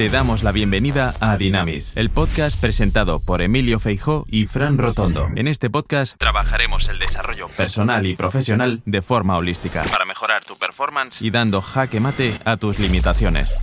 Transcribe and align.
Te 0.00 0.08
damos 0.08 0.44
la 0.44 0.50
bienvenida 0.50 1.12
a 1.20 1.36
Dinamis, 1.36 1.94
el 1.94 2.08
podcast 2.08 2.58
presentado 2.58 3.20
por 3.20 3.42
Emilio 3.42 3.78
Feijó 3.78 4.24
y 4.30 4.46
Fran 4.46 4.78
Rotondo. 4.78 5.28
En 5.36 5.46
este 5.46 5.68
podcast 5.68 6.16
trabajaremos 6.16 6.88
el 6.88 6.98
desarrollo 6.98 7.48
personal 7.48 8.06
y 8.06 8.16
profesional 8.16 8.80
de 8.86 9.02
forma 9.02 9.36
holística 9.36 9.82
para 9.82 10.06
mejorar 10.06 10.42
tu 10.42 10.56
performance 10.56 11.20
y 11.20 11.30
dando 11.30 11.60
jaque 11.60 12.00
mate 12.00 12.32
a 12.46 12.56
tus 12.56 12.78
limitaciones. 12.78 13.54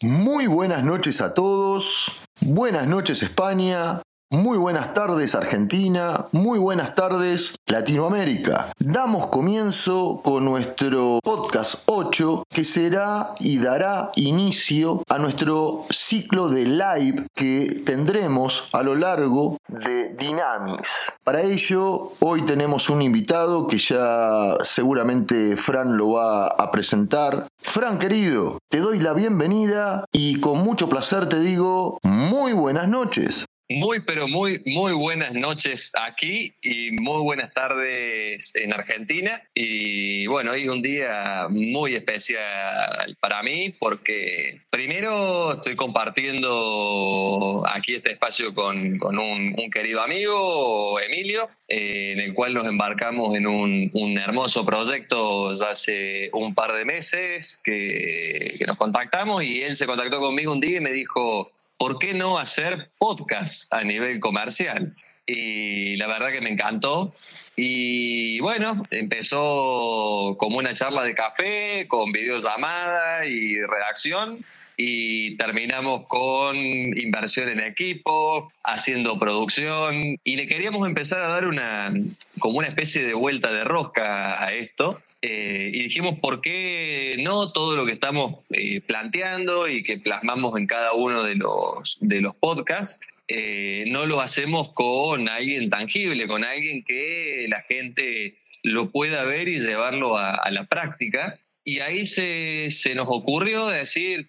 Muy 0.00 0.46
buenas 0.46 0.82
noches 0.82 1.20
a 1.20 1.34
todos. 1.34 2.10
Buenas 2.40 2.88
noches 2.88 3.22
España. 3.22 4.00
Muy 4.34 4.58
buenas 4.58 4.94
tardes 4.94 5.36
Argentina, 5.36 6.26
muy 6.32 6.58
buenas 6.58 6.96
tardes 6.96 7.54
Latinoamérica. 7.68 8.72
Damos 8.80 9.28
comienzo 9.28 10.22
con 10.24 10.44
nuestro 10.44 11.20
podcast 11.22 11.84
8 11.86 12.42
que 12.50 12.64
será 12.64 13.28
y 13.38 13.58
dará 13.58 14.10
inicio 14.16 15.04
a 15.08 15.18
nuestro 15.18 15.84
ciclo 15.88 16.48
de 16.48 16.64
live 16.64 17.28
que 17.32 17.82
tendremos 17.86 18.70
a 18.72 18.82
lo 18.82 18.96
largo 18.96 19.56
de 19.68 20.08
Dynamis. 20.14 20.80
Para 21.22 21.42
ello, 21.42 22.10
hoy 22.18 22.42
tenemos 22.42 22.90
un 22.90 23.02
invitado 23.02 23.68
que 23.68 23.78
ya 23.78 24.56
seguramente 24.64 25.56
Fran 25.56 25.96
lo 25.96 26.14
va 26.14 26.48
a 26.48 26.72
presentar. 26.72 27.46
Fran 27.60 28.00
querido, 28.00 28.58
te 28.68 28.80
doy 28.80 28.98
la 28.98 29.12
bienvenida 29.12 30.06
y 30.10 30.40
con 30.40 30.58
mucho 30.58 30.88
placer 30.88 31.28
te 31.28 31.38
digo 31.38 31.98
muy 32.02 32.52
buenas 32.52 32.88
noches. 32.88 33.44
Muy, 33.70 34.00
pero 34.00 34.28
muy, 34.28 34.60
muy 34.66 34.92
buenas 34.92 35.32
noches 35.32 35.90
aquí 35.94 36.52
y 36.60 36.90
muy 36.90 37.22
buenas 37.22 37.54
tardes 37.54 38.54
en 38.56 38.74
Argentina. 38.74 39.42
Y 39.54 40.26
bueno, 40.26 40.50
hoy 40.50 40.68
un 40.68 40.82
día 40.82 41.46
muy 41.48 41.94
especial 41.94 43.16
para 43.20 43.42
mí 43.42 43.74
porque 43.78 44.60
primero 44.68 45.54
estoy 45.54 45.76
compartiendo 45.76 47.62
aquí 47.66 47.94
este 47.94 48.10
espacio 48.10 48.54
con, 48.54 48.98
un, 49.02 49.70
querido 49.72 50.02
amigo, 50.02 51.00
Emilio, 51.00 51.48
eh, 51.66 52.12
en 52.12 52.20
el 52.20 52.34
cual 52.34 52.52
nos 52.52 52.66
embarcamos 52.66 53.34
en 53.34 53.46
un, 53.46 54.18
hermoso 54.18 54.66
proyecto 54.66 55.54
ya 55.54 55.70
hace 55.70 56.28
un 56.34 56.54
par 56.54 56.74
de 56.74 56.84
meses 56.84 57.62
que 57.64 58.62
nos 58.66 58.76
contactamos 58.76 59.42
y 59.42 59.62
él 59.62 59.74
se 59.74 59.86
contactó 59.86 60.20
conmigo 60.20 60.52
un 60.52 60.60
día 60.60 60.76
y 60.76 60.80
me 60.80 60.92
dijo 60.92 61.50
¿por 61.84 61.98
qué 61.98 62.14
no 62.14 62.38
hacer 62.38 62.92
podcast 62.96 63.70
a 63.70 63.84
nivel 63.84 64.18
comercial? 64.18 64.96
Y 65.26 65.96
la 65.96 66.06
verdad 66.06 66.32
que 66.32 66.40
me 66.40 66.48
encantó. 66.48 67.14
Y 67.56 68.40
bueno, 68.40 68.74
empezó 68.90 70.34
como 70.38 70.56
una 70.56 70.72
charla 70.72 71.02
de 71.02 71.14
café, 71.14 71.86
con 71.86 72.10
videollamada 72.10 73.26
y 73.26 73.60
redacción. 73.60 74.38
Y 74.78 75.36
terminamos 75.36 76.06
con 76.06 76.56
inversión 76.56 77.50
en 77.50 77.60
equipo, 77.60 78.50
haciendo 78.62 79.18
producción. 79.18 80.16
Y 80.24 80.36
le 80.36 80.46
queríamos 80.46 80.88
empezar 80.88 81.20
a 81.20 81.28
dar 81.28 81.46
una, 81.46 81.92
como 82.38 82.60
una 82.60 82.68
especie 82.68 83.02
de 83.02 83.12
vuelta 83.12 83.52
de 83.52 83.62
rosca 83.62 84.42
a 84.42 84.54
esto. 84.54 85.02
Eh, 85.26 85.70
y 85.72 85.84
dijimos, 85.84 86.18
¿por 86.18 86.42
qué 86.42 87.16
no 87.20 87.50
todo 87.50 87.74
lo 87.76 87.86
que 87.86 87.92
estamos 87.92 88.44
eh, 88.50 88.82
planteando 88.82 89.68
y 89.68 89.82
que 89.82 89.96
plasmamos 89.96 90.58
en 90.58 90.66
cada 90.66 90.92
uno 90.92 91.22
de 91.22 91.34
los, 91.34 91.96
de 92.02 92.20
los 92.20 92.34
podcasts? 92.34 93.00
Eh, 93.26 93.84
no 93.86 94.04
lo 94.04 94.20
hacemos 94.20 94.70
con 94.74 95.30
alguien 95.30 95.70
tangible, 95.70 96.26
con 96.26 96.44
alguien 96.44 96.84
que 96.84 97.46
la 97.48 97.62
gente 97.62 98.36
lo 98.62 98.90
pueda 98.90 99.24
ver 99.24 99.48
y 99.48 99.60
llevarlo 99.60 100.18
a, 100.18 100.42
la 100.50 100.66
práctica. 100.66 101.38
Y 101.64 101.78
ahí 101.78 102.04
se, 102.04 102.70
se, 102.70 102.94
nos 102.94 103.06
ocurrió 103.08 103.68
decir, 103.68 104.28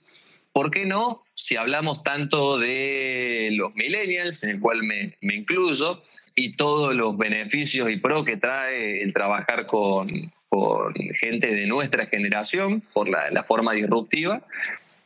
¿por 0.54 0.72
qué 0.72 0.86
no? 0.86 1.26
Si 1.34 1.58
hablamos 1.58 2.04
tanto 2.04 2.58
de 2.58 3.50
los 3.52 3.76
millennials, 3.76 4.44
en 4.44 4.52
el 4.52 4.60
cual 4.62 4.82
me, 4.84 5.14
me 5.20 5.36
incluyo, 5.36 6.04
y 6.38 6.52
todos 6.52 6.96
los 6.96 7.18
beneficios 7.18 7.92
y 7.92 7.98
pro 7.98 8.24
que 8.24 8.38
trae 8.38 9.02
el 9.02 9.12
trabajar 9.12 9.66
con, 9.66 10.32
por 10.50 10.94
gente 11.18 11.54
de 11.54 11.66
nuestra 11.66 12.06
generación, 12.06 12.82
por 12.94 13.10
la, 13.10 13.44
forma 13.44 13.74
disruptiva, 13.74 14.46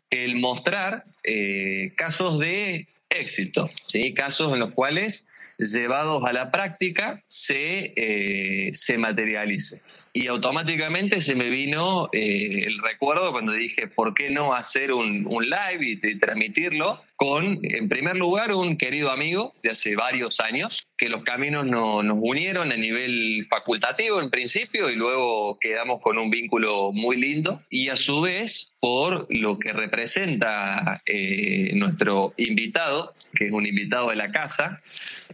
el 0.10 0.40
mostrar 0.40 1.06
eh, 1.24 1.94
casos 1.96 2.40
de 2.40 2.88
éxito, 3.10 3.70
casos 4.16 4.54
en 4.54 4.60
los 4.60 4.74
cuales 4.74 5.28
llevados 5.58 6.24
a 6.26 6.34
la 6.34 6.52
práctica 6.52 7.22
se, 7.28 7.94
eh, 7.96 8.72
se 8.74 8.98
materialice. 8.98 9.82
Y 10.12 10.28
automáticamente 10.28 11.22
se 11.22 11.36
me 11.36 11.50
vino 11.50 12.10
eh, 12.12 12.64
el 12.66 12.80
recuerdo 12.80 13.32
cuando 13.32 13.52
dije, 13.52 13.88
¿por 13.88 14.14
qué 14.14 14.30
no 14.30 14.56
hacer 14.56 14.92
un, 14.92 15.24
live 15.24 16.00
y, 16.02 16.20
transmitirlo? 16.20 17.04
Con, 17.16 17.60
en 17.64 17.90
primer 17.90 18.16
lugar, 18.16 18.54
un 18.54 18.78
querido 18.78 19.12
amigo 19.12 19.54
de 19.62 19.72
hace 19.72 19.96
varios 19.96 20.40
años, 20.40 20.88
que 20.98 21.10
los 21.10 21.24
caminos 21.24 21.66
nos 21.68 22.18
unieron 22.20 22.72
a 22.72 22.78
nivel 22.78 23.46
facultativo 23.50 24.22
en 24.22 24.30
principio 24.30 24.90
y 24.90 24.96
luego 24.96 25.60
quedamos 25.60 26.02
con 26.02 26.18
un 26.18 26.30
vínculo 26.30 26.92
muy 26.92 27.18
lindo. 27.18 27.62
Y 27.70 27.90
a 27.90 27.98
su 27.98 28.22
vez, 28.22 28.74
por 28.80 29.28
lo 29.30 29.60
que 29.60 29.74
representa 29.74 31.02
eh, 31.06 31.72
nuestro 31.76 32.34
invitado, 32.38 33.14
que 33.36 33.48
es 33.48 33.52
un 33.52 33.68
invitado 33.68 34.10
de 34.10 34.16
la 34.16 34.32
casa, 34.32 34.82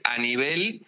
a 0.04 0.18
nivel 0.18 0.82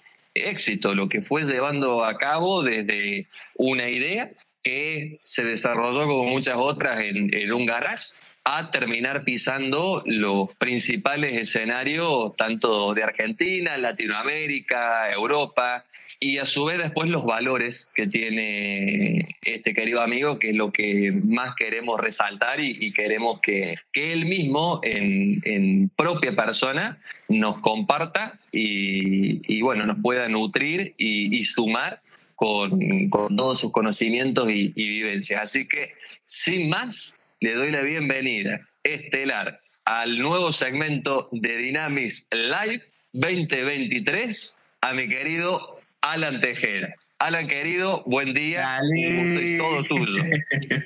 éxito, 0.46 0.94
lo 0.94 1.10
que 1.10 1.22
fue 1.22 1.44
llevando 1.44 2.04
a 2.04 2.18
cabo 2.18 2.64
desde 2.64 3.28
una 3.56 3.90
idea 3.90 4.32
que 4.64 5.20
se 5.24 5.44
desarrolló 5.44 6.06
como 6.08 6.26
muchas 6.26 6.58
otras 6.58 7.00
en, 7.00 7.34
en 7.34 7.54
un 7.54 7.66
garage 7.66 8.14
a 8.44 8.72
terminar 8.72 9.26
pisando 9.26 10.04
los 10.06 10.54
principales 10.56 11.38
escenarios 11.38 12.34
tanto 12.38 12.94
de 12.94 13.04
Argentina, 13.04 13.78
Latinoamérica, 13.78 15.12
Europa, 15.12 15.84
y 16.20 16.40
a 16.40 16.46
su 16.46 16.66
vez 16.66 16.80
después 16.80 17.10
los 17.10 17.26
valores 17.26 17.92
que 17.94 18.08
tiene 18.08 19.36
este 19.42 19.74
querido 19.74 20.02
amigo, 20.02 20.40
que 20.40 20.50
es 20.50 20.56
lo 20.56 20.72
que 20.72 21.12
más 21.24 21.56
queremos 21.56 22.00
resaltar 22.00 22.60
y, 22.60 22.92
queremos 22.92 23.40
que, 23.42 23.76
que, 23.94 24.14
él 24.14 24.26
mismo 24.26 24.82
en, 24.84 25.90
propia 25.96 26.36
persona 26.36 27.00
nos 27.30 27.60
comparta 27.60 28.40
y, 28.52 29.62
bueno, 29.62 29.86
nos 29.86 30.02
pueda 30.02 30.28
nutrir 30.28 30.96
y, 30.98 31.44
sumar 31.44 32.02
con, 32.36 33.10
todos 33.10 33.60
sus 33.60 33.72
conocimientos 33.72 34.50
y, 34.50 34.74
y 34.76 34.88
vivencias. 34.88 35.42
Así 35.42 35.68
que, 35.68 35.94
sin 36.26 36.70
más, 36.70 37.20
le 37.40 37.54
doy 37.54 37.72
la 37.72 37.82
bienvenida 37.82 38.68
estelar 38.84 39.62
al 39.86 40.20
nuevo 40.20 40.52
segmento 40.52 41.30
de 41.32 41.58
Dynamis 41.58 42.28
Live 42.32 42.84
2023 43.14 44.60
a 44.82 44.94
mi 44.94 45.08
querido 45.08 45.77
Alan 46.02 46.42
Tejera. 46.42 46.96
Alan, 47.20 47.48
querido, 47.48 48.04
buen 48.06 48.34
día. 48.34 48.62
Dale. 48.62 49.58
todo 49.58 49.84
tuyo. 49.84 50.24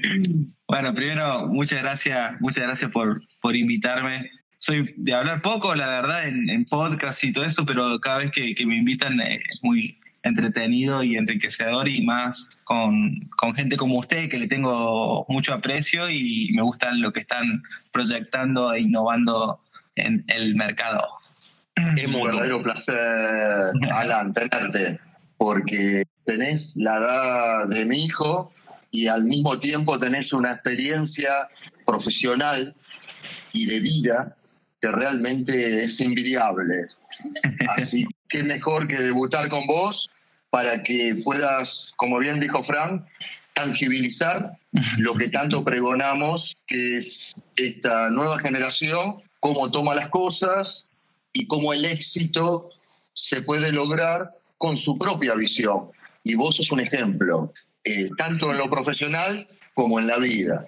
bueno, 0.68 0.94
primero, 0.94 1.48
muchas 1.48 1.82
gracias, 1.82 2.40
muchas 2.40 2.64
gracias 2.64 2.90
por, 2.90 3.22
por 3.42 3.56
invitarme. 3.56 4.32
Soy 4.58 4.94
de 4.96 5.14
hablar 5.14 5.42
poco, 5.42 5.76
la 5.76 5.90
verdad, 5.90 6.28
en, 6.28 6.64
podcast 6.66 7.24
y 7.24 7.34
todo 7.34 7.44
eso, 7.44 7.66
pero 7.66 7.98
cada 7.98 8.20
vez 8.20 8.32
que, 8.32 8.56
me 8.66 8.78
invitan 8.78 9.20
es 9.20 9.60
muy 9.62 9.98
entretenido 10.24 11.04
y 11.04 11.18
enriquecedor 11.18 11.90
y 11.90 12.02
más 12.06 12.52
con, 12.64 13.28
con, 13.36 13.54
gente 13.56 13.76
como 13.76 13.98
usted 13.98 14.30
que 14.30 14.38
le 14.38 14.48
tengo 14.48 15.26
mucho 15.28 15.54
aprecio 15.54 16.10
y 16.10 16.52
me 16.56 16.62
gusta 16.62 16.94
lo 16.94 17.12
que 17.12 17.22
están 17.22 17.64
proyectando 17.92 18.72
e 18.74 18.82
innovando 18.82 19.60
en 19.96 20.24
el 20.28 20.56
mercado. 20.56 21.21
Es 21.98 22.08
un 22.08 22.24
verdadero 22.24 22.62
placer, 22.62 23.72
Alan, 23.92 24.34
tenerte 24.34 25.00
porque 25.38 26.04
tenés 26.24 26.76
la 26.76 26.98
edad 26.98 27.68
de 27.68 27.86
mi 27.86 28.06
hijo 28.06 28.54
y 28.92 29.08
al 29.08 29.24
mismo 29.24 29.58
tiempo 29.58 29.98
tenés 29.98 30.34
una 30.34 30.52
experiencia 30.52 31.50
profesional 31.84 32.76
y 33.52 33.66
de 33.66 33.80
vida 33.80 34.36
que 34.80 34.92
realmente 34.92 35.84
es 35.84 36.00
envidiable. 36.00 36.86
Así 37.70 38.06
que 38.30 38.44
mejor 38.44 38.88
que 38.88 38.98
debutar 38.98 39.50
con 39.50 39.66
vos 39.66 40.12
para 40.52 40.84
que 40.84 41.16
puedas, 41.24 41.94
como 41.96 42.20
bien 42.20 42.40
dijo 42.40 42.62
Frank, 42.62 43.04
tangibilizar 43.54 44.52
lo 44.98 45.16
que 45.16 45.30
tanto 45.30 45.64
pregonamos, 45.64 46.56
que 46.68 46.98
es 46.98 47.34
esta 47.56 48.12
nueva 48.12 48.40
generación, 48.40 49.24
cómo 49.40 49.72
toma 49.72 49.96
las 49.96 50.10
cosas 50.10 50.88
y 51.34 51.48
cómo 51.48 51.74
el 51.74 51.86
éxito 51.86 52.70
se 53.14 53.42
puede 53.42 53.72
lograr 53.72 54.32
con 54.58 54.78
su 54.78 54.98
propia 54.98 55.34
visión. 55.36 55.86
Y 56.24 56.36
vos 56.36 56.56
sos 56.56 56.72
un 56.72 56.80
ejemplo, 56.80 57.54
eh, 57.84 58.10
tanto 58.18 58.52
en 58.52 58.58
lo 58.58 58.70
profesional 58.70 59.48
como 59.74 60.00
en 60.00 60.08
la 60.08 60.18
vida. 60.18 60.66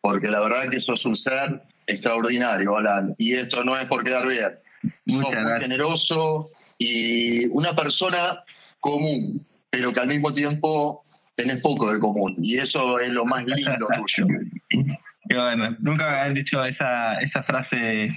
Porque 0.00 0.28
la 0.28 0.40
verdad 0.40 0.64
es 0.64 0.70
que 0.70 0.80
sos 0.80 1.04
un 1.06 1.16
ser 1.16 1.62
extraordinario, 1.86 2.76
Alan. 2.76 3.14
Y 3.18 3.34
esto 3.34 3.64
no 3.64 3.78
es 3.78 3.86
por 3.86 4.04
quedar 4.04 4.26
bien. 4.26 4.58
sos 5.06 5.34
muy 5.34 5.60
generoso 5.60 6.50
y 6.78 7.46
una 7.46 7.74
persona 7.74 8.42
común, 8.80 9.46
pero 9.70 9.92
que 9.92 10.00
al 10.00 10.08
mismo 10.08 10.34
tiempo 10.34 11.04
tenés 11.34 11.60
poco 11.60 11.92
de 11.92 12.00
común. 12.00 12.36
Y 12.38 12.58
eso 12.58 12.98
es 12.98 13.12
lo 13.12 13.24
más 13.24 13.46
lindo 13.46 13.86
tuyo. 13.96 14.26
que 15.28 15.36
bueno, 15.36 15.76
nunca 15.78 16.10
me 16.10 16.16
habían 16.18 16.34
dicho 16.34 16.64
esa, 16.64 17.20
esa 17.20 17.42
frase 17.42 18.08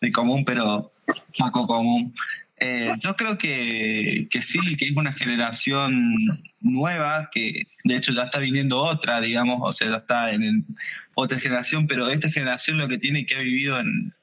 de 0.00 0.12
común, 0.12 0.44
pero 0.44 0.93
poco 1.38 1.66
común. 1.66 2.14
Eh, 2.58 2.92
yo 2.98 3.16
creo 3.16 3.36
que, 3.36 4.28
que, 4.30 4.40
sí, 4.40 4.58
que 4.76 4.86
es 4.86 4.96
una 4.96 5.12
generación 5.12 6.14
nueva, 6.60 7.28
que 7.32 7.62
de 7.84 7.96
hecho 7.96 8.12
ya 8.12 8.24
está 8.24 8.38
viniendo 8.38 8.80
otra, 8.80 9.20
digamos, 9.20 9.58
o 9.62 9.72
sea, 9.72 9.88
ya 9.90 9.96
está 9.96 10.30
en 10.32 10.64
otra 11.14 11.38
generación, 11.38 11.86
pero 11.86 12.08
esta 12.08 12.30
generación 12.30 12.78
lo 12.78 12.88
que 12.88 12.98
tiene 12.98 13.26
que 13.26 13.34
ha 13.34 13.40
vivido 13.40 13.78
en, 13.80 14.14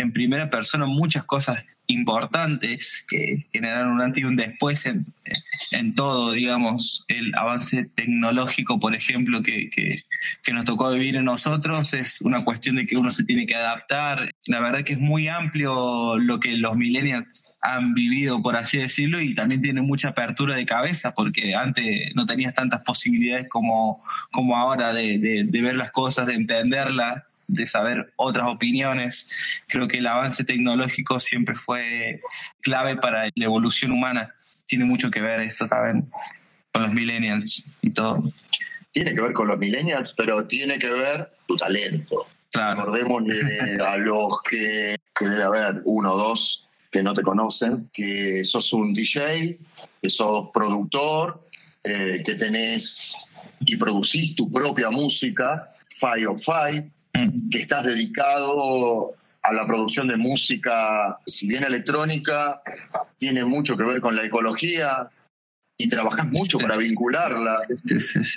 en 0.00 0.12
primera 0.12 0.50
persona 0.50 0.86
muchas 0.86 1.24
cosas 1.24 1.64
importantes 1.86 3.04
que 3.08 3.46
generaron 3.52 3.92
un 3.92 4.02
antes 4.02 4.22
y 4.22 4.26
un 4.26 4.36
después 4.36 4.84
en, 4.86 5.06
en 5.70 5.94
todo, 5.94 6.32
digamos, 6.32 7.04
el 7.08 7.34
avance 7.34 7.84
tecnológico, 7.94 8.80
por 8.80 8.94
ejemplo, 8.94 9.42
que, 9.42 9.70
que, 10.42 10.52
nos 10.52 10.64
tocó 10.64 10.90
vivir 10.90 11.16
en 11.16 11.24
nosotros, 11.24 11.92
es 11.94 12.20
una 12.20 12.44
cuestión 12.44 12.76
de 12.76 12.86
que 12.86 12.96
uno 12.96 13.10
se 13.10 13.24
tiene 13.24 13.46
que 13.46 13.54
adaptar. 13.54 14.30
La 14.46 14.60
verdad 14.60 14.84
que 14.84 14.94
es 14.94 14.98
muy 14.98 15.28
amplio 15.28 16.18
lo 16.18 16.40
que 16.40 16.56
los 16.56 16.76
millennials 16.76 17.44
han 17.62 17.94
vivido, 17.94 18.42
por 18.42 18.56
así 18.56 18.78
decirlo, 18.78 19.20
y 19.20 19.34
también 19.34 19.60
tienen 19.60 19.84
mucha 19.84 20.08
apertura 20.08 20.56
de 20.56 20.64
cabeza, 20.64 21.12
porque 21.14 21.54
antes 21.54 22.14
no 22.14 22.26
tenías 22.26 22.54
tantas 22.54 22.80
posibilidades 22.82 23.48
como, 23.48 24.02
como 24.32 24.56
ahora 24.56 24.92
de, 24.92 25.18
de, 25.18 25.44
de 25.44 25.62
ver 25.62 25.76
las 25.76 25.90
cosas, 25.90 26.26
de 26.26 26.34
entenderlas 26.34 27.22
de 27.50 27.66
saber 27.66 28.12
otras 28.16 28.48
opiniones. 28.48 29.28
Creo 29.66 29.88
que 29.88 29.98
el 29.98 30.06
avance 30.06 30.44
tecnológico 30.44 31.20
siempre 31.20 31.54
fue 31.54 32.20
clave 32.60 32.96
para 32.96 33.24
la 33.34 33.44
evolución 33.44 33.92
humana. 33.92 34.34
Tiene 34.66 34.84
mucho 34.84 35.10
que 35.10 35.20
ver 35.20 35.40
esto 35.40 35.66
también 35.66 36.10
con 36.72 36.82
los 36.82 36.92
millennials 36.92 37.66
y 37.82 37.90
todo. 37.90 38.32
Tiene 38.92 39.14
que 39.14 39.20
ver 39.20 39.32
con 39.32 39.48
los 39.48 39.58
millennials, 39.58 40.12
pero 40.16 40.46
tiene 40.46 40.78
que 40.78 40.90
ver 40.90 41.30
tu 41.46 41.56
talento. 41.56 42.26
Claro. 42.50 42.80
Recordémosle 42.80 43.80
a 43.80 43.96
los 43.96 44.42
que, 44.48 44.96
que 45.18 45.24
debe 45.26 45.42
haber 45.44 45.82
uno 45.84 46.14
o 46.14 46.18
dos 46.18 46.66
que 46.90 47.02
no 47.02 47.14
te 47.14 47.22
conocen, 47.22 47.88
que 47.92 48.44
sos 48.44 48.72
un 48.72 48.92
DJ, 48.92 49.58
que 50.02 50.10
sos 50.10 50.50
productor, 50.52 51.40
eh, 51.84 52.22
que 52.24 52.34
tenés 52.34 53.30
y 53.60 53.76
producís 53.76 54.34
tu 54.34 54.50
propia 54.50 54.90
música, 54.90 55.72
Five 55.88 56.26
of 56.26 56.44
Five, 56.44 56.90
que 57.50 57.60
estás 57.60 57.84
dedicado 57.84 59.12
a 59.42 59.52
la 59.52 59.66
producción 59.66 60.08
de 60.08 60.16
música, 60.16 61.18
si 61.26 61.46
bien 61.46 61.64
electrónica, 61.64 62.60
tiene 63.16 63.44
mucho 63.44 63.76
que 63.76 63.84
ver 63.84 64.00
con 64.00 64.16
la 64.16 64.24
ecología 64.24 65.08
y 65.80 65.88
trabajas 65.88 66.26
mucho 66.26 66.58
para 66.58 66.76
vincularla. 66.76 67.60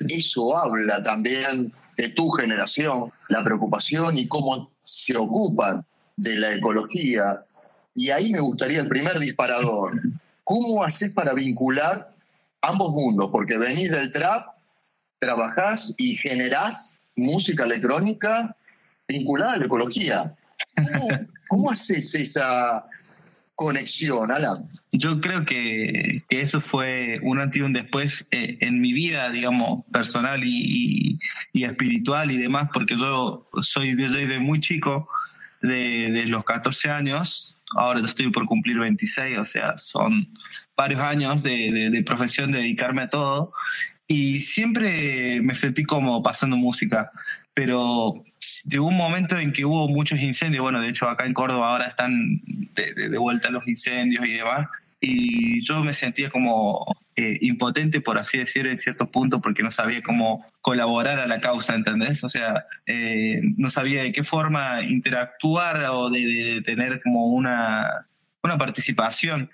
Eso 0.08 0.56
habla 0.56 1.04
también 1.04 1.70
de 1.98 2.10
tu 2.10 2.30
generación, 2.30 3.12
la 3.28 3.44
preocupación 3.44 4.18
y 4.18 4.30
cómo 4.30 4.72
se 4.80 5.18
ocupan 5.18 5.86
de 6.16 6.38
la 6.38 6.56
ecología. 6.56 7.44
Y 7.96 8.12
ahí 8.12 8.32
me 8.32 8.40
gustaría 8.40 8.80
el 8.80 8.88
primer 8.88 9.20
disparador. 9.20 10.02
¿Cómo 10.46 10.84
haces 10.86 11.14
para 11.14 11.34
vincular 11.34 12.14
ambos 12.62 12.94
mundos? 12.94 13.30
Porque 13.32 13.58
venís 13.58 13.92
del 13.92 14.10
trap, 14.10 14.48
trabajás 15.20 15.94
y 15.98 16.16
generás 16.16 16.98
música 17.18 17.66
electrónica 17.66 18.56
vinculada 19.06 19.54
a 19.54 19.58
la 19.58 19.66
ecología. 19.66 20.34
¿Cómo, 21.50 21.70
haces 21.70 22.16
esa 22.16 22.86
conexión, 23.64 24.32
Alan? 24.32 24.70
Yo 24.92 25.22
creo 25.22 25.46
que, 25.46 26.20
eso 26.30 26.62
fue 26.62 27.20
un 27.22 27.40
antes 27.40 27.60
y 27.60 27.62
un 27.62 27.74
después 27.74 28.26
eh, 28.32 28.58
en 28.62 28.82
mi 28.82 28.94
vida, 28.94 29.30
digamos, 29.32 29.86
personal 29.92 30.42
y, 30.44 31.20
espiritual 31.54 32.32
y 32.32 32.38
demás, 32.38 32.70
porque 32.74 32.98
yo 32.98 33.48
soy 33.62 33.96
desde 33.96 34.40
muy 34.40 34.60
chico, 34.60 35.10
de, 35.62 36.26
los 36.28 36.44
14 36.44 36.90
años, 36.90 37.58
ahora 37.76 38.02
estoy 38.02 38.32
por 38.32 38.46
cumplir 38.46 38.80
26, 38.80 39.38
o 39.40 39.46
sea, 39.46 39.78
son 39.78 40.28
varios 40.76 41.02
años 41.02 41.42
de, 41.44 41.90
de 41.92 42.04
profesión, 42.04 42.52
de 42.52 42.60
dedicarme 42.60 43.04
a 43.04 43.10
todo. 43.10 43.54
Y 44.08 44.42
siempre 44.42 45.42
me 45.42 45.56
sentí 45.56 45.86
como 45.86 46.22
pasando 46.22 46.58
música, 46.58 47.12
pero 47.54 48.14
llegó 48.66 48.88
un 48.88 48.98
momento 48.98 49.38
en 49.38 49.52
que 49.52 49.66
hubo 49.66 49.88
muchos 49.88 50.20
incendios. 50.20 50.62
Bueno, 50.62 50.82
de 50.82 50.90
hecho, 50.90 51.10
acá 51.10 51.26
en 51.26 51.34
Córdoba 51.34 51.72
ahora 51.72 51.88
están 51.88 52.42
de, 52.46 52.94
de, 52.94 53.18
vuelta 53.18 53.50
los 53.50 53.68
incendios 53.68 54.26
y 54.26 54.34
demás. 54.34 54.68
Y 55.00 55.62
yo 55.62 55.84
me 55.84 55.94
sentía 55.94 56.30
como 56.30 56.86
eh, 57.16 57.38
impotente, 57.42 58.02
por 58.02 58.18
así 58.18 58.38
decir, 58.38 58.66
en 58.66 58.78
cierto 58.78 59.12
punto, 59.12 59.42
porque 59.42 59.62
no 59.62 59.70
sabía 59.70 60.02
cómo 60.02 60.46
colaborar 60.62 61.20
a 61.20 61.28
la 61.28 61.42
causa, 61.42 61.76
¿entendés? 61.76 62.24
O 62.24 62.30
sea, 62.30 62.66
eh, 62.86 63.42
no 63.58 63.70
sabía 63.70 64.04
de 64.04 64.12
qué 64.12 64.24
forma 64.24 64.82
interactuar 64.82 65.84
o 65.92 66.10
de, 66.10 66.20
de, 66.26 66.62
tener 66.62 67.02
como 67.04 67.28
una, 67.28 68.08
una 68.42 68.58
participación. 68.58 69.52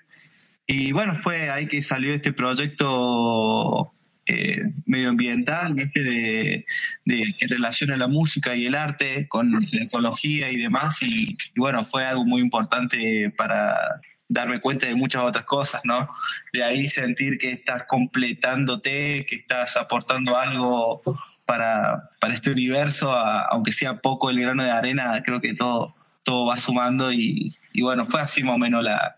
Y 0.66 0.92
bueno, 0.92 1.16
fue 1.16 1.50
ahí 1.50 1.66
que 1.66 1.82
salió 1.82 2.14
este 2.14 2.32
proyecto 2.32 3.92
eh, 4.30 4.62
medioambiental, 4.86 5.74
De, 5.74 6.64
de, 7.04 7.34
que 7.38 7.46
relaciona 7.46 7.96
la 7.96 8.08
música 8.08 8.54
y 8.54 8.66
el 8.66 8.74
arte 8.74 9.26
con 9.28 9.52
la 9.72 9.82
ecología 9.82 10.50
y 10.50 10.56
demás. 10.56 11.02
Y, 11.02 11.36
bueno, 11.56 11.84
fue 11.84 12.04
algo 12.04 12.24
muy 12.24 12.40
importante 12.40 13.32
para 13.36 14.00
darme 14.28 14.60
cuenta 14.60 14.86
de 14.86 14.94
muchas 14.94 15.22
otras 15.22 15.44
cosas, 15.44 15.80
¿no? 15.84 16.08
De 16.52 16.62
ahí 16.62 16.88
sentir 16.88 17.38
que 17.38 17.50
estás 17.50 17.84
completándote, 17.84 19.26
que 19.26 19.36
estás 19.36 19.76
aportando 19.76 20.36
algo 20.36 21.02
para, 21.44 22.10
para 22.20 22.34
este 22.34 22.52
universo, 22.52 23.12
aunque 23.12 23.72
sea 23.72 23.96
poco 24.00 24.30
el 24.30 24.40
grano 24.40 24.62
de 24.62 24.70
arena, 24.70 25.20
creo 25.24 25.40
que 25.40 25.54
todo, 25.54 25.96
todo 26.22 26.46
va 26.46 26.56
sumando 26.58 27.12
y, 27.12 27.56
y 27.72 27.82
bueno, 27.82 28.06
fue 28.06 28.20
así 28.20 28.44
más 28.44 28.54
o 28.54 28.58
menos 28.58 28.84
la, 28.84 29.16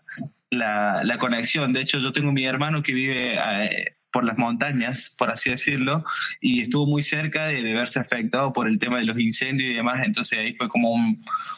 la, 0.49 1.03
la, 1.03 1.17
conexión. 1.19 1.73
De 1.73 1.81
hecho, 1.81 1.99
yo 1.99 2.11
tengo 2.11 2.31
mi 2.31 2.45
hermano 2.45 2.81
que 2.81 2.93
vive 2.93 3.35
eh, 3.35 3.95
por 4.13 4.23
las 4.23 4.37
montañas, 4.37 5.13
por 5.17 5.31
así 5.31 5.49
decirlo, 5.49 6.05
y 6.39 6.61
estuvo 6.61 6.85
muy 6.85 7.03
cerca 7.03 7.47
de, 7.47 7.73
verse 7.73 7.99
afectado 7.99 8.53
por 8.53 8.67
el 8.69 8.79
tema 8.79 8.99
de 8.99 9.05
los 9.05 9.19
incendios 9.19 9.71
y 9.71 9.73
demás, 9.73 10.05
entonces 10.05 10.39
ahí 10.39 10.53
fue 10.53 10.69
como 10.69 10.93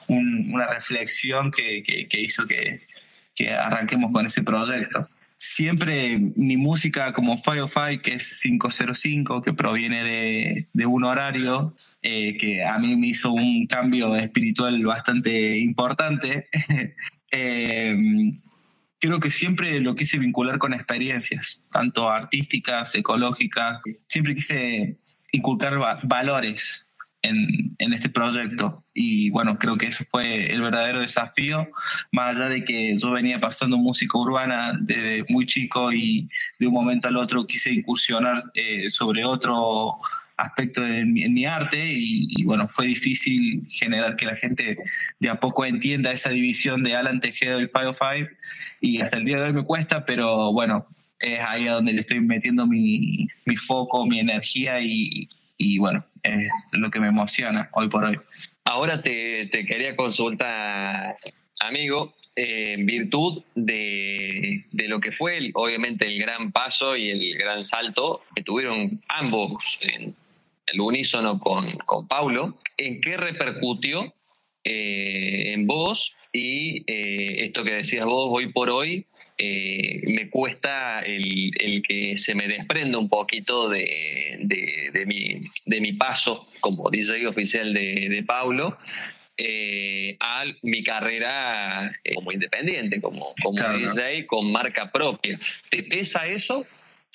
una 0.08 0.68
reflexión 0.68 1.52
que, 1.52 1.84
hizo 2.14 2.48
que, 2.48 2.80
que, 3.36 3.52
arranquemos 3.52 4.12
con 4.12 4.26
ese 4.26 4.42
proyecto. 4.42 5.10
Siempre 5.38 6.18
mi 6.38 6.56
música 6.56 7.12
como 7.12 7.38
Firefly, 7.38 8.00
que 8.00 8.14
es 8.14 8.40
505, 8.42 9.42
que 9.42 9.54
proviene 9.54 10.04
de, 10.04 10.68
de 10.72 10.86
un 10.86 11.04
horario 11.04 11.76
eh, 12.02 12.38
que 12.38 12.64
a 12.64 12.80
mí 12.80 12.96
me 12.96 13.08
hizo 13.08 13.32
un 13.32 13.68
cambio 13.68 14.16
espiritual 14.16 14.82
bastante 14.86 15.58
importante, 15.58 16.48
eh, 17.32 17.98
creo 19.08 19.20
que 19.20 19.30
siempre 19.30 19.80
lo 19.80 19.96
quise 19.96 20.18
vincular 20.18 20.58
con 20.58 20.74
experiencias, 20.74 21.64
tanto 21.72 22.10
artísticas, 22.10 22.96
ecológicas. 22.96 23.82
Siempre 24.08 24.36
quise 24.36 24.98
inculcar 25.32 25.78
valores 26.04 26.92
en, 27.22 27.76
en, 27.78 27.94
este 27.94 28.10
proyecto. 28.10 28.84
Y 28.94 29.30
bueno, 29.30 29.58
creo 29.58 29.78
que 29.78 29.88
ese 29.88 30.06
fue 30.06 30.52
el 30.52 30.62
verdadero 30.62 31.02
desafío, 31.02 31.68
más 32.12 32.36
allá 32.36 32.50
de 32.50 32.64
que 32.64 32.98
yo 32.98 33.12
venía 33.12 33.40
pasando 33.40 33.78
música 33.78 34.18
urbana 34.18 34.78
desde 34.80 35.26
muy 35.30 35.46
chico 35.46 35.92
y 35.92 36.28
de 36.60 36.68
un 36.68 36.74
momento 36.74 37.08
al 37.08 37.18
otro 37.18 37.46
quise 37.46 37.72
incursionar 37.72 38.44
eh, 38.54 38.90
sobre 38.90 39.26
otro 39.26 40.00
aspecto 40.38 40.86
en 40.86 41.14
mi, 41.14 41.46
arte 41.46 41.78
y, 41.88 42.44
bueno, 42.44 42.68
fue 42.68 42.88
difícil 42.88 43.68
generar 43.70 44.16
que 44.16 44.26
la 44.26 44.36
gente 44.36 44.78
de 45.20 45.30
a 45.30 45.40
poco 45.40 45.66
entienda 45.66 46.12
esa 46.12 46.30
división 46.30 46.84
de 46.84 46.96
Alan 46.96 47.20
Tejedo 47.20 47.62
y 47.62 47.68
Five 47.68 47.94
Five 47.94 48.30
y 48.82 49.02
hasta 49.02 49.18
el 49.18 49.26
día 49.26 49.38
de 49.38 49.44
hoy 49.44 49.54
me 49.54 49.64
cuesta, 49.64 50.06
pero 50.06 50.52
bueno, 50.52 50.88
es 51.20 51.40
ahí 51.40 51.68
a 51.68 51.74
donde 51.74 51.94
le 51.94 52.02
estoy 52.02 52.20
metiendo 52.20 52.68
mi, 52.68 53.28
mi 53.46 53.56
foco, 53.56 54.06
mi 54.06 54.20
energía 54.20 54.82
y, 54.82 55.30
y, 55.58 55.78
bueno, 55.78 56.06
es 56.22 56.50
lo 56.72 56.92
que 56.92 57.00
me 57.00 57.08
emociona 57.08 57.70
hoy 57.74 57.90
por 57.90 58.04
hoy. 58.04 58.20
Ahora 58.66 59.02
te, 59.02 59.48
te 59.48 59.66
quería 59.66 59.96
consultar, 59.96 61.16
amigo, 61.60 62.14
en 62.36 62.86
virtud 62.86 63.44
de, 63.56 64.66
de, 64.72 64.88
lo 64.90 65.00
que 65.00 65.14
fue 65.14 65.52
obviamente 65.54 66.06
el 66.06 66.20
gran 66.20 66.52
paso 66.52 66.98
y 66.98 67.10
el 67.10 67.38
gran 67.38 67.64
salto 67.64 68.26
que 68.36 68.44
tuvieron 68.44 69.02
ambos 69.08 69.80
en, 69.82 70.16
el 70.68 70.82
unísono 70.82 71.40
con, 71.40 71.78
con 71.80 72.08
Paulo, 72.08 72.58
¿en 72.78 73.02
qué 73.02 73.18
repercutió 73.18 74.14
eh, 74.64 75.54
en 75.54 75.68
vos? 75.68 76.14
Y 76.34 76.84
eh, 76.92 77.46
esto 77.46 77.64
que 77.64 77.74
decías 77.74 78.06
vos 78.06 78.30
hoy 78.32 78.52
por 78.52 78.70
hoy, 78.70 79.06
eh, 79.38 80.02
me 80.06 80.30
cuesta 80.30 81.02
el, 81.02 81.52
el, 81.60 81.82
que 81.82 82.18
se 82.18 82.36
me 82.36 82.48
desprenda 82.48 82.98
un 82.98 83.10
poquito 83.10 83.70
de, 83.70 84.38
de, 84.42 84.92
de, 84.94 85.06
mi, 85.06 85.42
de 85.66 85.82
mi 85.82 85.94
paso 85.94 86.48
como 86.60 86.90
DJ 86.90 87.28
oficial 87.28 87.74
de, 87.74 88.10
de 88.10 88.24
Paulo 88.24 88.78
a 90.22 90.46
mi 90.62 90.82
carrera 90.82 91.94
como 92.16 92.32
independiente, 92.32 93.02
como, 93.02 93.34
como 93.44 93.62
DJ 93.74 94.26
con 94.26 94.50
marca 94.50 94.90
propia. 94.90 95.38
¿Te 95.70 95.84
pesa 95.84 96.26
eso? 96.26 96.66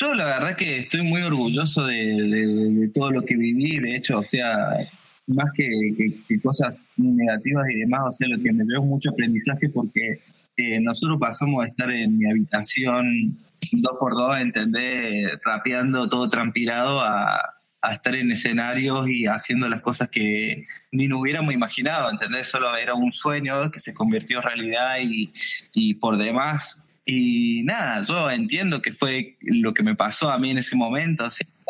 Yo 0.01 0.15
la 0.15 0.25
verdad 0.25 0.57
que 0.57 0.79
estoy 0.79 1.03
muy 1.03 1.21
orgulloso 1.21 1.85
de, 1.85 2.91
todo 2.95 3.11
lo 3.11 3.23
que 3.23 3.37
viví, 3.37 3.79
de 3.79 3.97
hecho, 3.97 4.21
o 4.21 4.25
sea, 4.25 4.57
más 5.27 5.51
que, 5.55 6.39
cosas 6.43 6.89
negativas 6.97 7.67
y 7.71 7.81
demás, 7.81 8.01
o 8.07 8.11
sea, 8.13 8.29
lo 8.29 8.39
que 8.39 8.51
me 8.51 8.65
veo 8.65 8.83
mucho 8.83 9.11
aprendizaje 9.11 9.69
porque 9.69 10.23
eh, 10.57 10.81
nosotros 10.81 11.19
pasamos 11.21 11.63
a 11.63 11.69
estar 11.69 11.91
en 11.91 12.17
mi 12.17 12.31
habitación 12.31 13.37
dos 13.73 13.93
por 14.01 14.15
dos, 14.15 14.39
¿entendés? 14.39 15.39
Rapeando 15.45 16.09
todo 16.09 16.31
transpirado 16.31 17.01
a, 17.03 17.61
a 17.83 17.93
estar 17.93 18.15
en 18.15 18.31
escenarios 18.31 19.07
y 19.07 19.27
haciendo 19.27 19.69
las 19.69 19.83
cosas 19.83 20.09
que 20.09 20.65
ni 20.93 21.09
nos 21.09 21.21
hubiéramos 21.21 21.53
imaginado, 21.53 22.11
¿entendés? 22.11 22.49
Solo 22.49 22.75
era 22.75 22.95
un 22.95 23.13
sueño 23.13 23.71
que 23.71 23.81
se 23.81 23.93
convirtió 23.93 24.39
en 24.39 24.45
realidad 24.45 24.97
y, 25.03 25.31
y 25.75 25.95
por 25.95 26.17
demás 26.17 26.87
y 27.13 27.63
nada, 27.65 28.05
yo 28.05 28.31
entiendo 28.31 28.81
que 28.81 28.93
fue 28.93 29.37
lo 29.41 29.75
que 29.75 29.83
me 29.83 29.97
pasó 29.97 30.31
a 30.31 30.39
mí 30.39 30.51
en 30.51 30.59
ese 30.59 30.77
momento. 30.77 31.29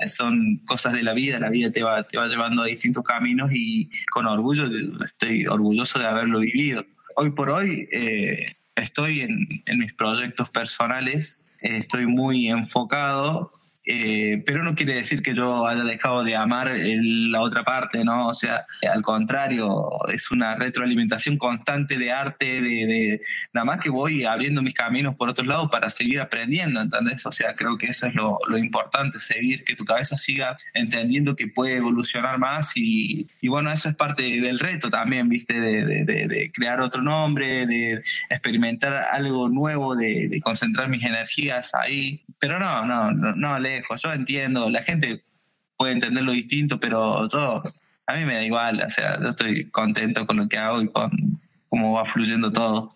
son 0.09 0.59
cosas 0.67 0.93
de 0.93 1.03
la 1.03 1.15
vida, 1.15 1.41
la 1.41 1.49
vida 1.49 1.73
te 1.73 1.83
va, 1.83 2.03
te 2.03 2.19
va 2.19 2.29
llevando 2.29 2.63
a 2.63 2.67
distintos 2.67 3.03
caminos 3.03 3.51
y 3.51 3.89
con 4.11 4.27
orgullo 4.27 4.67
estoy 5.03 5.47
orgulloso 5.47 5.99
de 5.99 6.07
haberlo 6.07 6.41
vivido. 6.41 6.85
Hoy 7.17 7.31
por 7.31 7.49
hoy 7.49 7.89
eh, 7.91 8.55
estoy 8.75 9.21
en, 9.21 9.63
en, 9.65 9.79
mis 9.79 9.95
proyectos 9.95 10.51
personales, 10.51 11.41
estoy 11.63 12.05
muy 12.05 12.49
enfocado 12.49 13.60
eh, 13.93 14.41
pero 14.47 14.63
no 14.63 14.77
quiere 14.77 14.95
decir 14.95 15.21
que 15.21 15.35
yo 15.35 15.67
haya 15.67 15.83
dejado 15.83 16.23
de 16.23 16.37
amar 16.37 16.71
la 16.73 17.41
otra 17.41 17.65
parte, 17.65 18.05
¿no? 18.05 18.29
O 18.29 18.35
sea, 18.35 18.65
al 18.89 19.03
contrario, 19.03 19.91
es 20.13 20.31
una 20.31 20.55
retroalimentación 20.55 21.37
constante 21.39 21.99
de 21.99 22.13
arte, 22.13 22.63
de, 22.63 23.21
nada 23.53 23.65
más 23.65 23.81
que 23.81 23.91
voy 23.91 24.25
abriendo 24.25 24.63
mis 24.63 24.75
caminos 24.75 25.17
por 25.17 25.29
otros 25.29 25.49
lados 25.49 25.71
para 25.73 25.91
seguir 25.91 26.21
aprendiendo, 26.21 26.81
¿entendés? 26.81 27.27
O 27.27 27.33
sea, 27.33 27.57
creo 27.57 27.79
que 27.79 27.87
eso 27.87 28.07
es 28.07 28.15
lo, 28.15 28.39
importante, 28.57 29.19
seguir, 29.19 29.65
que 29.65 29.75
tu 29.75 29.85
cabeza 29.85 30.17
siga 30.17 30.57
entendiendo 30.73 31.35
que 31.35 31.49
puede 31.49 31.79
evolucionar 31.79 32.39
más 32.39 32.71
y, 32.77 33.27
bueno, 33.43 33.73
eso 33.73 33.89
es 33.89 33.97
parte 33.97 34.23
del 34.23 34.61
reto 34.61 34.89
también, 34.89 35.29
¿viste? 35.29 35.61
De, 35.61 36.05
de 36.05 36.53
crear 36.53 36.81
otro 36.81 37.03
nombre, 37.03 37.67
de 37.67 38.05
experimentar 38.29 39.09
algo 39.11 39.49
nuevo, 39.49 39.97
de, 39.97 40.41
concentrar 40.45 40.89
mis 40.89 41.05
energías 41.05 41.75
ahí, 41.75 42.23
pero 42.39 42.61
no, 42.61 42.87
no, 42.87 43.11
no, 43.11 43.35
no 43.35 43.55
yo 43.97 44.13
entiendo, 44.13 44.71
la 44.71 44.83
gente 44.83 45.23
puede 45.77 45.93
entenderlo 45.93 46.33
distinto, 46.33 46.79
pero 46.79 47.29
yo, 47.29 47.63
a 48.07 48.15
mí 48.15 48.25
me 48.25 48.35
da 48.35 48.43
igual, 48.43 48.83
o 48.85 48.91
sea, 48.91 49.21
yo 49.21 49.29
estoy 49.31 49.71
contento 49.71 50.27
con 50.27 50.37
lo 50.37 50.49
que 50.49 50.59
hago 50.59 50.83
y 50.83 50.89
con 50.89 51.41
cómo 51.69 51.93
va 51.93 52.05
fluyendo 52.05 52.53
todo. 52.53 52.95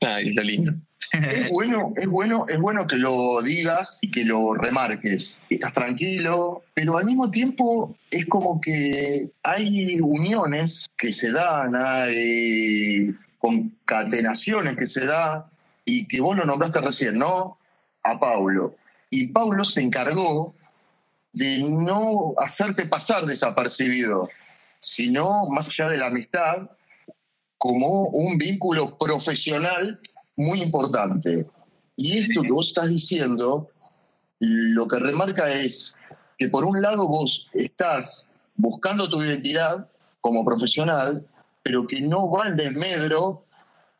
Ay, 0.00 0.30
está 0.30 0.42
lindo. 0.42 0.72
Es 1.12 1.50
bueno, 1.50 1.92
es 1.96 2.06
bueno, 2.06 2.46
es 2.48 2.58
bueno 2.58 2.86
que 2.86 2.96
lo 2.96 3.42
digas 3.42 3.98
y 4.02 4.10
que 4.10 4.24
lo 4.24 4.54
remarques. 4.54 5.38
Estás 5.50 5.72
tranquilo, 5.72 6.62
pero 6.72 6.96
al 6.96 7.04
mismo 7.04 7.30
tiempo 7.30 7.96
es 8.10 8.24
como 8.26 8.60
que 8.60 9.30
hay 9.42 10.00
uniones 10.00 10.88
que 10.96 11.12
se 11.12 11.30
dan, 11.30 11.74
hay 11.74 13.14
concatenaciones 13.38 14.76
que 14.76 14.86
se 14.86 15.04
dan 15.04 15.44
y 15.84 16.06
que 16.06 16.20
vos 16.22 16.36
lo 16.36 16.46
nombraste 16.46 16.80
recién, 16.80 17.18
¿no? 17.18 17.58
A 18.04 18.18
Paulo. 18.18 18.76
Y 19.12 19.28
Paulo 19.28 19.62
se 19.66 19.82
encargó 19.82 20.54
de 21.34 21.58
no 21.58 22.32
hacerte 22.38 22.86
pasar 22.86 23.26
desapercibido, 23.26 24.26
sino 24.80 25.50
más 25.50 25.66
allá 25.66 25.90
de 25.90 25.98
la 25.98 26.06
amistad, 26.06 26.70
como 27.58 28.06
un 28.06 28.38
vínculo 28.38 28.96
profesional 28.96 30.00
muy 30.38 30.62
importante. 30.62 31.46
Y 31.94 32.20
esto 32.20 32.40
que 32.40 32.52
vos 32.52 32.68
estás 32.68 32.88
diciendo, 32.88 33.68
lo 34.40 34.88
que 34.88 34.98
remarca 34.98 35.52
es 35.52 35.98
que 36.38 36.48
por 36.48 36.64
un 36.64 36.80
lado 36.80 37.06
vos 37.06 37.48
estás 37.52 38.28
buscando 38.56 39.10
tu 39.10 39.22
identidad 39.22 39.90
como 40.22 40.42
profesional, 40.42 41.26
pero 41.62 41.86
que 41.86 42.00
no 42.00 42.30
va 42.30 42.44
al 42.44 42.56
desmedro 42.56 43.44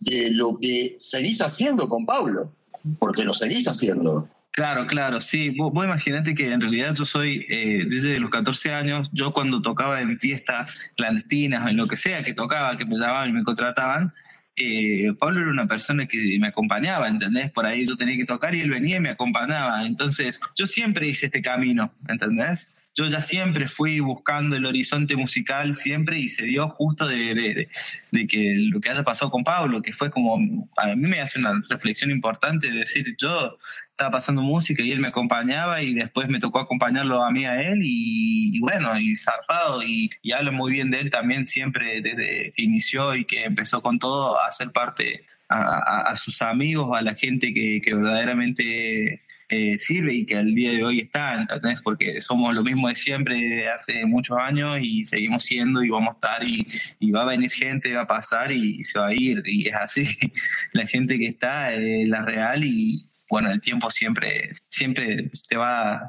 de 0.00 0.30
lo 0.30 0.58
que 0.58 0.96
seguís 0.98 1.42
haciendo 1.42 1.86
con 1.90 2.06
Pablo, 2.06 2.54
porque 2.98 3.24
lo 3.24 3.34
seguís 3.34 3.68
haciendo. 3.68 4.26
Claro, 4.52 4.86
claro, 4.86 5.20
sí. 5.22 5.48
Vos, 5.48 5.72
imaginate 5.82 6.34
que 6.34 6.52
en 6.52 6.60
realidad 6.60 6.94
yo 6.94 7.06
soy, 7.06 7.46
eh, 7.48 7.84
desde 7.86 8.20
los 8.20 8.28
14 8.28 8.74
años, 8.74 9.08
yo 9.12 9.32
cuando 9.32 9.62
tocaba 9.62 10.02
en 10.02 10.18
fiestas 10.18 10.76
clandestinas 10.94 11.64
o 11.64 11.68
en 11.68 11.78
lo 11.78 11.86
que 11.88 11.96
sea 11.96 12.22
que 12.22 12.34
tocaba, 12.34 12.76
que 12.76 12.84
me 12.84 12.96
llamaban 12.96 13.30
y 13.30 13.32
me 13.32 13.44
contrataban, 13.44 14.12
eh, 14.56 15.14
Pablo 15.18 15.40
era 15.40 15.50
una 15.50 15.66
persona 15.66 16.06
que 16.06 16.36
me 16.38 16.48
acompañaba, 16.48 17.08
¿entendés? 17.08 17.50
Por 17.50 17.64
ahí 17.64 17.86
yo 17.86 17.96
tenía 17.96 18.16
que 18.18 18.26
tocar 18.26 18.54
y 18.54 18.60
él 18.60 18.68
venía 18.68 18.96
y 18.96 19.00
me 19.00 19.08
acompañaba. 19.08 19.86
Entonces, 19.86 20.38
yo 20.54 20.66
siempre 20.66 21.08
hice 21.08 21.26
este 21.26 21.40
camino, 21.40 21.94
¿entendés? 22.06 22.76
Yo 22.94 23.06
ya 23.06 23.22
siempre 23.22 23.68
fui 23.68 24.00
buscando 24.00 24.54
el 24.54 24.66
horizonte 24.66 25.16
musical, 25.16 25.76
siempre, 25.76 26.18
y 26.18 26.28
se 26.28 26.42
dio 26.42 26.68
justo 26.68 27.06
de, 27.06 27.34
de, 27.34 27.68
de, 28.10 28.26
que 28.26 28.54
lo 28.70 28.82
que 28.82 28.90
haya 28.90 29.02
pasado 29.02 29.30
con 29.30 29.44
Pablo, 29.44 29.80
que 29.80 29.94
fue 29.94 30.10
como, 30.10 30.68
a 30.76 30.86
mí 30.88 31.08
me 31.08 31.22
hace 31.22 31.38
una 31.38 31.54
reflexión 31.70 32.10
importante 32.10 32.70
de 32.70 32.80
decir, 32.80 33.16
yo 33.16 33.56
estaba 34.02 34.18
pasando 34.18 34.42
música 34.42 34.82
y 34.82 34.90
él 34.90 34.98
me 34.98 35.08
acompañaba 35.08 35.80
y 35.80 35.94
después 35.94 36.28
me 36.28 36.40
tocó 36.40 36.58
acompañarlo 36.58 37.22
a 37.22 37.30
mí 37.30 37.44
a 37.44 37.62
él 37.62 37.80
y, 37.82 38.58
bueno, 38.58 38.98
y 38.98 39.14
zarpado 39.14 39.80
y, 39.84 40.10
hablo 40.32 40.52
muy 40.52 40.72
bien 40.72 40.90
de 40.90 40.98
él 41.00 41.10
también 41.10 41.46
siempre 41.46 42.00
desde 42.02 42.52
que 42.52 42.62
inició 42.62 43.14
y 43.14 43.24
que 43.24 43.44
empezó 43.44 43.80
con 43.80 44.00
todo 44.00 44.40
a 44.40 44.50
ser 44.50 44.72
parte 44.72 45.24
a, 45.48 46.16
sus 46.16 46.42
amigos, 46.42 46.98
a 46.98 47.02
la 47.02 47.14
gente 47.14 47.52
que, 47.52 47.80
que 47.84 47.94
verdaderamente 47.94 49.22
eh, 49.50 49.78
sirve 49.78 50.14
y 50.14 50.24
que 50.24 50.38
al 50.38 50.54
día 50.54 50.72
de 50.72 50.82
hoy 50.82 51.00
está, 51.00 51.34
¿entendés? 51.34 51.80
Porque 51.82 52.22
somos 52.22 52.54
lo 52.54 52.64
mismo 52.64 52.88
de 52.88 52.94
siempre 52.94 53.36
de 53.36 53.68
hace 53.68 54.06
muchos 54.06 54.38
años 54.38 54.78
y 54.80 55.04
seguimos 55.04 55.44
siendo 55.44 55.84
y 55.84 55.90
vamos 55.90 56.08
a 56.08 56.14
estar 56.14 56.44
y, 56.44 56.66
y 56.98 57.10
va 57.10 57.22
a 57.22 57.26
venir 57.26 57.50
gente, 57.50 57.94
va 57.94 58.02
a 58.02 58.06
pasar 58.06 58.50
y, 58.50 58.82
se 58.82 58.98
va 58.98 59.08
a 59.08 59.14
ir 59.14 59.42
y 59.44 59.68
es 59.68 59.74
así. 59.74 60.08
la 60.72 60.86
gente 60.86 61.18
que 61.18 61.26
está 61.26 61.74
es 61.74 62.08
la 62.08 62.22
real 62.22 62.64
y, 62.64 63.11
bueno, 63.32 63.50
el 63.50 63.62
tiempo 63.62 63.90
siempre, 63.90 64.52
siempre 64.68 65.30
te 65.48 65.56
va, 65.56 66.06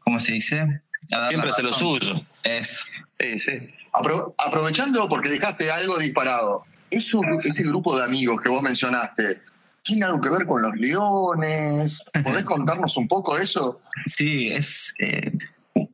¿cómo 0.00 0.18
se 0.18 0.32
dice? 0.32 0.82
Siempre 1.28 1.50
hace 1.50 1.62
lo 1.62 1.72
suyo. 1.72 2.20
Es. 2.42 3.06
Sí, 3.16 3.38
sí. 3.38 3.52
aprovechando 4.38 5.08
porque 5.08 5.28
dejaste 5.28 5.70
algo 5.70 6.00
disparado, 6.00 6.64
eso, 6.90 7.20
ese 7.44 7.62
grupo 7.62 7.96
de 7.96 8.02
amigos 8.02 8.40
que 8.40 8.48
vos 8.48 8.60
mencionaste, 8.60 9.40
¿tiene 9.82 10.04
algo 10.04 10.20
que 10.20 10.30
ver 10.30 10.46
con 10.46 10.62
los 10.62 10.74
leones? 10.74 12.02
¿Podés 12.24 12.44
contarnos 12.44 12.96
un 12.96 13.06
poco 13.06 13.36
de 13.36 13.44
eso? 13.44 13.80
Sí, 14.06 14.48
es. 14.48 14.92
Eh, 14.98 15.30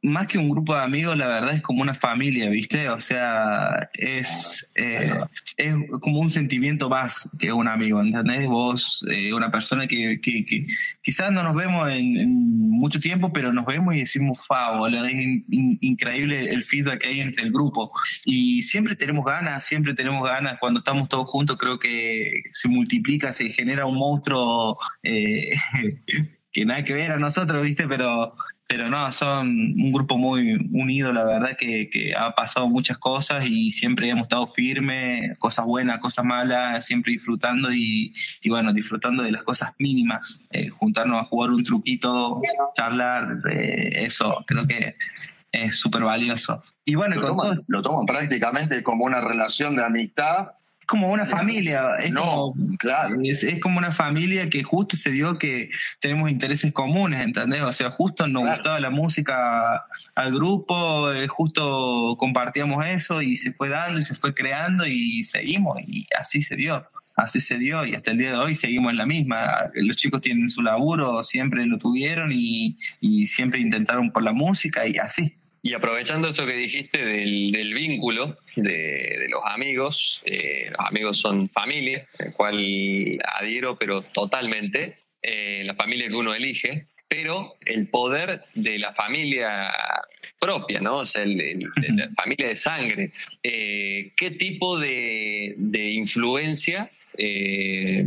más 0.03 0.27
que 0.27 0.39
un 0.39 0.49
grupo 0.49 0.75
de 0.75 0.83
amigos, 0.83 1.17
la 1.17 1.29
verdad 1.29 1.55
es 1.55 1.63
como 1.63 1.83
una 1.83 1.95
familia, 1.95 2.49
¿viste? 2.49 2.89
O 2.89 3.01
sea, 3.01 3.89
es, 3.93 4.73
eh, 4.75 5.13
es 5.57 5.75
como 6.01 6.21
un 6.21 6.31
sentimiento 6.31 6.89
más 6.89 7.29
que 7.39 7.53
un 7.53 7.69
amigo, 7.69 8.01
¿entendés? 8.01 8.47
Vos, 8.47 9.05
eh, 9.11 9.33
una 9.35 9.51
persona 9.51 9.87
que, 9.87 10.21
que, 10.21 10.67
quizás 11.03 11.31
no 11.33 11.43
nos 11.43 11.55
vemos 11.55 11.91
en, 11.91 12.71
mucho 12.71 12.99
tiempo, 12.99 13.31
pero 13.33 13.53
nos 13.53 13.67
vemos 13.67 13.95
y 13.95 14.01
decimos, 14.01 14.39
fa, 14.49 14.71
es 14.89 15.43
increíble 15.49 16.51
el 16.51 16.65
feedback 16.65 17.01
que 17.01 17.09
hay 17.09 17.21
entre 17.21 17.45
el 17.45 17.53
grupo. 17.53 17.93
Y 18.25 18.63
siempre 18.63 18.97
tenemos 18.97 19.25
ganas, 19.27 19.67
siempre 19.67 19.95
tenemos 19.95 20.27
ganas. 20.27 20.59
Cuando 20.59 20.79
estamos 20.79 21.09
todos 21.11 21.27
juntos, 21.27 21.59
creo 21.59 21.79
que 21.79 22.45
se 22.53 22.69
multiplica, 22.69 23.35
se 23.35 23.51
genera 23.51 23.85
un 23.85 23.99
monstruo 23.99 24.79
eh, 25.03 25.53
que 26.53 26.65
nada 26.65 26.85
que 26.85 26.95
ver 26.95 27.13
a 27.13 27.19
nosotros, 27.19 27.63
¿viste? 27.63 27.87
Pero 27.87 28.35
pero 28.71 28.89
no, 28.89 29.11
son 29.11 29.49
un 29.49 29.93
grupo 29.93 30.17
muy 30.17 30.53
unido, 30.73 31.13
la 31.13 31.25
verdad 31.25 31.57
que, 31.59 31.91
que, 31.91 32.15
ha 32.15 32.37
pasado 32.37 32.69
muchas 32.69 32.99
cosas 32.99 33.45
y 33.45 33.73
siempre 33.73 34.09
hemos 34.09 34.29
estado 34.29 34.47
firmes, 34.47 35.37
cosas 35.41 35.65
buenas, 35.65 35.99
cosas 35.99 36.25
malas, 36.25 36.87
siempre 36.87 37.11
disfrutando 37.11 37.73
y, 37.73 38.15
y 38.41 38.49
bueno, 38.49 38.73
disfrutando 38.73 39.25
de 39.25 39.33
las 39.33 39.43
cosas 39.43 39.73
mínimas, 39.81 40.41
eh, 40.53 40.69
juntarnos 40.69 41.21
a 41.21 41.25
jugar 41.25 41.51
un 41.51 41.65
truquito, 41.65 42.41
charlar, 42.77 43.39
eh, 43.51 44.05
eso 44.05 44.45
creo 44.47 44.65
que 44.69 44.95
es 45.51 45.77
súper 45.77 46.05
valioso. 46.05 46.63
Y 46.85 46.95
bueno, 46.95 47.17
lo 47.67 47.83
toman 47.83 48.07
prácticamente 48.07 48.85
como 48.85 49.05
una 49.05 49.21
relación 49.21 49.75
de 49.75 49.85
amistad 49.85 50.53
como 50.91 51.13
una 51.13 51.25
familia. 51.25 51.95
Es 52.01 52.11
no, 52.11 52.53
como, 52.53 52.77
claro. 52.77 53.15
Es, 53.23 53.47
como 53.61 53.79
una 53.79 53.93
familia 53.93 54.51
que 54.51 54.65
justo 54.65 54.97
se 54.97 55.13
dio 55.13 55.39
que 55.39 55.71
tenemos 56.01 56.29
intereses 56.29 56.73
comunes, 56.73 57.25
¿entendés? 57.25 57.63
O 57.63 57.73
sea, 57.73 57.91
justo 57.91 58.27
nos 58.27 58.43
gustaba 58.43 58.81
la 58.81 58.91
música 58.91 59.85
al 60.17 60.35
grupo, 60.35 61.13
eh, 61.13 61.29
justo 61.29 62.17
compartíamos 62.19 62.85
eso 62.85 63.23
y 63.23 63.37
se 63.37 63.53
fue 63.53 63.69
dando 63.69 64.01
y 64.01 64.05
se 64.05 64.17
fue 64.17 64.35
creando 64.35 64.85
y 64.85 65.23
seguimos 65.23 65.79
y 65.87 66.09
así 66.19 66.43
se 66.43 66.57
dio. 66.57 66.85
Así 67.15 67.41
se 67.41 67.59
dio 67.59 67.87
y 67.87 67.95
hasta 67.95 68.11
el 68.11 68.19
día 68.19 68.31
de 68.31 68.39
hoy 68.39 68.57
seguimos 68.57 68.91
en 68.91 68.99
la 68.99 69.07
misma. 69.07 69.71
Los 69.75 69.97
chicos 69.97 70.23
tienen 70.23 70.51
su 70.51 70.61
laburo, 70.61 71.23
siempre 71.23 71.67
lo 71.67 71.79
tuvieron 71.79 72.33
y, 72.33 72.79
y 73.01 73.27
siempre 73.27 73.61
intentaron 73.61 74.11
por 74.11 74.25
la 74.25 74.33
música 74.33 74.89
y 74.89 74.99
así. 74.99 75.40
Y 75.63 75.75
aprovechando 75.75 76.29
esto 76.29 76.47
que 76.47 76.55
dijiste 76.55 77.05
del, 77.05 77.75
vínculo 77.75 78.39
de, 78.57 79.27
los 79.29 79.43
amigos, 79.45 80.23
eh, 80.25 80.71
los 80.71 80.87
amigos 80.87 81.19
son 81.19 81.49
familia, 81.51 82.07
el 82.19 82.33
cual 82.33 83.19
adhiero, 83.39 83.77
pero 83.77 84.03
totalmente, 84.03 84.99
eh, 85.23 85.63
la 85.65 85.75
familia 85.75 86.09
que 86.09 86.15
uno 86.15 86.35
elige, 86.35 86.87
pero 87.11 87.57
el 87.67 87.89
poder 87.89 88.43
de 88.55 88.79
la 88.79 88.95
familia 88.95 89.71
propia, 90.39 90.81
¿no? 90.81 90.99
O 90.99 91.07
sea, 91.07 91.27
la 91.27 92.11
familia 92.17 92.49
de 92.49 92.57
sangre. 92.57 93.13
Eh, 93.43 94.13
¿Qué 94.17 94.31
tipo 94.31 94.79
de, 94.79 95.57
influencia 95.93 96.89
eh, 97.19 98.07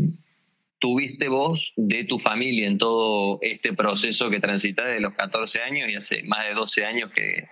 tuviste 0.84 1.30
vos 1.30 1.72
de 1.78 2.04
tu 2.04 2.20
familia 2.20 2.68
en 2.68 2.78
todo 2.78 3.40
este 3.42 3.72
proceso 3.72 4.30
que 4.30 4.42
transitas 4.42 4.86
de 4.88 5.00
los 5.00 5.14
14 5.14 5.62
años 5.62 5.90
y 5.90 5.96
hace 5.96 6.24
más 6.24 6.44
de 6.44 6.54
12 6.54 6.86
años 6.86 7.10
que, 7.16 7.48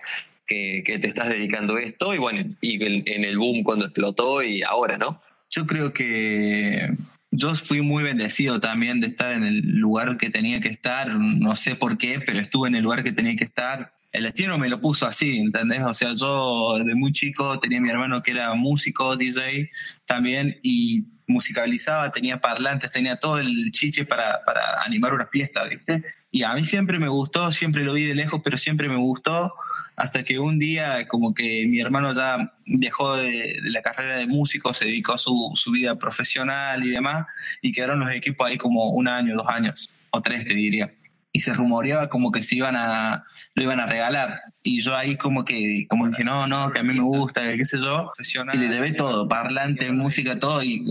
que, 0.46 0.98
te 0.98 1.06
estás 1.08 1.30
dedicando 1.30 1.76
a 1.76 1.80
esto 1.80 2.12
y 2.12 2.18
bueno, 2.18 2.54
y 2.60 2.84
en 2.84 3.24
el 3.24 3.38
boom 3.38 3.62
cuando 3.62 3.86
explotó 3.86 4.42
y 4.42 4.62
ahora, 4.62 4.98
¿no? 4.98 5.22
Yo 5.48 5.66
creo 5.66 5.94
que 5.94 6.90
yo 7.30 7.54
fui 7.54 7.80
muy 7.80 8.02
bendecido 8.04 8.60
también 8.60 9.00
de 9.00 9.06
estar 9.06 9.32
en 9.32 9.44
el 9.44 9.62
lugar 9.78 10.18
que 10.18 10.28
tenía 10.28 10.60
que 10.60 10.68
estar, 10.68 11.08
no 11.08 11.56
sé 11.56 11.74
por 11.74 11.96
qué, 11.96 12.20
pero 12.20 12.38
estuve 12.38 12.68
en 12.68 12.74
el 12.74 12.82
lugar 12.82 13.02
que 13.02 13.12
tenía 13.12 13.34
que 13.34 13.44
estar. 13.44 13.94
El 14.12 14.24
destino 14.24 14.58
me 14.58 14.68
lo 14.68 14.78
puso 14.78 15.06
así, 15.06 15.38
¿entendés? 15.38 15.82
O 15.84 15.94
sea, 15.94 16.12
yo 16.14 16.78
de 16.84 16.94
muy 16.94 17.12
chico 17.12 17.58
tenía 17.60 17.80
mi 17.80 17.88
hermano 17.88 18.22
que 18.22 18.32
era 18.32 18.52
músico, 18.52 19.16
DJ 19.16 19.70
también, 20.04 20.58
y 20.62 21.04
musicalizaba, 21.32 22.12
tenía 22.12 22.40
parlantes, 22.40 22.90
tenía 22.90 23.16
todo 23.16 23.38
el 23.38 23.70
chiche 23.72 24.04
para, 24.04 24.44
para 24.44 24.82
animar 24.82 25.14
una 25.14 25.26
fiesta, 25.26 25.64
¿viste? 25.64 26.04
Y 26.30 26.42
a 26.42 26.54
mí 26.54 26.64
siempre 26.64 26.98
me 26.98 27.08
gustó, 27.08 27.50
siempre 27.50 27.82
lo 27.82 27.94
vi 27.94 28.04
de 28.04 28.14
lejos, 28.14 28.40
pero 28.44 28.56
siempre 28.56 28.88
me 28.88 28.96
gustó 28.96 29.54
hasta 29.96 30.24
que 30.24 30.38
un 30.38 30.58
día 30.58 31.06
como 31.08 31.34
que 31.34 31.66
mi 31.66 31.80
hermano 31.80 32.14
ya 32.14 32.54
dejó 32.66 33.16
de, 33.16 33.58
la 33.64 33.82
carrera 33.82 34.16
de 34.16 34.26
músico, 34.26 34.72
se 34.72 34.86
dedicó 34.86 35.14
a 35.14 35.18
su, 35.18 35.52
su, 35.54 35.70
vida 35.70 35.98
profesional 35.98 36.84
y 36.84 36.90
demás, 36.90 37.26
y 37.60 37.72
quedaron 37.72 38.00
los 38.00 38.10
equipos 38.10 38.48
ahí 38.48 38.56
como 38.56 38.90
un 38.90 39.08
año, 39.08 39.36
dos 39.36 39.48
años, 39.48 39.90
o 40.10 40.22
tres 40.22 40.46
te 40.46 40.54
diría 40.54 40.92
y 41.34 41.40
se 41.40 41.54
rumoreaba 41.54 42.08
como 42.08 42.30
que 42.30 42.42
se 42.42 42.56
iban 42.56 42.76
a, 42.76 43.24
lo 43.54 43.62
iban 43.62 43.80
a 43.80 43.86
regalar. 43.86 44.28
Y 44.62 44.82
yo 44.82 44.94
ahí 44.94 45.16
como 45.16 45.44
que, 45.44 45.86
como 45.88 46.06
dije, 46.08 46.24
no, 46.24 46.46
no, 46.46 46.70
que 46.70 46.80
a 46.80 46.82
mí 46.82 46.92
me 46.92 47.00
gusta, 47.00 47.40
qué 47.56 47.64
sé 47.64 47.78
yo. 47.78 48.12
Y 48.52 48.58
le 48.58 48.68
debe 48.68 48.92
todo, 48.92 49.26
parlante, 49.28 49.90
música, 49.92 50.38
todo. 50.38 50.62
Y, 50.62 50.84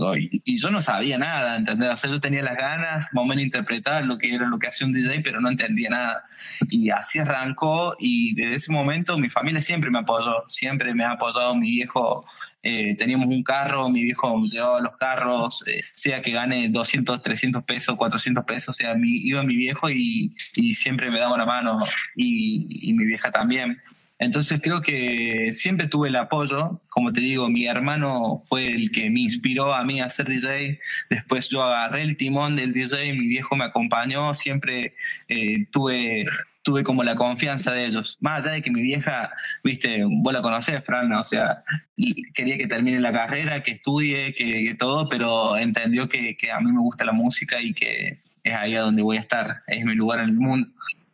y, 0.44 0.58
yo 0.58 0.70
no 0.70 0.82
sabía 0.82 1.16
nada, 1.16 1.56
¿entendés? 1.56 1.90
O 1.90 1.96
sea, 1.96 2.10
yo 2.10 2.20
tenía 2.20 2.42
las 2.42 2.56
ganas, 2.56 3.08
más 3.12 3.22
o 3.22 3.24
menos 3.24 3.44
interpretar 3.44 4.04
lo 4.04 4.18
que 4.18 4.34
era 4.34 4.46
lo 4.48 4.58
que 4.58 4.66
hacía 4.66 4.86
un 4.86 4.92
DJ, 4.92 5.20
pero 5.20 5.40
no 5.40 5.48
entendía 5.48 5.90
nada. 5.90 6.24
Y 6.68 6.90
así 6.90 7.20
arrancó 7.20 7.94
y 8.00 8.34
desde 8.34 8.56
ese 8.56 8.72
momento 8.72 9.16
mi 9.18 9.30
familia 9.30 9.62
siempre 9.62 9.90
me 9.90 10.00
apoyó, 10.00 10.44
siempre 10.48 10.92
me 10.92 11.04
ha 11.04 11.12
apoyado 11.12 11.54
mi 11.54 11.70
viejo 11.70 12.26
eh, 12.62 12.94
teníamos 12.96 13.28
un 13.28 13.42
carro, 13.42 13.88
mi 13.88 14.02
viejo 14.02 14.42
llevaba 14.44 14.80
los 14.80 14.96
carros, 14.96 15.64
eh, 15.66 15.82
sea 15.94 16.22
que 16.22 16.30
gane 16.30 16.68
200, 16.68 17.22
300 17.22 17.64
pesos, 17.64 17.96
400 17.96 18.44
pesos, 18.44 18.68
o 18.68 18.72
sea, 18.72 18.94
mi, 18.94 19.10
iba 19.10 19.42
mi 19.42 19.56
viejo 19.56 19.90
y, 19.90 20.34
siempre 20.74 21.10
me 21.10 21.18
daba 21.18 21.34
una 21.34 21.46
mano 21.46 21.78
y, 22.16 22.88
y 22.88 22.92
mi 22.94 23.04
vieja 23.04 23.30
también. 23.30 23.78
Entonces 24.22 24.60
creo 24.62 24.82
que 24.82 25.50
siempre 25.52 25.88
tuve 25.88 26.08
el 26.08 26.14
apoyo, 26.14 26.80
como 26.90 27.12
te 27.12 27.20
digo, 27.20 27.50
mi 27.50 27.66
hermano 27.66 28.40
fue 28.44 28.68
el 28.68 28.92
que 28.92 29.10
me 29.10 29.18
inspiró 29.18 29.74
a 29.74 29.82
mí 29.82 30.00
a 30.00 30.10
ser 30.10 30.28
DJ, 30.28 30.78
después 31.10 31.48
yo 31.48 31.60
agarré 31.60 32.02
el 32.02 32.16
timón 32.16 32.54
del 32.54 32.72
DJ, 32.72 33.14
mi 33.14 33.26
viejo 33.26 33.56
me 33.56 33.64
acompañó, 33.64 34.32
siempre 34.34 34.94
eh, 35.28 35.66
tuve 35.72 36.24
tuve 36.62 36.84
como 36.84 37.02
la 37.02 37.16
confianza 37.16 37.72
de 37.72 37.86
ellos. 37.86 38.16
Más 38.20 38.42
allá 38.42 38.52
de 38.52 38.62
que 38.62 38.70
mi 38.70 38.82
vieja, 38.82 39.30
viste, 39.62 40.04
vos 40.04 40.32
la 40.32 40.42
conocés, 40.42 40.84
Fran, 40.84 41.12
o 41.12 41.24
sea, 41.24 41.64
quería 42.34 42.56
que 42.56 42.66
termine 42.66 43.00
la 43.00 43.12
carrera, 43.12 43.62
que 43.62 43.72
estudie, 43.72 44.34
que, 44.34 44.74
todo, 44.78 45.08
pero 45.08 45.56
entendió 45.56 46.08
que, 46.08 46.36
que, 46.36 46.50
a 46.50 46.60
mí 46.60 46.72
me 46.72 46.80
gusta 46.80 47.04
la 47.04 47.12
música 47.12 47.60
y 47.60 47.74
que 47.74 48.20
es 48.42 48.54
ahí 48.54 48.74
a 48.74 48.80
donde 48.80 49.02
voy 49.02 49.16
a 49.16 49.20
estar, 49.20 49.62
es 49.66 49.84
mi 49.84 49.94
lugar 49.94 50.20
en 50.20 50.30
el 50.30 50.36
mundo. 50.36 50.68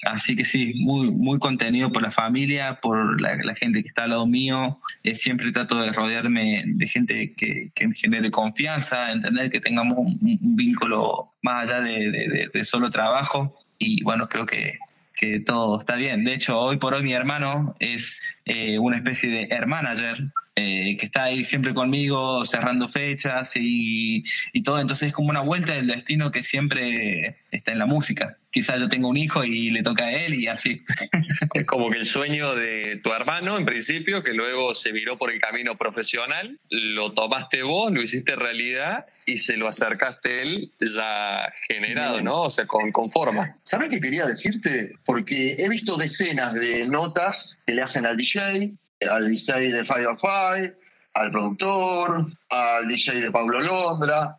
Así 0.04 0.36
que 0.36 0.44
sí, 0.44 0.74
muy, 0.76 1.10
muy 1.10 1.38
contenido 1.40 1.90
por 1.90 2.02
la 2.02 2.12
familia, 2.12 2.78
por 2.80 3.20
la, 3.20 3.54
gente 3.56 3.82
que 3.82 3.88
está 3.88 4.04
al 4.04 4.10
lado 4.10 4.26
mío. 4.26 4.78
Eh, 5.02 5.16
siempre 5.16 5.50
trato 5.50 5.80
de 5.80 5.92
rodearme 5.92 6.62
de 6.66 6.86
gente 6.86 7.34
que, 7.34 7.70
que 7.74 7.88
me 7.88 7.94
genere 7.94 8.30
confianza, 8.30 9.10
entender 9.10 9.50
que 9.50 9.60
tengamos 9.60 9.98
un, 9.98 10.18
vínculo 10.20 11.34
más 11.42 11.64
allá 11.64 11.80
de, 11.80 12.10
de, 12.10 12.50
de, 12.52 12.64
solo 12.64 12.90
trabajo. 12.90 13.58
Y 13.76 14.02
bueno, 14.04 14.28
creo 14.28 14.46
que, 14.46 14.78
que 15.18 15.40
todo 15.40 15.78
está 15.78 15.96
bien. 15.96 16.24
De 16.24 16.32
hecho, 16.32 16.58
hoy 16.58 16.76
por 16.76 16.94
hoy 16.94 17.02
mi 17.02 17.12
hermano 17.12 17.74
es 17.80 18.22
eh, 18.48 18.78
una 18.78 18.96
especie 18.96 19.28
de 19.30 19.48
hermanager 19.50 20.30
eh, 20.56 20.96
que 20.98 21.06
está 21.06 21.24
ahí 21.24 21.44
siempre 21.44 21.72
conmigo, 21.72 22.44
cerrando 22.44 22.88
fechas 22.88 23.52
y, 23.54 24.24
y, 24.52 24.62
todo. 24.64 24.80
Entonces 24.80 25.08
es 25.08 25.14
como 25.14 25.28
una 25.28 25.42
vuelta 25.42 25.74
del 25.74 25.86
destino 25.86 26.32
que 26.32 26.42
siempre 26.42 27.36
está 27.52 27.70
en 27.70 27.78
la 27.78 27.86
música. 27.86 28.38
Quizás 28.50 28.80
yo 28.80 28.88
tengo 28.88 29.08
un 29.08 29.16
hijo 29.16 29.44
y 29.44 29.70
le 29.70 29.82
toca 29.82 30.06
a 30.06 30.12
él 30.12 30.34
y 30.34 30.48
así. 30.48 30.82
Es 31.54 31.66
como 31.66 31.90
que 31.90 31.98
el 31.98 32.04
sueño 32.04 32.54
de 32.54 33.00
tu 33.02 33.12
hermano, 33.12 33.56
en 33.58 33.66
principio, 33.66 34.22
que 34.22 34.32
luego 34.32 34.74
se 34.74 34.90
viró 34.90 35.16
por 35.16 35.30
el 35.30 35.40
camino 35.40 35.76
profesional, 35.76 36.58
lo 36.70 37.12
tomaste 37.12 37.62
vos, 37.62 37.92
lo 37.92 38.02
hiciste 38.02 38.34
realidad 38.34 39.06
y 39.26 39.38
se 39.38 39.56
lo 39.56 39.68
acercaste 39.68 40.42
él 40.42 40.70
ya 40.80 41.52
generado, 41.68 42.20
¿no? 42.22 42.42
O 42.42 42.50
sea, 42.50 42.66
con, 42.66 42.90
con 42.92 43.10
forma. 43.10 43.56
¿Sabes 43.62 43.90
qué 43.90 44.00
quería 44.00 44.24
decirte? 44.24 44.92
Porque 45.04 45.54
he 45.58 45.68
visto 45.68 45.96
decenas 45.96 46.54
de 46.54 46.86
notas 46.86 47.60
que 47.66 47.74
le 47.74 47.82
hacen 47.82 48.06
al 48.06 48.16
DJ, 48.16 48.37
al 48.40 49.28
DJ 49.28 49.72
de 49.72 49.84
Firefly, 49.84 50.74
al 51.14 51.30
productor, 51.30 52.26
al 52.50 52.88
DJ 52.88 53.20
de 53.20 53.30
Pablo 53.30 53.60
Londra. 53.60 54.36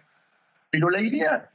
Pero 0.70 0.90
la 0.90 1.02
idea 1.02 1.50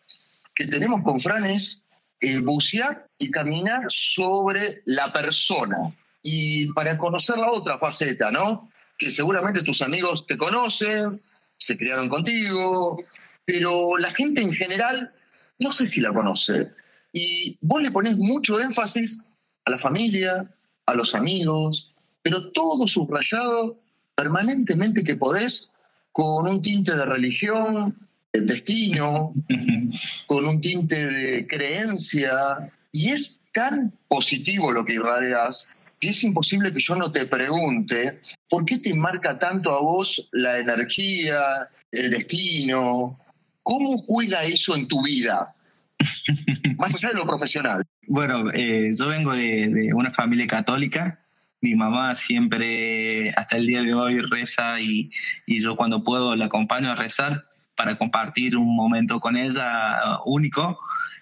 que 0.55 0.67
tenemos 0.67 1.03
con 1.03 1.21
Fran 1.21 1.45
es 1.47 1.89
el 2.21 2.43
bucear 2.43 3.07
y 3.19 3.31
caminar 3.31 3.85
sobre 3.89 4.83
la 4.87 5.13
persona. 5.13 5.95
Y 6.23 6.73
para 6.73 6.97
conocer 6.97 7.37
la 7.37 7.51
otra 7.51 7.79
faceta, 7.79 8.31
¿no? 8.31 8.71
Que 8.97 9.11
seguramente 9.11 9.63
tus 9.63 9.83
amigos 9.83 10.27
te 10.27 10.39
conocen, 10.39 11.21
se 11.57 11.77
criaron 11.77 12.09
contigo, 12.09 13.03
pero 13.45 13.99
la 13.99 14.11
gente 14.11 14.41
en 14.41 14.53
general 14.53 15.13
no 15.59 15.73
sé 15.73 15.87
si 15.87 16.01
la 16.01 16.13
conoce. 16.13 16.73
Y 17.13 17.59
vos 17.61 17.83
le 17.83 17.91
pones 17.91 18.17
mucho 18.17 18.61
énfasis 18.61 19.23
a 19.65 19.71
la 19.71 19.79
familia, 19.79 20.51
a 20.87 20.95
los 20.95 21.15
amigos, 21.15 21.94
pero 22.25 22.51
todo 22.53 22.89
subrayado 22.89 23.79
permanentemente 24.17 25.05
que 25.05 25.15
podés, 25.15 25.75
con 26.11 26.49
un 26.49 26.63
tinte 26.63 26.97
de 26.97 27.05
religión, 27.05 27.95
de 28.33 28.41
destino, 28.41 29.35
con 30.27 30.47
un 30.47 30.61
tinte 30.61 31.07
de 31.07 31.47
creencia, 31.47 32.33
y 32.91 33.11
es 33.11 33.45
tan 33.53 33.93
positivo 34.09 34.73
lo 34.73 34.85
que 34.85 34.95
irradias 34.95 35.69
que 36.01 36.11
es 36.11 36.25
imposible 36.25 36.73
que 36.73 36.81
yo 36.81 36.97
no 36.97 37.11
te 37.13 37.27
pregunte 37.27 38.21
por 38.49 38.65
qué 38.65 38.79
te 38.79 38.95
marca 38.95 39.39
tanto 39.39 39.75
a 39.75 39.81
vos 39.81 40.29
la 40.33 40.59
energía, 40.59 41.41
el 41.91 42.11
destino, 42.11 43.19
cómo 43.63 43.99
juega 43.99 44.45
eso 44.45 44.77
en 44.77 44.89
tu 44.89 45.03
vida, 45.03 45.55
más 46.79 46.95
allá 46.95 47.09
de 47.09 47.15
lo 47.15 47.27
profesional. 47.27 47.83
Bueno, 48.07 48.51
eh, 48.53 48.91
yo 48.97 49.09
vengo 49.09 49.33
de, 49.35 49.69
de 49.69 49.95
una 49.95 50.11
familia 50.11 50.47
católica, 50.47 51.24
mi 51.65 51.75
mamá 51.75 52.15
siempre, 52.15 53.31
hasta 53.31 53.57
el 53.57 53.67
día 53.67 53.83
de 53.83 53.95
hoy, 53.95 54.21
reza 54.21 54.81
y, 54.81 55.11
y, 55.47 55.63
yo 55.63 55.77
cuando 55.77 56.05
puedo 56.05 56.37
la 56.37 56.45
acompaño 56.45 56.91
a 56.91 56.95
rezar 56.95 57.47
para 57.75 57.97
compartir 57.97 58.55
un 58.59 58.77
momento 58.77 59.19
con 59.19 59.35
ella 59.39 60.19
único. 60.27 60.79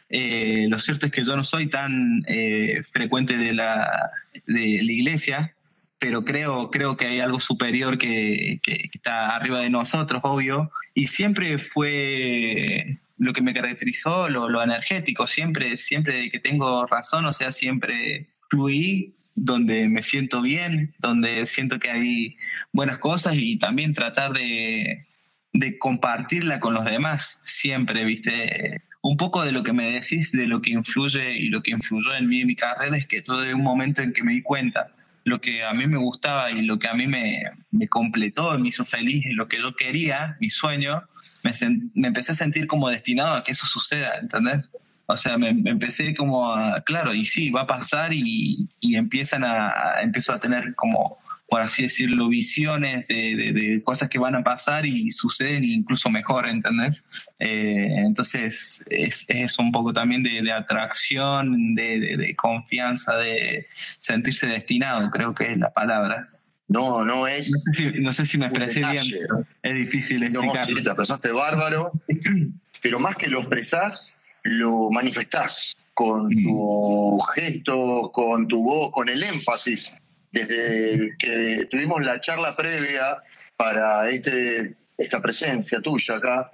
Eh, 0.08 0.66
lo 0.68 0.80
cierto 0.80 1.06
es 1.06 1.12
que 1.12 1.24
yo 1.24 1.36
no 1.36 1.44
soy 1.44 1.70
tan 1.70 2.24
eh, 2.26 2.82
frecuente 2.92 3.38
de 3.38 3.52
la, 3.52 4.10
de 4.48 4.82
la 4.82 4.92
iglesia, 4.92 5.54
pero 6.00 6.24
creo, 6.24 6.72
creo 6.72 6.96
que 6.96 7.06
hay 7.06 7.20
algo 7.20 7.38
superior 7.38 7.96
que, 7.96 8.58
que, 8.64 8.90
está 8.92 9.36
arriba 9.36 9.60
de 9.60 9.70
nosotros, 9.70 10.22
obvio, 10.24 10.72
y 10.92 11.06
siempre 11.06 11.60
fue 11.60 12.98
lo 13.16 13.32
que 13.32 13.42
me 13.42 13.54
caracterizó, 13.54 14.28
lo, 14.28 14.48
lo 14.48 14.60
energético, 14.60 15.28
siempre, 15.28 15.76
siempre 15.76 16.32
que 16.32 16.40
tengo 16.40 16.84
razón, 16.86 17.26
o 17.26 17.32
sea, 17.32 17.52
siempre 17.52 18.26
fluí 18.50 19.14
donde 19.34 19.88
me 19.88 20.02
siento 20.02 20.42
bien, 20.42 20.94
donde 20.98 21.46
siento 21.46 21.78
que 21.78 21.90
hay 21.90 22.36
buenas 22.72 22.98
cosas 22.98 23.34
y 23.36 23.58
también 23.58 23.94
tratar 23.94 24.32
de, 24.32 25.06
de 25.52 25.78
compartirla 25.78 26.60
con 26.60 26.74
los 26.74 26.84
demás 26.84 27.40
siempre, 27.44 28.04
¿viste? 28.04 28.82
Un 29.02 29.16
poco 29.16 29.42
de 29.42 29.52
lo 29.52 29.62
que 29.62 29.72
me 29.72 29.90
decís, 29.90 30.32
de 30.32 30.46
lo 30.46 30.62
que 30.62 30.72
influye 30.72 31.36
y 31.36 31.48
lo 31.48 31.62
que 31.62 31.72
influyó 31.72 32.14
en 32.14 32.28
mí 32.28 32.40
en 32.40 32.46
mi 32.46 32.56
carrera 32.56 32.96
es 32.96 33.06
que 33.06 33.22
todo 33.22 33.40
de 33.40 33.54
un 33.54 33.62
momento 33.62 34.02
en 34.02 34.12
que 34.12 34.22
me 34.22 34.32
di 34.32 34.42
cuenta 34.42 34.92
lo 35.24 35.40
que 35.40 35.64
a 35.64 35.72
mí 35.72 35.86
me 35.86 35.98
gustaba 35.98 36.50
y 36.50 36.62
lo 36.62 36.78
que 36.78 36.88
a 36.88 36.94
mí 36.94 37.06
me, 37.06 37.44
me 37.70 37.88
completó, 37.88 38.58
me 38.58 38.68
hizo 38.68 38.84
feliz 38.84 39.24
y 39.26 39.34
lo 39.34 39.48
que 39.48 39.58
yo 39.58 39.74
quería, 39.76 40.36
mi 40.40 40.50
sueño, 40.50 41.04
me, 41.42 41.52
me 41.94 42.08
empecé 42.08 42.32
a 42.32 42.34
sentir 42.34 42.66
como 42.66 42.88
destinado 42.88 43.34
a 43.34 43.44
que 43.44 43.52
eso 43.52 43.66
suceda, 43.66 44.16
¿entendés? 44.20 44.68
O 45.12 45.16
sea, 45.16 45.38
me, 45.38 45.50
empecé 45.50 46.14
como 46.14 46.52
a, 46.52 46.82
claro, 46.82 47.14
y 47.14 47.24
sí, 47.24 47.50
va 47.50 47.62
a 47.62 47.66
pasar 47.66 48.12
y, 48.12 48.68
y 48.80 48.96
empiezan 48.96 49.44
a, 49.44 50.00
empiezo 50.02 50.32
a 50.32 50.40
tener 50.40 50.74
como 50.74 51.22
por 51.52 51.60
así 51.60 51.82
decirlo, 51.82 52.30
visiones 52.30 53.08
de, 53.08 53.82
cosas 53.84 54.08
que 54.08 54.18
van 54.18 54.34
a 54.34 54.42
pasar 54.42 54.86
y 54.86 55.10
suceden 55.10 55.64
incluso 55.64 56.08
mejor, 56.08 56.48
¿entendés? 56.48 57.04
Eh, 57.38 57.88
entonces 58.06 58.82
es, 58.88 59.26
es, 59.28 59.58
un 59.58 59.70
poco 59.70 59.92
también 59.92 60.22
de, 60.22 60.50
atracción, 60.50 61.74
de, 61.74 62.34
confianza, 62.38 63.18
de 63.18 63.66
sentirse 63.98 64.46
destinado, 64.46 65.10
creo 65.10 65.34
que 65.34 65.52
es 65.52 65.58
la 65.58 65.70
palabra. 65.74 66.30
No, 66.68 67.04
no 67.04 67.26
es. 67.26 67.52
No 68.00 68.14
sé 68.14 68.24
si, 68.24 68.38
me 68.38 68.46
expresé 68.46 68.80
bien, 68.90 69.04
es 69.62 69.74
difícil 69.74 70.22
explicar. 70.22 70.70
No, 70.70 70.74
te 70.74 70.80
expresaste 70.80 71.32
bárbaro, 71.32 71.92
pero 72.80 72.98
más 72.98 73.16
que 73.16 73.28
lo 73.28 73.40
expresás, 73.40 74.18
lo 74.44 74.90
manifestás 74.90 75.74
con 75.94 76.26
mm. 76.26 76.42
tu 76.44 77.18
gesto, 77.34 78.10
con 78.12 78.48
tu 78.48 78.62
voz, 78.62 78.92
con 78.92 79.08
el 79.08 79.22
énfasis 79.22 79.96
desde 80.32 81.14
que 81.18 81.66
tuvimos 81.70 82.04
la 82.04 82.20
charla 82.20 82.56
previa 82.56 83.22
para 83.56 84.08
este, 84.08 84.74
esta 84.96 85.20
presencia 85.20 85.80
tuya 85.80 86.16
acá, 86.16 86.50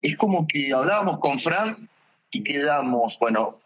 es 0.00 0.16
como 0.16 0.46
que 0.46 0.72
hablábamos 0.72 1.20
con 1.20 1.38
Fran 1.38 1.88
y 2.30 2.42
quedamos, 2.42 3.18
bueno, 3.20 3.60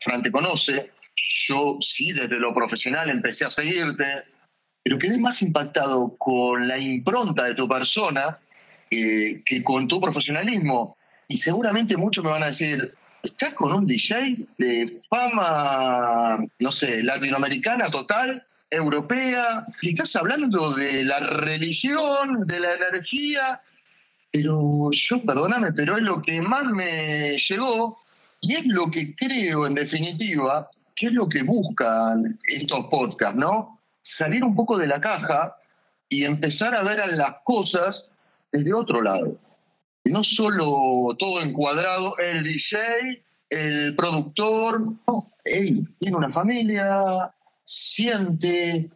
Fran 0.00 0.22
te 0.22 0.30
conoce, 0.30 0.92
yo 1.14 1.78
sí 1.80 2.12
desde 2.12 2.38
lo 2.38 2.54
profesional 2.54 3.10
empecé 3.10 3.44
a 3.44 3.50
seguirte, 3.50 4.04
pero 4.82 4.98
quedé 4.98 5.18
más 5.18 5.42
impactado 5.42 6.16
con 6.16 6.66
la 6.66 6.78
impronta 6.78 7.44
de 7.44 7.54
tu 7.54 7.68
persona 7.68 8.38
eh, 8.90 9.42
que 9.44 9.62
con 9.62 9.86
tu 9.86 10.00
profesionalismo. 10.00 10.96
Y 11.28 11.36
seguramente 11.36 11.96
muchos 11.96 12.24
me 12.24 12.30
van 12.30 12.42
a 12.42 12.46
decir, 12.46 12.94
estás 13.22 13.54
con 13.54 13.72
un 13.72 13.86
DJ 13.86 14.36
de 14.58 15.00
fama, 15.08 16.44
no 16.58 16.72
sé, 16.72 17.02
latinoamericana 17.02 17.90
total, 17.90 18.44
europea, 18.70 19.66
y 19.80 19.90
estás 19.90 20.16
hablando 20.16 20.74
de 20.74 21.04
la 21.04 21.20
religión, 21.20 22.46
de 22.46 22.60
la 22.60 22.74
energía, 22.74 23.60
pero 24.32 24.90
yo, 24.92 25.22
perdóname, 25.22 25.72
pero 25.72 25.98
es 25.98 26.02
lo 26.02 26.22
que 26.22 26.40
más 26.40 26.64
me 26.64 27.36
llegó 27.36 27.98
y 28.40 28.54
es 28.54 28.66
lo 28.66 28.90
que 28.90 29.14
creo, 29.14 29.66
en 29.66 29.74
definitiva, 29.74 30.68
que 30.96 31.06
es 31.06 31.12
lo 31.12 31.28
que 31.28 31.42
buscan 31.42 32.38
estos 32.48 32.86
podcasts, 32.86 33.38
¿no? 33.38 33.78
Salir 34.00 34.42
un 34.42 34.54
poco 34.54 34.78
de 34.78 34.86
la 34.86 35.00
caja 35.00 35.54
y 36.08 36.24
empezar 36.24 36.74
a 36.74 36.82
ver 36.82 37.00
a 37.00 37.06
las 37.06 37.42
cosas 37.44 38.10
desde 38.50 38.72
otro 38.72 39.00
lado. 39.02 39.38
No 40.04 40.24
solo 40.24 41.16
todo 41.18 41.40
encuadrado, 41.40 42.16
el 42.18 42.42
DJ, 42.42 43.24
el 43.50 43.94
productor, 43.96 44.80
no, 45.06 45.32
tiene 45.44 46.16
una 46.16 46.30
familia, 46.30 47.32
siente. 47.64 48.90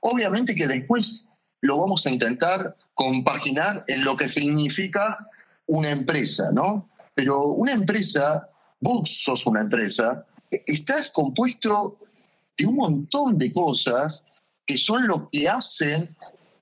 Obviamente 0.00 0.54
que 0.54 0.66
después 0.66 1.28
lo 1.60 1.78
vamos 1.78 2.06
a 2.06 2.10
intentar 2.10 2.76
compaginar 2.94 3.84
en 3.88 4.04
lo 4.04 4.16
que 4.16 4.28
significa 4.28 5.28
una 5.66 5.90
empresa, 5.90 6.50
¿no? 6.52 6.90
Pero 7.14 7.48
una 7.48 7.72
empresa, 7.72 8.48
vos 8.80 9.22
sos 9.22 9.46
una 9.46 9.60
empresa, 9.60 10.26
estás 10.50 11.10
compuesto 11.10 11.98
de 12.56 12.66
un 12.66 12.76
montón 12.76 13.38
de 13.38 13.52
cosas 13.52 14.26
que 14.66 14.76
son 14.76 15.06
lo 15.06 15.28
que 15.30 15.48
hacen 15.48 16.14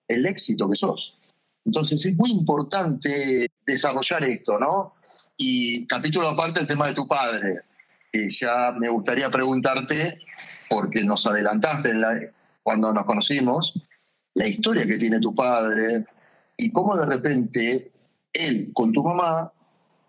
el 0.06 0.26
éxito 0.26 0.68
que 0.68 0.76
sos. 0.76 1.16
Entonces 1.64 2.04
es 2.04 2.16
muy 2.16 2.30
importante 2.30 3.48
desarrollar 3.72 4.24
esto, 4.24 4.58
¿no? 4.58 4.94
Y 5.36 5.86
capítulo 5.86 6.28
aparte 6.28 6.60
el 6.60 6.66
tema 6.66 6.86
de 6.86 6.94
tu 6.94 7.06
padre, 7.06 7.62
que 8.12 8.28
ya 8.30 8.72
me 8.78 8.88
gustaría 8.88 9.30
preguntarte 9.30 10.18
porque 10.68 11.02
nos 11.02 11.26
adelantaste 11.26 11.92
cuando 12.62 12.92
nos 12.92 13.04
conocimos, 13.04 13.74
la 14.34 14.46
historia 14.46 14.86
que 14.86 14.98
tiene 14.98 15.18
tu 15.18 15.34
padre 15.34 16.04
y 16.56 16.70
cómo 16.70 16.96
de 16.96 17.06
repente 17.06 17.92
él 18.32 18.70
con 18.72 18.92
tu 18.92 19.02
mamá 19.02 19.52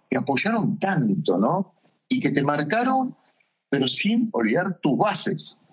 te 0.09 0.17
apoyaron 0.17 0.77
tanto, 0.77 1.37
¿no? 1.37 1.73
Y 2.09 2.19
que 2.19 2.29
te 2.29 2.43
marcaron, 2.43 3.15
pero 3.69 3.87
sin 3.87 4.29
olvidar 4.33 4.79
tus 4.81 4.97
bases. 4.97 5.63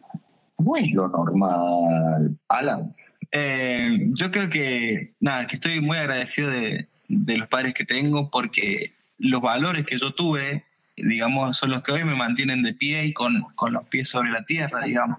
No 0.58 0.76
es 0.76 0.92
lo 0.92 1.08
normal, 1.08 2.38
Alan. 2.48 2.94
Eh, 3.30 4.08
yo 4.14 4.30
creo 4.30 4.48
que, 4.48 5.14
nada, 5.20 5.46
que 5.46 5.56
estoy 5.56 5.80
muy 5.80 5.98
agradecido 5.98 6.50
de, 6.50 6.88
de 7.08 7.38
los 7.38 7.48
padres 7.48 7.74
que 7.74 7.84
tengo 7.84 8.30
porque 8.30 8.92
los 9.18 9.40
valores 9.40 9.86
que 9.86 9.98
yo 9.98 10.12
tuve 10.12 10.64
digamos, 11.02 11.56
son 11.56 11.70
los 11.70 11.82
que 11.82 11.92
hoy 11.92 12.04
me 12.04 12.14
mantienen 12.14 12.62
de 12.62 12.74
pie 12.74 13.04
y 13.04 13.12
con, 13.12 13.42
con 13.54 13.72
los 13.72 13.86
pies 13.88 14.08
sobre 14.08 14.30
la 14.30 14.44
tierra, 14.44 14.84
digamos. 14.84 15.18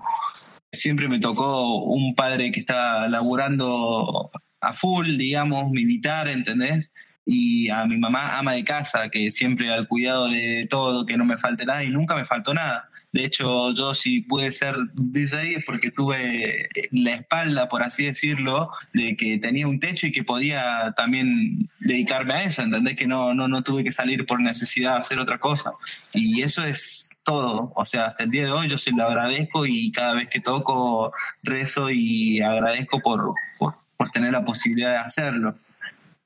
Siempre 0.71 1.07
me 1.07 1.19
tocó 1.19 1.83
un 1.83 2.15
padre 2.15 2.51
que 2.51 2.59
estaba 2.59 3.07
laburando 3.07 4.29
a 4.61 4.73
full, 4.73 5.17
digamos, 5.17 5.71
militar, 5.71 6.27
¿entendés? 6.27 6.91
Y 7.25 7.69
a 7.69 7.85
mi 7.85 7.97
mamá 7.97 8.37
ama 8.37 8.53
de 8.53 8.63
casa, 8.63 9.09
que 9.09 9.31
siempre 9.31 9.71
al 9.71 9.87
cuidado 9.87 10.27
de 10.27 10.67
todo, 10.69 11.05
que 11.05 11.17
no 11.17 11.25
me 11.25 11.37
falte 11.37 11.65
nada 11.65 11.83
y 11.83 11.89
nunca 11.89 12.15
me 12.15 12.25
faltó 12.25 12.53
nada. 12.53 12.88
De 13.11 13.25
hecho, 13.25 13.73
yo 13.73 13.95
si 13.95 14.21
pude 14.21 14.51
ser 14.51 14.75
DJ 14.93 15.57
es 15.57 15.65
porque 15.65 15.91
tuve 15.91 16.69
la 16.91 17.11
espalda, 17.11 17.67
por 17.67 17.81
así 17.81 18.05
decirlo, 18.05 18.69
de 18.93 19.15
que 19.17 19.39
tenía 19.39 19.67
un 19.67 19.79
techo 19.79 20.07
y 20.07 20.11
que 20.11 20.23
podía 20.23 20.93
también 20.95 21.69
dedicarme 21.79 22.33
a 22.35 22.43
eso, 22.43 22.61
¿entendés? 22.61 22.95
Que 22.95 23.07
no, 23.07 23.33
no, 23.33 23.47
no 23.47 23.63
tuve 23.63 23.83
que 23.83 23.91
salir 23.91 24.25
por 24.25 24.41
necesidad 24.41 24.93
de 24.93 24.99
hacer 24.99 25.19
otra 25.19 25.39
cosa. 25.39 25.71
Y 26.13 26.43
eso 26.43 26.63
es 26.63 27.09
todo, 27.23 27.73
o 27.75 27.85
sea, 27.85 28.05
hasta 28.05 28.23
el 28.23 28.29
día 28.29 28.45
de 28.45 28.51
hoy 28.51 28.69
yo 28.69 28.77
se 28.77 28.91
lo 28.91 29.03
agradezco 29.03 29.65
y 29.65 29.91
cada 29.91 30.13
vez 30.13 30.29
que 30.29 30.39
toco 30.39 31.11
rezo 31.43 31.89
y 31.89 32.41
agradezco 32.41 32.99
por, 33.01 33.33
por, 33.57 33.75
por 33.97 34.09
tener 34.09 34.31
la 34.31 34.43
posibilidad 34.43 34.91
de 34.91 34.97
hacerlo. 34.97 35.55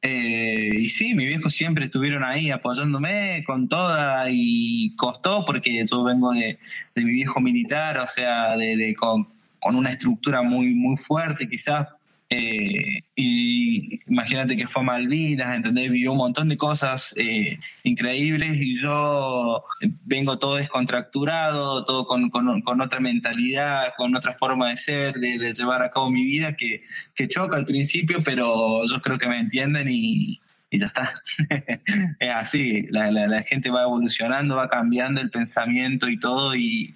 Eh, 0.05 0.71
y 0.79 0.89
sí, 0.89 1.15
mis 1.15 1.27
viejos 1.27 1.53
siempre 1.53 1.85
estuvieron 1.85 2.25
ahí 2.25 2.51
apoyándome 2.51 3.41
con 3.45 3.69
toda 3.69 4.25
y 4.29 4.93
costó 4.97 5.45
porque 5.45 5.85
yo 5.89 6.03
vengo 6.03 6.33
de, 6.33 6.59
mi 6.95 7.05
viejo 7.05 7.39
militar, 7.39 7.97
o 7.99 8.07
sea, 8.07 8.57
de, 8.57 8.93
con, 8.99 9.29
con, 9.61 9.77
una 9.77 9.91
estructura 9.91 10.41
muy, 10.41 10.73
muy 10.73 10.97
fuerte 10.97 11.47
quizás 11.47 11.87
eh, 12.35 13.03
y 13.15 13.99
imagínate 14.07 14.57
que 14.57 14.65
fue 14.65 14.81
a 14.81 14.85
Malvinas, 14.85 15.55
¿entendés? 15.55 15.91
Vivió 15.91 16.13
un 16.13 16.17
montón 16.17 16.49
de 16.49 16.57
cosas 16.57 17.13
eh, 17.15 17.59
increíbles 17.83 18.59
y 18.59 18.75
yo 18.75 19.63
vengo 20.03 20.39
todo 20.39 20.55
descontracturado, 20.55 21.85
todo 21.85 22.07
con, 22.07 22.31
con, 22.31 22.81
otra 22.81 22.99
mentalidad, 22.99 23.93
con 23.97 24.15
otra 24.15 24.33
forma 24.33 24.69
de 24.69 24.77
ser, 24.77 25.13
de, 25.15 25.53
llevar 25.53 25.83
a 25.83 25.91
cabo 25.91 26.09
mi 26.09 26.23
vida 26.23 26.55
que, 26.55 26.81
que 27.13 27.27
choca 27.27 27.55
al 27.55 27.65
principio, 27.65 28.17
pero 28.25 28.83
yo 28.87 28.99
creo 28.99 29.19
que 29.19 29.27
me 29.27 29.37
entienden 29.37 29.87
y, 29.91 30.41
y 30.71 30.79
ya 30.79 30.87
está. 30.87 31.21
es 32.19 32.29
así, 32.31 32.87
la, 32.89 33.11
la, 33.11 33.43
gente 33.43 33.69
va 33.69 33.83
evolucionando, 33.83 34.55
va 34.55 34.69
cambiando 34.69 35.21
el 35.21 35.29
pensamiento 35.29 36.09
y 36.09 36.17
todo 36.17 36.55
y, 36.55 36.95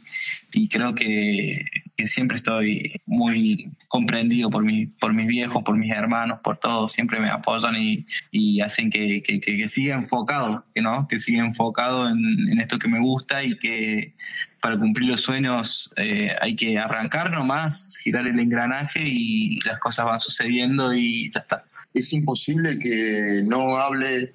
y 0.53 0.69
creo 0.69 0.95
que, 0.95 1.65
que, 1.95 2.07
siempre 2.07 2.37
estoy 2.37 3.01
muy 3.05 3.71
comprendido 3.87 4.49
por, 4.49 4.63
mi, 4.63 4.87
por 4.87 5.13
mis 5.13 5.27
viejos, 5.27 5.63
por 5.63 5.77
mis 5.77 5.91
hermanos, 5.91 6.39
por 6.43 6.57
todos, 6.57 6.93
siempre 6.93 7.19
me 7.19 7.29
apoyan 7.29 7.75
y, 7.75 8.05
y 8.31 8.61
hacen 8.61 8.89
que, 8.89 9.21
que, 9.23 9.39
que, 9.39 9.67
siga 9.67 9.95
enfocado, 9.95 10.65
que, 10.73 10.81
¿no? 10.81 11.07
que 11.07 11.19
siga 11.19 11.45
enfocado 11.45 12.09
en, 12.09 12.17
en, 12.51 12.59
esto 12.59 12.79
que 12.79 12.87
me 12.87 12.99
gusta 12.99 13.43
y 13.43 13.57
que 13.57 14.13
para 14.61 14.77
cumplir 14.79 15.09
los 15.09 15.21
sueños 15.21 15.91
eh, 15.97 16.35
hay 16.41 16.55
que 16.55 16.77
arrancar 16.77 17.31
nomás, 17.31 17.97
girar 17.97 18.25
el 18.27 18.39
engranaje 18.39 19.03
y 19.05 19.59
las 19.61 19.79
cosas 19.79 20.05
van 20.05 20.21
sucediendo 20.21 20.93
y 20.93 21.29
ya 21.31 21.41
está 21.41 21.65
es 21.97 22.13
imposible 22.13 22.79
que 22.79 23.41
no 23.45 23.77
hable 23.77 24.33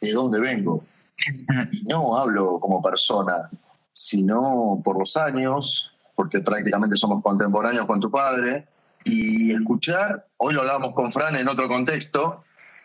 de 0.00 0.12
dónde 0.12 0.40
vengo. 0.40 0.84
Y 1.72 1.82
no 1.82 2.16
hablo 2.16 2.60
como 2.60 2.80
persona, 2.80 3.50
sino 3.98 4.80
por 4.84 4.98
los 4.98 5.16
años, 5.16 5.92
porque 6.14 6.40
prácticamente 6.40 6.96
somos 6.96 7.22
contemporáneos 7.22 7.86
con 7.86 8.00
tu 8.00 8.10
padre, 8.10 8.66
y 9.04 9.52
escuchar, 9.52 10.26
hoy 10.36 10.54
lo 10.54 10.60
hablábamos 10.60 10.94
con 10.94 11.10
Fran 11.10 11.34
en 11.36 11.48
otro 11.48 11.68
contexto, 11.68 12.44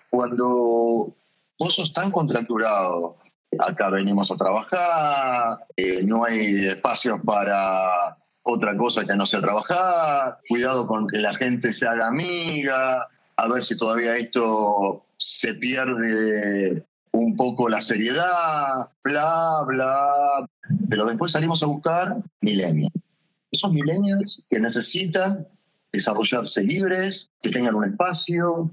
cuando 0.10 1.14
vos 1.60 1.76
sos 1.76 1.94
tan 1.94 2.10
contracturado, 2.10 3.18
acá 3.60 3.90
venimos 3.90 4.32
a 4.32 4.38
trabajar, 4.38 5.66
eh, 5.78 6.02
no 6.04 6.26
hay 6.26 6.66
espacios 6.68 7.20
para 7.24 8.18
otra 8.42 8.76
cosa 8.76 9.06
que 9.06 9.16
no 9.16 9.26
sea 9.26 9.40
trabajar, 9.40 10.40
cuidado 10.50 10.88
con 10.88 11.08
que 11.08 11.20
la 11.20 11.36
gente 11.36 11.74
se 11.74 11.88
haga 11.88 12.08
amiga, 12.08 13.08
a 13.38 13.48
ver 13.48 13.64
si 13.64 13.78
todavía 13.78 14.18
esto 14.18 15.06
se 15.18 15.54
pierde 15.54 16.84
un 17.14 17.38
poco 17.38 17.70
la 17.70 17.80
seriedad, 17.80 18.90
bla, 19.04 19.64
bla. 19.66 20.50
Pero 20.90 21.06
después 21.06 21.32
salimos 21.32 21.64
a 21.64 21.68
buscar 21.68 22.18
millennials. 22.42 22.94
Esos 23.52 23.72
millennials 23.72 24.44
que 24.50 24.60
necesitan 24.60 25.48
desarrollarse 25.92 26.64
libres, 26.64 27.30
que 27.40 27.52
tengan 27.52 27.76
un 27.76 27.86
espacio, 27.86 28.72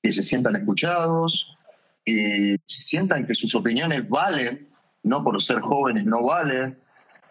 que 0.00 0.12
se 0.12 0.22
sientan 0.22 0.54
escuchados, 0.56 1.56
que 2.04 2.56
sientan 2.66 3.26
que 3.26 3.34
sus 3.34 3.52
opiniones 3.54 4.08
valen, 4.08 4.68
no 5.02 5.24
por 5.24 5.42
ser 5.42 5.60
jóvenes 5.60 6.04
no 6.04 6.24
valen. 6.24 6.78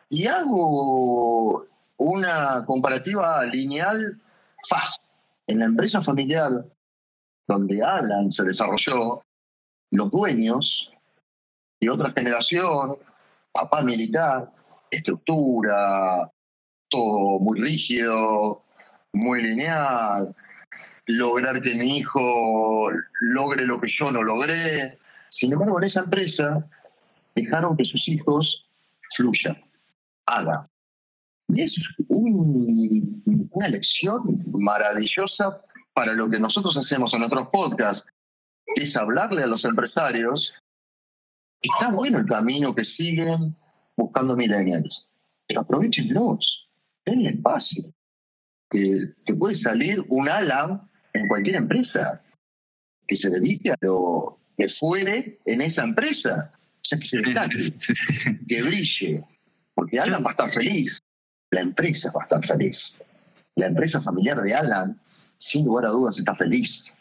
Y 0.09 0.27
hago 0.27 1.65
una 1.97 2.65
comparativa 2.65 3.45
lineal 3.45 4.19
fácil 4.67 5.03
En 5.47 5.59
la 5.59 5.65
empresa 5.65 6.01
familiar 6.01 6.65
donde 7.47 7.83
Alan 7.83 8.29
se 8.31 8.43
desarrolló, 8.43 9.21
los 9.91 10.09
dueños 10.09 10.91
de 11.79 11.89
otra 11.89 12.11
generación, 12.11 12.97
papá 13.51 13.81
militar, 13.81 14.51
estructura, 14.89 16.31
todo 16.89 17.39
muy 17.39 17.59
rígido, 17.59 18.63
muy 19.13 19.41
lineal, 19.41 20.35
lograr 21.05 21.61
que 21.61 21.73
mi 21.75 21.97
hijo 21.97 22.91
logre 23.21 23.65
lo 23.65 23.79
que 23.79 23.89
yo 23.89 24.11
no 24.11 24.23
logré. 24.23 24.99
Sin 25.29 25.51
embargo, 25.51 25.79
en 25.79 25.85
esa 25.85 26.01
empresa 26.01 26.65
dejaron 27.35 27.75
que 27.77 27.85
sus 27.85 28.07
hijos 28.07 28.69
fluyan, 29.15 29.61
hagan. 30.25 30.67
Y 31.49 31.61
es 31.61 31.75
una 32.07 33.67
lección 33.67 34.21
maravillosa 34.53 35.61
para 35.93 36.13
lo 36.13 36.29
que 36.29 36.39
nosotros 36.39 36.77
hacemos 36.77 37.13
en 37.13 37.19
nuestros 37.19 37.49
podcasts, 37.49 38.07
es 38.75 38.95
hablarle 38.95 39.43
a 39.43 39.47
los 39.47 39.65
empresarios. 39.65 40.53
Está 41.61 41.89
bueno 41.89 42.19
el 42.19 42.25
camino 42.25 42.73
que 42.73 42.83
siguen 42.83 43.55
buscando 43.95 44.35
millennials, 44.35 45.13
pero 45.47 45.61
aprovechenlos, 45.61 46.69
denle 47.05 47.29
espacio. 47.29 47.83
Que, 48.69 49.09
que 49.25 49.35
puede 49.35 49.55
salir 49.55 50.03
un 50.07 50.29
ala 50.29 50.89
en 51.13 51.27
cualquier 51.27 51.57
empresa 51.57 52.23
que 53.05 53.17
se 53.17 53.29
dedique 53.29 53.71
a 53.71 53.77
lo 53.81 54.39
que 54.57 54.69
fuere 54.69 55.39
en 55.45 55.61
esa 55.61 55.83
empresa. 55.83 56.51
O 56.53 56.79
sea, 56.81 56.97
que 56.97 57.05
se 57.05 57.17
destaque, 57.17 57.57
que 58.47 58.61
brille. 58.61 59.23
Porque 59.73 59.99
Alan 59.99 60.23
va 60.23 60.29
a 60.29 60.31
estar 60.31 60.51
feliz, 60.51 60.99
la 61.51 61.61
empresa 61.61 62.11
va 62.15 62.21
a 62.21 62.23
estar 62.23 62.45
feliz. 62.45 63.01
La 63.55 63.67
empresa 63.67 63.99
familiar 63.99 64.41
de 64.41 64.53
Alan, 64.53 64.99
sin 65.37 65.65
lugar 65.65 65.85
a 65.85 65.89
dudas, 65.89 66.17
está 66.17 66.33
feliz, 66.33 66.93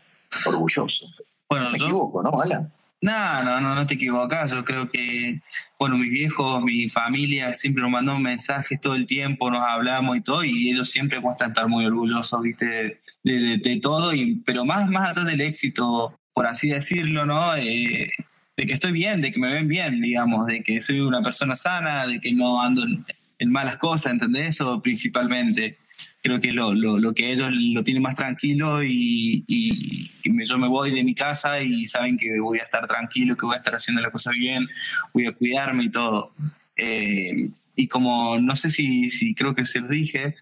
orgulloso. 0.44 1.06
Bueno, 1.50 1.70
Me 1.72 1.78
equivoco, 1.78 2.22
¿no, 2.22 2.40
Alan? 2.40 2.72
No, 3.02 3.42
no, 3.42 3.60
no, 3.60 3.74
no 3.74 3.86
te 3.86 3.94
equivocas. 3.94 4.52
Yo 4.52 4.64
creo 4.64 4.88
que, 4.88 5.40
bueno, 5.80 5.98
mis 5.98 6.10
viejos, 6.10 6.62
mi 6.62 6.88
familia 6.88 7.52
siempre 7.54 7.82
nos 7.82 7.90
mandó 7.90 8.16
mensajes 8.20 8.80
todo 8.80 8.94
el 8.94 9.06
tiempo, 9.06 9.50
nos 9.50 9.64
hablamos 9.64 10.16
y 10.16 10.20
todo, 10.20 10.44
y 10.44 10.70
ellos 10.70 10.90
siempre 10.90 11.18
muestran 11.18 11.50
estar 11.50 11.66
muy 11.66 11.84
orgullosos, 11.86 12.40
viste, 12.40 13.00
de, 13.24 13.80
todo, 13.82 14.14
y, 14.14 14.36
pero 14.46 14.64
más, 14.64 14.88
más 14.88 15.16
allá 15.16 15.28
del 15.28 15.40
éxito, 15.40 16.16
por 16.32 16.46
así 16.46 16.68
decirlo, 16.68 17.26
¿no? 17.26 17.56
Eh, 17.56 18.12
de 18.56 18.66
que 18.66 18.74
estoy 18.74 18.92
bien, 18.92 19.20
de 19.20 19.32
que 19.32 19.40
me 19.40 19.52
ven 19.52 19.66
bien, 19.66 20.00
digamos, 20.00 20.46
de 20.46 20.62
que 20.62 20.80
soy 20.80 21.00
una 21.00 21.20
persona 21.20 21.56
sana, 21.56 22.06
de 22.06 22.20
que 22.20 22.32
no 22.32 22.62
ando 22.62 22.84
en, 22.84 23.04
en 23.40 23.50
malas 23.50 23.78
cosas, 23.78 24.12
¿entendés? 24.12 24.50
Eso 24.50 24.80
principalmente 24.80 25.78
creo 26.22 26.40
que 26.40 26.52
lo, 26.52 26.74
lo, 26.74 26.98
lo, 26.98 27.14
que 27.14 27.32
ellos 27.32 27.50
lo 27.52 27.82
tienen 27.84 28.02
más 28.02 28.14
tranquilo 28.14 28.82
y, 28.82 29.44
y, 29.46 30.10
yo 30.46 30.58
me 30.58 30.68
voy 30.68 30.90
de 30.90 31.04
mi 31.04 31.14
casa 31.14 31.60
y 31.60 31.86
saben 31.86 32.16
que 32.16 32.40
voy 32.40 32.58
a 32.58 32.64
estar 32.64 32.86
tranquilo, 32.86 33.36
que 33.36 33.46
voy 33.46 33.54
a 33.54 33.58
estar 33.58 33.74
haciendo 33.74 34.00
la 34.02 34.10
cosa 34.10 34.30
bien, 34.30 34.68
voy 35.12 35.26
a 35.26 35.32
cuidarme 35.32 35.84
y 35.84 35.90
todo. 35.90 36.32
Eh, 36.76 37.50
y 37.76 37.88
como 37.88 38.38
no 38.38 38.56
sé 38.56 38.70
si, 38.70 39.10
si 39.10 39.34
creo 39.34 39.54
que 39.54 39.66
se 39.66 39.80
lo 39.80 39.88
dije, 39.88 40.36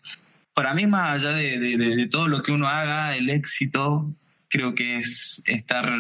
para 0.54 0.74
mí 0.74 0.86
más 0.86 1.24
allá 1.24 1.36
de, 1.36 1.58
de, 1.58 1.76
de, 1.76 2.06
todo 2.06 2.28
lo 2.28 2.42
que 2.42 2.52
uno 2.52 2.68
haga, 2.68 3.16
el 3.16 3.30
éxito 3.30 4.12
creo 4.48 4.74
que 4.74 4.98
es 4.98 5.42
estar 5.46 5.90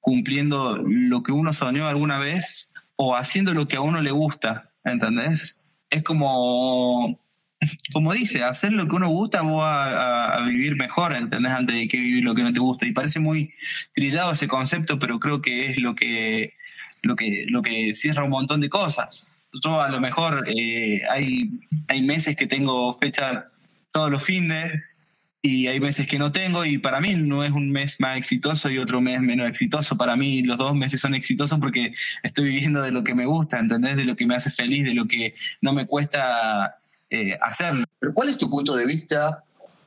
cumpliendo 0.00 0.82
lo 0.86 1.22
que 1.22 1.32
uno 1.32 1.52
soñó 1.52 1.88
alguna 1.88 2.18
vez 2.18 2.72
o 2.96 3.16
haciendo 3.16 3.54
lo 3.54 3.66
que 3.68 3.76
a 3.76 3.80
uno 3.80 4.00
le 4.00 4.10
gusta, 4.10 4.70
¿entendés? 4.84 5.56
Es 5.90 6.02
como 6.02 7.18
como 7.92 8.12
dice, 8.12 8.42
hacer 8.42 8.72
lo 8.72 8.86
que 8.88 8.96
uno 8.96 9.08
gusta 9.08 9.42
vos 9.42 9.64
a, 9.66 10.42
vivir 10.46 10.76
mejor, 10.76 11.14
¿entendés? 11.14 11.52
Antes 11.52 11.76
de 11.76 11.88
que 11.88 11.98
vivir 11.98 12.24
lo 12.24 12.34
que 12.34 12.42
no 12.42 12.52
te 12.52 12.60
gusta. 12.60 12.86
Y 12.86 12.92
parece 12.92 13.20
muy 13.20 13.52
trillado 13.94 14.32
ese 14.32 14.48
concepto, 14.48 14.98
pero 14.98 15.18
creo 15.18 15.40
que 15.42 15.70
es 15.70 15.78
lo 15.78 15.94
que, 15.94 16.54
lo 17.02 17.16
que, 17.16 17.46
lo 17.48 17.62
que 17.62 17.94
cierra 17.94 18.24
un 18.24 18.30
montón 18.30 18.60
de 18.60 18.68
cosas. 18.68 19.28
Yo 19.62 19.80
a 19.80 19.88
lo 19.88 20.00
mejor 20.00 20.44
eh, 20.48 21.02
hay, 21.10 21.50
hay 21.88 22.02
meses 22.02 22.36
que 22.36 22.46
tengo 22.46 22.94
fecha 22.98 23.46
todos 23.92 24.10
los 24.10 24.22
fines 24.22 24.72
y 25.40 25.68
hay 25.68 25.78
meses 25.78 26.08
que 26.08 26.18
no 26.18 26.32
tengo 26.32 26.64
y 26.64 26.78
para 26.78 27.00
mí 27.00 27.14
no 27.14 27.44
es 27.44 27.52
un 27.52 27.70
mes 27.70 28.00
más 28.00 28.16
exitoso 28.16 28.70
y 28.70 28.78
otro 28.78 29.00
mes 29.00 29.20
menos 29.20 29.48
exitoso. 29.48 29.96
Para 29.96 30.16
mí 30.16 30.42
los 30.42 30.56
dos 30.56 30.74
meses 30.74 31.00
son 31.00 31.14
exitosos 31.14 31.60
porque 31.60 31.92
estoy 32.22 32.46
viviendo 32.46 32.82
de 32.82 32.90
lo 32.90 33.04
que 33.04 33.14
me 33.14 33.26
gusta, 33.26 33.58
¿entendés? 33.58 33.96
De 33.96 34.04
lo 34.04 34.16
que 34.16 34.26
me 34.26 34.34
hace 34.34 34.50
feliz, 34.50 34.84
de 34.84 34.94
lo 34.94 35.06
que 35.06 35.34
no 35.60 35.72
me 35.72 35.86
cuesta 35.86 36.78
eh, 37.14 37.38
hacerlo. 37.40 37.84
Pero 38.00 38.12
¿cuál 38.12 38.30
es 38.30 38.38
tu 38.38 38.50
punto 38.50 38.74
de 38.74 38.86
vista 38.86 39.44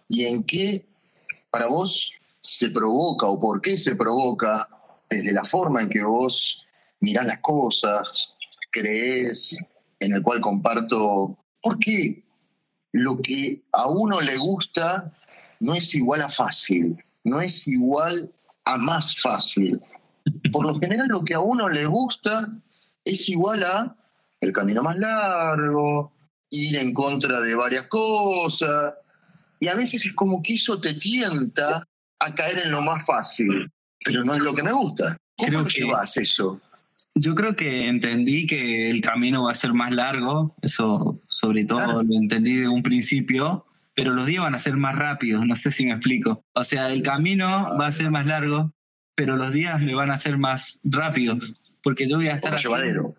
y 0.07 0.23
en 0.23 0.45
qué 0.45 0.85
para 1.49 1.67
vos 1.67 2.09
se 2.39 2.69
provoca 2.69 3.27
o 3.27 3.37
por 3.37 3.59
qué 3.59 3.75
se 3.75 3.97
provoca 3.97 4.69
desde 5.09 5.33
la 5.33 5.43
forma 5.43 5.81
en 5.81 5.89
que 5.89 6.03
vos 6.03 6.65
mirás 7.01 7.25
las 7.25 7.39
cosas, 7.41 8.37
crees, 8.71 9.57
en 9.99 10.13
el 10.13 10.21
cual 10.21 10.39
comparto, 10.39 11.37
¿por 11.61 11.77
qué 11.79 12.23
lo 12.93 13.17
que 13.21 13.61
a 13.73 13.87
uno 13.87 14.21
le 14.21 14.37
gusta 14.37 15.11
no 15.59 15.73
es 15.73 15.93
igual 15.95 16.21
a 16.21 16.29
fácil, 16.29 17.03
no 17.25 17.41
es 17.41 17.67
igual 17.67 18.33
a 18.63 18.77
más 18.77 19.19
fácil? 19.19 19.81
Por 20.51 20.65
lo 20.65 20.79
general 20.79 21.07
lo 21.09 21.25
que 21.25 21.33
a 21.33 21.41
uno 21.41 21.67
le 21.67 21.85
gusta 21.87 22.47
es 23.03 23.27
igual 23.27 23.63
a 23.63 23.95
el 24.39 24.53
camino 24.53 24.81
más 24.81 24.97
largo, 24.97 26.13
ir 26.49 26.75
en 26.77 26.93
contra 26.93 27.41
de 27.41 27.55
varias 27.55 27.87
cosas. 27.87 28.95
Y 29.59 29.67
a 29.67 29.75
veces 29.75 30.05
es 30.05 30.13
como 30.13 30.41
que 30.41 30.55
eso 30.55 30.79
te 30.79 30.93
tienta 30.93 31.83
a 32.19 32.35
caer 32.35 32.59
en 32.59 32.71
lo 32.71 32.81
más 32.81 33.05
fácil, 33.05 33.69
pero 34.03 34.23
no 34.23 34.35
es 34.35 34.41
lo 34.41 34.53
que 34.53 34.63
me 34.63 34.71
gusta. 34.71 35.17
¿Cómo 35.37 35.49
creo 35.49 35.65
llevas 35.65 36.17
eso? 36.17 36.59
Yo 37.15 37.35
creo 37.35 37.55
que 37.55 37.87
entendí 37.87 38.45
que 38.45 38.89
el 38.89 39.01
camino 39.01 39.43
va 39.43 39.51
a 39.51 39.55
ser 39.55 39.73
más 39.73 39.91
largo, 39.91 40.55
eso 40.61 41.19
sobre 41.29 41.65
todo 41.65 42.03
lo 42.03 42.15
entendí 42.15 42.55
de 42.55 42.67
un 42.67 42.83
principio, 42.83 43.65
pero 43.95 44.13
los 44.13 44.25
días 44.25 44.43
van 44.43 44.55
a 44.55 44.59
ser 44.59 44.77
más 44.77 44.95
rápidos, 44.95 45.45
no 45.45 45.55
sé 45.55 45.71
si 45.71 45.85
me 45.85 45.93
explico. 45.93 46.43
O 46.53 46.63
sea, 46.63 46.89
el 46.91 47.01
camino 47.01 47.67
va 47.79 47.87
a 47.87 47.91
ser 47.91 48.11
más 48.11 48.25
largo, 48.25 48.71
pero 49.15 49.35
los 49.35 49.51
días 49.51 49.79
me 49.79 49.95
van 49.95 50.11
a 50.11 50.17
ser 50.17 50.37
más 50.37 50.79
rápidos, 50.83 51.61
porque 51.81 52.07
yo 52.07 52.17
voy 52.17 52.27
a 52.27 52.35
estar... 52.35 52.59
Llevadero 52.59 53.15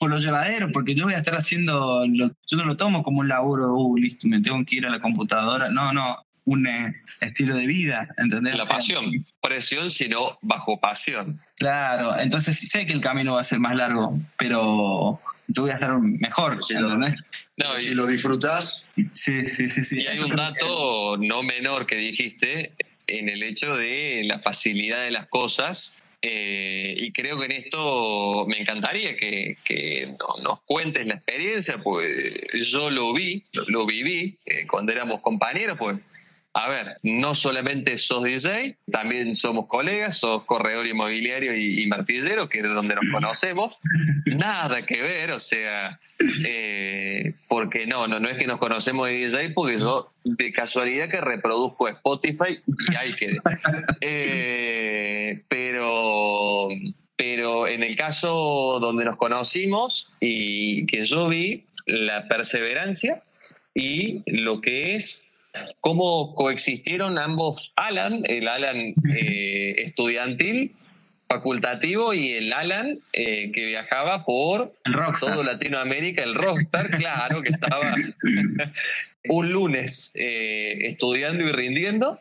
por 0.00 0.08
lo 0.08 0.18
llevadero, 0.18 0.72
porque 0.72 0.94
yo 0.94 1.04
voy 1.04 1.12
a 1.12 1.18
estar 1.18 1.34
haciendo, 1.34 2.06
lo, 2.06 2.30
yo 2.46 2.56
no 2.56 2.64
lo 2.64 2.78
tomo 2.78 3.02
como 3.02 3.20
un 3.20 3.28
laburo, 3.28 3.74
uh, 3.74 3.98
listo, 3.98 4.26
me 4.26 4.40
tengo 4.40 4.64
que 4.64 4.76
ir 4.76 4.86
a 4.86 4.90
la 4.90 4.98
computadora, 4.98 5.68
no, 5.68 5.92
no, 5.92 6.24
un 6.46 6.66
eh, 6.66 6.94
estilo 7.20 7.54
de 7.54 7.66
vida, 7.66 8.08
¿entendés? 8.16 8.56
La 8.56 8.64
pasión, 8.64 9.04
presión, 9.42 9.90
sino 9.90 10.38
bajo 10.40 10.80
pasión. 10.80 11.38
Claro, 11.58 12.18
entonces 12.18 12.58
sé 12.58 12.86
que 12.86 12.94
el 12.94 13.02
camino 13.02 13.34
va 13.34 13.42
a 13.42 13.44
ser 13.44 13.58
más 13.58 13.76
largo, 13.76 14.18
pero 14.38 15.20
yo 15.48 15.62
voy 15.62 15.70
a 15.70 15.74
estar 15.74 15.94
mejor, 16.00 16.64
si 16.64 16.72
¿entendés? 16.72 17.16
no, 17.58 17.76
y, 17.76 17.80
si 17.80 17.94
lo 17.94 18.06
disfrutas. 18.06 18.88
Sí, 19.12 19.48
sí, 19.48 19.68
sí, 19.68 19.84
sí. 19.84 20.00
Y 20.00 20.06
hay 20.06 20.18
un 20.20 20.30
dato 20.30 21.18
no 21.18 21.42
menor 21.42 21.84
que 21.84 21.96
dijiste 21.96 22.72
en 23.06 23.28
el 23.28 23.42
hecho 23.42 23.76
de 23.76 24.22
la 24.24 24.38
facilidad 24.38 25.02
de 25.02 25.10
las 25.10 25.26
cosas 25.26 25.94
eh, 26.22 26.94
y 26.98 27.12
creo 27.12 27.38
que 27.38 27.46
en 27.46 27.52
esto 27.52 28.44
me 28.46 28.60
encantaría 28.60 29.16
que, 29.16 29.56
que 29.64 30.14
nos 30.42 30.60
cuentes 30.62 31.06
la 31.06 31.14
experiencia, 31.14 31.78
pues 31.78 32.06
yo 32.70 32.90
lo 32.90 33.12
vi, 33.14 33.44
lo, 33.68 33.86
viví 33.86 34.38
eh, 34.44 34.66
cuando 34.66 34.92
éramos 34.92 35.20
compañeros, 35.20 35.78
pues 35.78 35.98
a 36.52 36.68
ver, 36.68 36.98
no 37.02 37.34
solamente 37.34 37.96
sos 37.96 38.24
DJ, 38.24 38.76
también 38.90 39.36
somos 39.36 39.66
colegas, 39.66 40.18
sos 40.18 40.44
corredor 40.44 40.86
inmobiliario 40.86 41.56
y, 41.56 41.86
martillero, 41.86 42.48
que 42.48 42.58
es 42.58 42.64
donde 42.64 42.96
nos 42.96 43.04
conocemos. 43.12 43.80
Nada 44.26 44.82
que 44.82 45.00
ver, 45.00 45.30
o 45.30 45.38
sea, 45.38 46.00
eh, 46.44 47.34
porque 47.46 47.86
no, 47.86 48.08
no, 48.08 48.18
no 48.18 48.28
es 48.28 48.36
que 48.36 48.48
nos 48.48 48.58
conocemos 48.58 49.08
de 49.08 49.14
DJ, 49.14 49.50
porque 49.50 49.78
yo 49.78 50.12
de 50.24 50.52
casualidad 50.52 51.08
que 51.08 51.20
reproduzco 51.20 51.88
Spotify 51.88 52.60
y 52.66 52.96
ahí 52.96 53.14
quedé. 53.14 53.38
Eh, 54.00 55.42
pero, 55.48 56.68
pero 57.14 57.68
en 57.68 57.84
el 57.84 57.94
caso 57.94 58.78
donde 58.80 59.04
nos 59.04 59.16
conocimos 59.16 60.08
y 60.18 60.84
que 60.86 61.04
yo 61.04 61.28
vi 61.28 61.64
la 61.86 62.26
perseverancia 62.26 63.22
y 63.72 64.22
lo 64.26 64.60
que 64.60 64.96
es 64.96 65.29
cómo 65.80 66.34
coexistieron 66.34 67.18
ambos 67.18 67.72
Alan, 67.76 68.22
el 68.24 68.48
Alan 68.48 68.94
eh, 69.12 69.74
estudiantil, 69.78 70.74
facultativo, 71.28 72.12
y 72.12 72.32
el 72.32 72.52
Alan 72.52 72.98
eh, 73.12 73.52
que 73.52 73.66
viajaba 73.66 74.24
por 74.24 74.74
todo 75.20 75.42
Latinoamérica, 75.42 76.22
el 76.22 76.34
rockstar, 76.34 76.90
claro, 76.90 77.42
que 77.42 77.50
estaba 77.50 77.94
un 79.28 79.52
lunes 79.52 80.12
eh, 80.14 80.78
estudiando 80.86 81.44
y 81.44 81.52
rindiendo. 81.52 82.18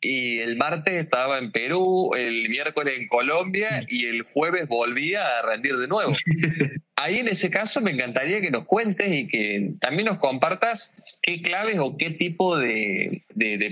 Y 0.00 0.38
el 0.38 0.56
martes 0.56 0.94
estaba 0.94 1.38
en 1.38 1.52
Perú, 1.52 2.12
el 2.16 2.48
miércoles 2.48 2.94
en 2.98 3.08
Colombia 3.08 3.82
y 3.88 4.06
el 4.06 4.22
jueves 4.22 4.66
volvía 4.66 5.38
a 5.38 5.42
rendir 5.42 5.76
de 5.76 5.88
nuevo. 5.88 6.12
ahí 7.00 7.18
en 7.18 7.28
ese 7.28 7.50
caso 7.50 7.80
me 7.80 7.92
encantaría 7.92 8.40
que 8.40 8.50
nos 8.50 8.64
cuentes 8.66 9.10
y 9.10 9.26
que 9.26 9.72
también 9.80 10.06
nos 10.06 10.18
compartas 10.18 10.94
qué 11.22 11.40
claves 11.40 11.78
o 11.78 11.96
qué 11.96 12.10
tipo 12.10 12.58
de, 12.58 13.24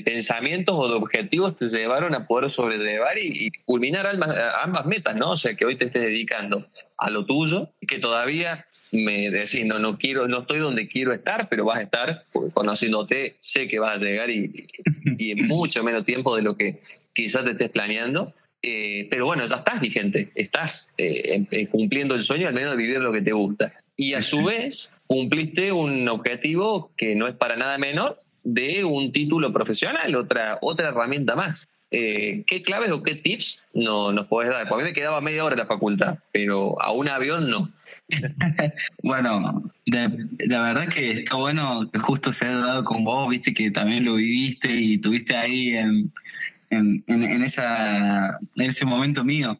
pensamientos 0.05 0.75
o 0.79 0.89
de 0.89 0.95
objetivos 0.95 1.57
te 1.57 1.69
llevaron 1.69 2.15
a 2.15 2.27
poder 2.27 2.51
sobrellevar 2.51 3.19
y, 3.19 3.51
culminar 3.65 4.07
ambas, 4.07 4.35
ambas, 4.63 4.87
metas, 4.87 5.17
¿no? 5.17 5.33
O 5.33 5.37
sea, 5.37 5.55
que 5.55 5.65
hoy 5.65 5.77
te 5.77 5.87
estés 5.87 6.03
dedicando 6.03 6.67
a 6.97 7.11
lo 7.11 7.27
tuyo, 7.27 7.71
que 7.87 7.99
todavía 7.99 8.67
me 8.93 9.31
decís, 9.31 9.67
no, 9.67 9.79
no 9.79 9.99
quiero, 9.99 10.29
no 10.29 10.41
estoy 10.41 10.59
donde 10.59 10.89
quiero 10.89 11.13
estar, 11.13 11.49
pero 11.49 11.65
vas 11.65 11.79
a 11.79 11.83
estar, 11.83 12.25
porque 12.33 12.53
conociéndote, 12.53 13.37
sé 13.41 13.69
que 13.69 13.79
vas 13.79 14.01
a 14.01 14.05
llegar 14.05 14.31
y, 14.31 14.67
y 15.19 15.33
en 15.33 15.47
mucho 15.49 15.83
menos 15.83 16.05
tiempo 16.05 16.37
de 16.37 16.43
lo 16.43 16.57
que 16.57 16.81
quizás 17.13 17.45
te 17.45 17.53
estés 17.53 17.71
planeando. 17.71 18.35
Eh, 18.61 19.07
pero 19.09 19.27
bueno, 19.27 19.47
ya 19.47 19.57
estás 19.57 19.81
vigente, 19.81 20.33
estás 20.35 20.93
eh, 20.99 21.69
cumpliendo 21.71 22.15
el 22.15 22.25
sueño, 22.25 22.49
al 22.49 22.55
menos 22.55 22.73
de 22.73 22.77
vivir 22.77 22.99
lo 22.99 23.13
que 23.13 23.23
te 23.23 23.33
gusta. 23.33 23.73
Y 23.97 24.15
a 24.15 24.23
su 24.23 24.45
vez, 24.45 24.95
cumpliste 25.07 25.71
un 25.71 26.09
objetivo 26.09 26.91
que 26.97 27.15
no 27.15 27.29
es 27.29 27.35
para 27.35 27.57
nada 27.57 27.79
menor 27.79 28.19
de 28.43 28.85
un 28.85 29.13
título 29.13 29.53
profesional, 29.53 30.15
otra, 30.17 30.59
otra 30.61 30.89
herramienta 30.89 31.37
más. 31.37 31.69
Eh, 31.91 32.45
¿Qué 32.47 32.63
claves 32.63 32.91
o 32.91 33.03
qué 33.03 33.15
tips 33.15 33.61
no, 33.75 34.13
nos 34.13 34.27
podés 34.27 34.51
dar? 34.51 34.69
Porque 34.69 34.83
a 34.83 34.85
mí 34.85 34.91
me 34.91 34.95
quedaba 34.95 35.21
media 35.21 35.45
hora 35.45 35.55
en 35.55 35.61
la 35.61 35.67
facultad, 35.67 36.19
pero 36.33 36.81
a 36.83 36.93
un 36.93 37.09
avión 37.09 37.49
no. 37.49 37.71
Bueno, 39.03 39.63
la 39.85 40.63
verdad 40.63 40.89
que 40.89 41.11
está 41.11 41.37
bueno 41.37 41.91
que 41.91 41.99
justo 41.99 42.33
se 42.33 42.47
haya 42.47 42.59
dado 42.59 42.85
con 42.85 43.05
vos, 43.05 43.29
viste 43.29 43.53
que 43.53 43.71
también 43.71 44.05
lo 44.05 44.15
viviste 44.15 44.73
y 44.73 44.99
tuviste 44.99 45.37
ahí 45.37 45.77
en, 45.77 46.13
en, 46.71 47.05
en, 47.07 47.43
esa, 47.43 48.39
en 48.57 48.67
ese 48.67 48.85
momento 48.85 49.25
mío. 49.25 49.59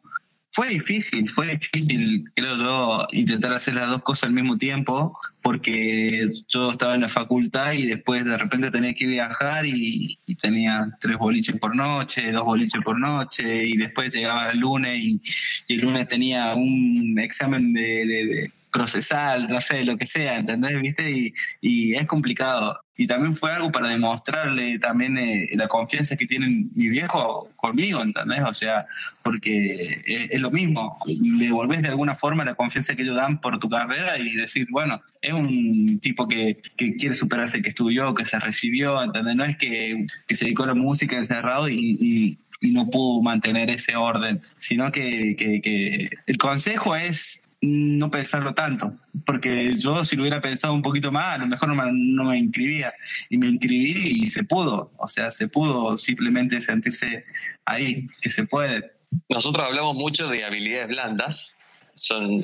Fue 0.59 0.67
difícil, 0.67 1.29
fue 1.29 1.57
difícil, 1.57 2.25
creo 2.35 2.57
yo, 2.57 3.07
intentar 3.13 3.53
hacer 3.53 3.75
las 3.75 3.87
dos 3.87 4.03
cosas 4.03 4.25
al 4.25 4.33
mismo 4.33 4.57
tiempo, 4.57 5.17
porque 5.41 6.27
yo 6.49 6.71
estaba 6.71 6.95
en 6.95 7.01
la 7.01 7.07
facultad 7.07 7.71
y 7.71 7.85
después 7.85 8.25
de 8.25 8.37
repente 8.37 8.69
tenía 8.69 8.93
que 8.93 9.07
viajar 9.07 9.65
y, 9.65 10.19
tenía 10.41 10.89
tres 10.99 11.17
boliches 11.17 11.57
por 11.59 11.77
noche, 11.77 12.33
dos 12.33 12.43
boliches 12.43 12.81
por 12.83 12.99
noche, 12.99 13.67
y 13.67 13.77
después 13.77 14.13
llegaba 14.13 14.51
el 14.51 14.59
lunes 14.59 15.01
y, 15.01 15.21
el 15.69 15.79
lunes 15.79 16.09
tenía 16.09 16.53
un 16.55 17.17
examen 17.17 17.71
de 17.71 18.51
procesal, 18.71 19.47
no 19.47 19.61
sé, 19.61 19.83
lo 19.83 19.97
que 19.97 20.05
sea, 20.05 20.37
¿entendés? 20.37 20.79
¿Viste? 20.81 21.09
Y, 21.11 21.33
y 21.61 21.95
es 21.95 22.05
complicado. 22.07 22.79
Y 22.97 23.07
también 23.07 23.33
fue 23.33 23.53
algo 23.53 23.71
para 23.71 23.87
demostrarle 23.87 24.77
también 24.77 25.17
eh, 25.17 25.49
la 25.53 25.69
confianza 25.69 26.17
que 26.17 26.25
tienen 26.25 26.69
mi 26.75 26.89
viejo 26.89 27.49
conmigo, 27.55 28.01
¿entendés? 28.01 28.41
O 28.45 28.53
sea, 28.53 28.85
porque 29.23 30.01
es, 30.05 30.41
lo 30.41 30.51
mismo, 30.51 30.99
le 31.05 31.45
devolvés 31.45 31.81
de 31.81 31.87
alguna 31.87 32.15
forma 32.15 32.43
la 32.43 32.55
confianza 32.55 32.95
que 32.95 33.03
ellos 33.03 33.15
dan 33.15 33.39
por 33.39 33.57
tu 33.57 33.69
carrera 33.69 34.19
y 34.19 34.35
decir, 34.35 34.67
bueno, 34.69 35.01
es 35.21 35.31
un 35.31 35.99
tipo 36.01 36.27
que, 36.27 36.61
que 36.75 36.95
quiere 36.97 37.15
superarse, 37.15 37.61
que 37.61 37.69
estudió, 37.69 38.13
que 38.13 38.25
se 38.25 38.37
recibió, 38.37 39.01
¿entendés? 39.01 39.35
No 39.35 39.45
es 39.45 39.57
que, 39.57 40.05
que 40.27 40.35
se 40.35 40.45
dedicó 40.45 40.63
a 40.63 40.67
la 40.67 40.73
música 40.73 41.15
encerrado 41.15 41.69
y, 41.69 41.97
y 42.01 42.37
y 42.61 42.71
no 42.71 42.89
pudo 42.89 43.21
mantener 43.21 43.69
ese 43.69 43.95
orden, 43.95 44.41
sino 44.57 44.91
que, 44.91 45.35
que, 45.37 45.61
que, 45.61 46.09
el 46.27 46.37
consejo 46.37 46.95
es 46.95 47.48
no 47.61 48.09
pensarlo 48.09 48.53
tanto, 48.53 48.93
porque 49.25 49.75
yo 49.75 50.05
si 50.05 50.15
lo 50.15 50.23
hubiera 50.23 50.41
pensado 50.41 50.73
un 50.73 50.81
poquito 50.81 51.11
más, 51.11 51.35
a 51.35 51.37
lo 51.39 51.47
mejor 51.47 51.69
no 51.69 52.23
me, 52.23 52.37
inscribía, 52.37 52.93
y 53.29 53.37
me 53.37 53.47
inscribí 53.47 54.23
y 54.23 54.29
se 54.29 54.43
pudo, 54.43 54.91
o 54.97 55.07
sea, 55.09 55.29
se 55.31 55.47
pudo 55.47 55.97
simplemente 55.97 56.61
sentirse 56.61 57.25
ahí, 57.65 58.07
que 58.21 58.29
se 58.29 58.45
puede. 58.45 58.91
Nosotros 59.27 59.65
hablamos 59.65 59.95
mucho 59.95 60.27
de 60.27 60.45
habilidades 60.45 60.87
blandas, 60.87 61.59
son 61.93 62.37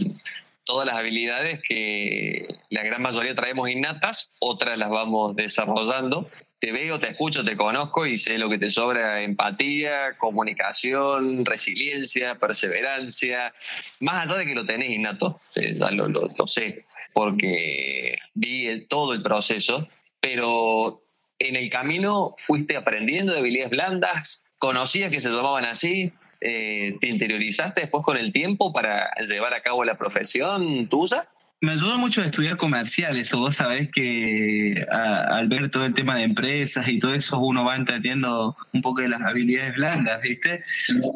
todas 0.66 0.86
las 0.88 0.98
habilidades 0.98 1.62
que 1.62 2.48
la 2.70 2.84
gran 2.84 3.02
mayoría 3.02 3.36
traemos 3.36 3.70
innatas, 3.70 4.32
otras 4.40 4.78
las 4.78 4.90
vamos 4.90 5.36
desarrollando 5.36 6.28
te 6.60 6.72
veo, 6.72 7.00
te 7.00 7.10
escucho, 7.10 7.44
te 7.44 7.58
conozco 7.58 8.06
y 8.06 8.18
sé 8.18 8.38
lo 8.38 8.50
que 8.50 8.58
te 8.58 8.72
sobra 8.72 9.22
empatía, 9.22 10.16
comunicación, 10.18 11.46
resiliencia, 11.46 12.36
perseverancia, 12.36 13.54
más 14.00 14.30
allá 14.30 14.40
de 14.40 14.46
que 14.46 14.56
lo 14.56 14.66
tenés 14.66 14.92
innato, 14.92 15.42
ya 15.54 15.92
lo, 15.92 16.08
lo, 16.08 16.48
sé, 16.48 16.86
porque 17.14 18.18
vi 18.34 18.86
todo 18.88 19.14
el 19.14 19.22
proceso, 19.22 19.88
pero 20.20 21.04
en 21.40 21.56
el 21.56 21.70
camino 21.70 22.36
fuiste 22.38 22.78
aprendiendo 22.78 23.34
de 23.34 23.40
habilidades 23.40 23.72
blandas, 23.72 24.48
conocías 24.58 25.12
que 25.12 25.20
se 25.20 25.30
llamaban 25.30 25.66
así, 25.66 26.14
eh, 26.42 26.96
te 27.00 27.08
interiorizaste 27.08 27.82
después 27.82 28.04
con 28.04 28.18
el 28.18 28.32
tiempo 28.32 28.72
para 28.74 29.12
llevar 29.28 29.54
a 29.54 29.62
cabo 29.62 29.84
la 29.84 29.98
profesión 29.98 30.88
tuya. 30.88 31.28
Me 31.66 31.72
ayudó 31.72 31.98
mucho 31.98 32.22
a 32.22 32.26
estudiar 32.26 32.58
comerciales, 32.58 33.34
o 33.34 33.40
vos 33.40 33.56
sabés 33.56 33.90
que 33.92 34.86
al 34.92 35.48
ver 35.48 35.72
todo 35.72 35.84
el 35.84 35.96
tema 35.96 36.16
de 36.16 36.22
empresas 36.22 36.88
y 36.88 37.00
todo 37.00 37.16
eso, 37.16 37.40
uno 37.40 37.66
va 37.66 37.76
entendiendo 37.76 38.56
un 38.72 38.84
poco 38.84 39.02
de 39.02 39.10
las 39.10 39.24
habilidades 39.24 39.74
blandas, 39.74 40.22
¿viste? 40.22 40.62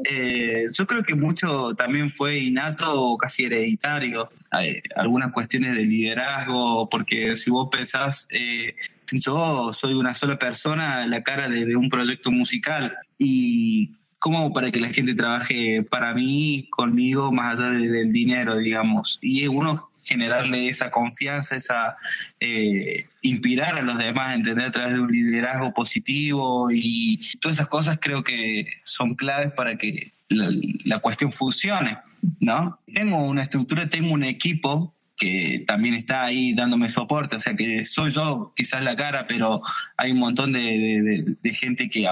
Eh, 0.09 0.63
yo 0.73 0.87
creo 0.87 1.03
que 1.03 1.13
mucho 1.13 1.75
también 1.75 2.11
fue 2.11 2.39
innato 2.39 2.99
o 2.99 3.15
casi 3.15 3.45
hereditario. 3.45 4.31
Hay 4.49 4.81
algunas 4.95 5.31
cuestiones 5.31 5.75
de 5.75 5.85
liderazgo, 5.85 6.89
porque 6.89 7.37
si 7.37 7.51
vos 7.51 7.69
pensás, 7.71 8.27
eh, 8.31 8.73
yo 9.11 9.71
soy 9.71 9.93
una 9.93 10.15
sola 10.15 10.39
persona 10.39 11.03
a 11.03 11.07
la 11.07 11.21
cara 11.21 11.47
de, 11.47 11.75
un 11.75 11.89
proyecto 11.91 12.31
musical 12.31 12.97
y 13.19 13.91
como 14.17 14.51
para 14.51 14.71
que 14.71 14.79
la 14.79 14.89
gente 14.89 15.13
trabaje 15.13 15.83
para 15.83 16.15
mí, 16.15 16.67
conmigo, 16.71 17.31
más 17.31 17.59
allá 17.59 17.69
del 17.69 18.11
dinero, 18.11 18.57
digamos. 18.57 19.19
Y 19.21 19.45
uno 19.45 19.88
generarle 20.09 20.69
esa 20.69 20.89
confianza, 20.89 21.55
esa 21.55 21.97
eh, 22.39 23.05
inspirar 23.21 23.77
a 23.77 23.83
los 23.83 23.97
demás 23.97 24.35
entender 24.35 24.65
a 24.65 24.71
través 24.71 24.95
de 24.95 25.01
un 25.01 25.11
liderazgo 25.11 25.73
positivo 25.73 26.69
y 26.71 27.19
todas 27.39 27.57
esas 27.57 27.67
cosas 27.67 27.99
creo 28.01 28.23
que 28.23 28.65
son 28.83 29.13
claves 29.13 29.51
para 29.53 29.77
que 29.77 30.11
la, 30.27 30.99
cuestión 30.99 31.31
funcione, 31.31 31.97
¿no? 32.39 32.79
Tengo 32.91 33.23
una 33.23 33.43
estructura, 33.43 33.89
tengo 33.89 34.11
un 34.11 34.23
equipo 34.23 34.93
que 35.15 35.63
también 35.67 35.93
está 35.93 36.23
ahí 36.23 36.53
dándome 36.53 36.89
soporte, 36.89 37.35
o 37.35 37.39
sea 37.39 37.55
que 37.55 37.85
soy 37.85 38.11
yo 38.11 38.53
quizás 38.55 38.83
la 38.83 38.95
cara, 38.95 39.27
pero 39.27 39.61
hay 39.97 40.11
un 40.11 40.19
montón 40.19 40.53
de, 40.53 41.35
de 41.41 41.53
gente 41.53 41.89
que 41.89 42.07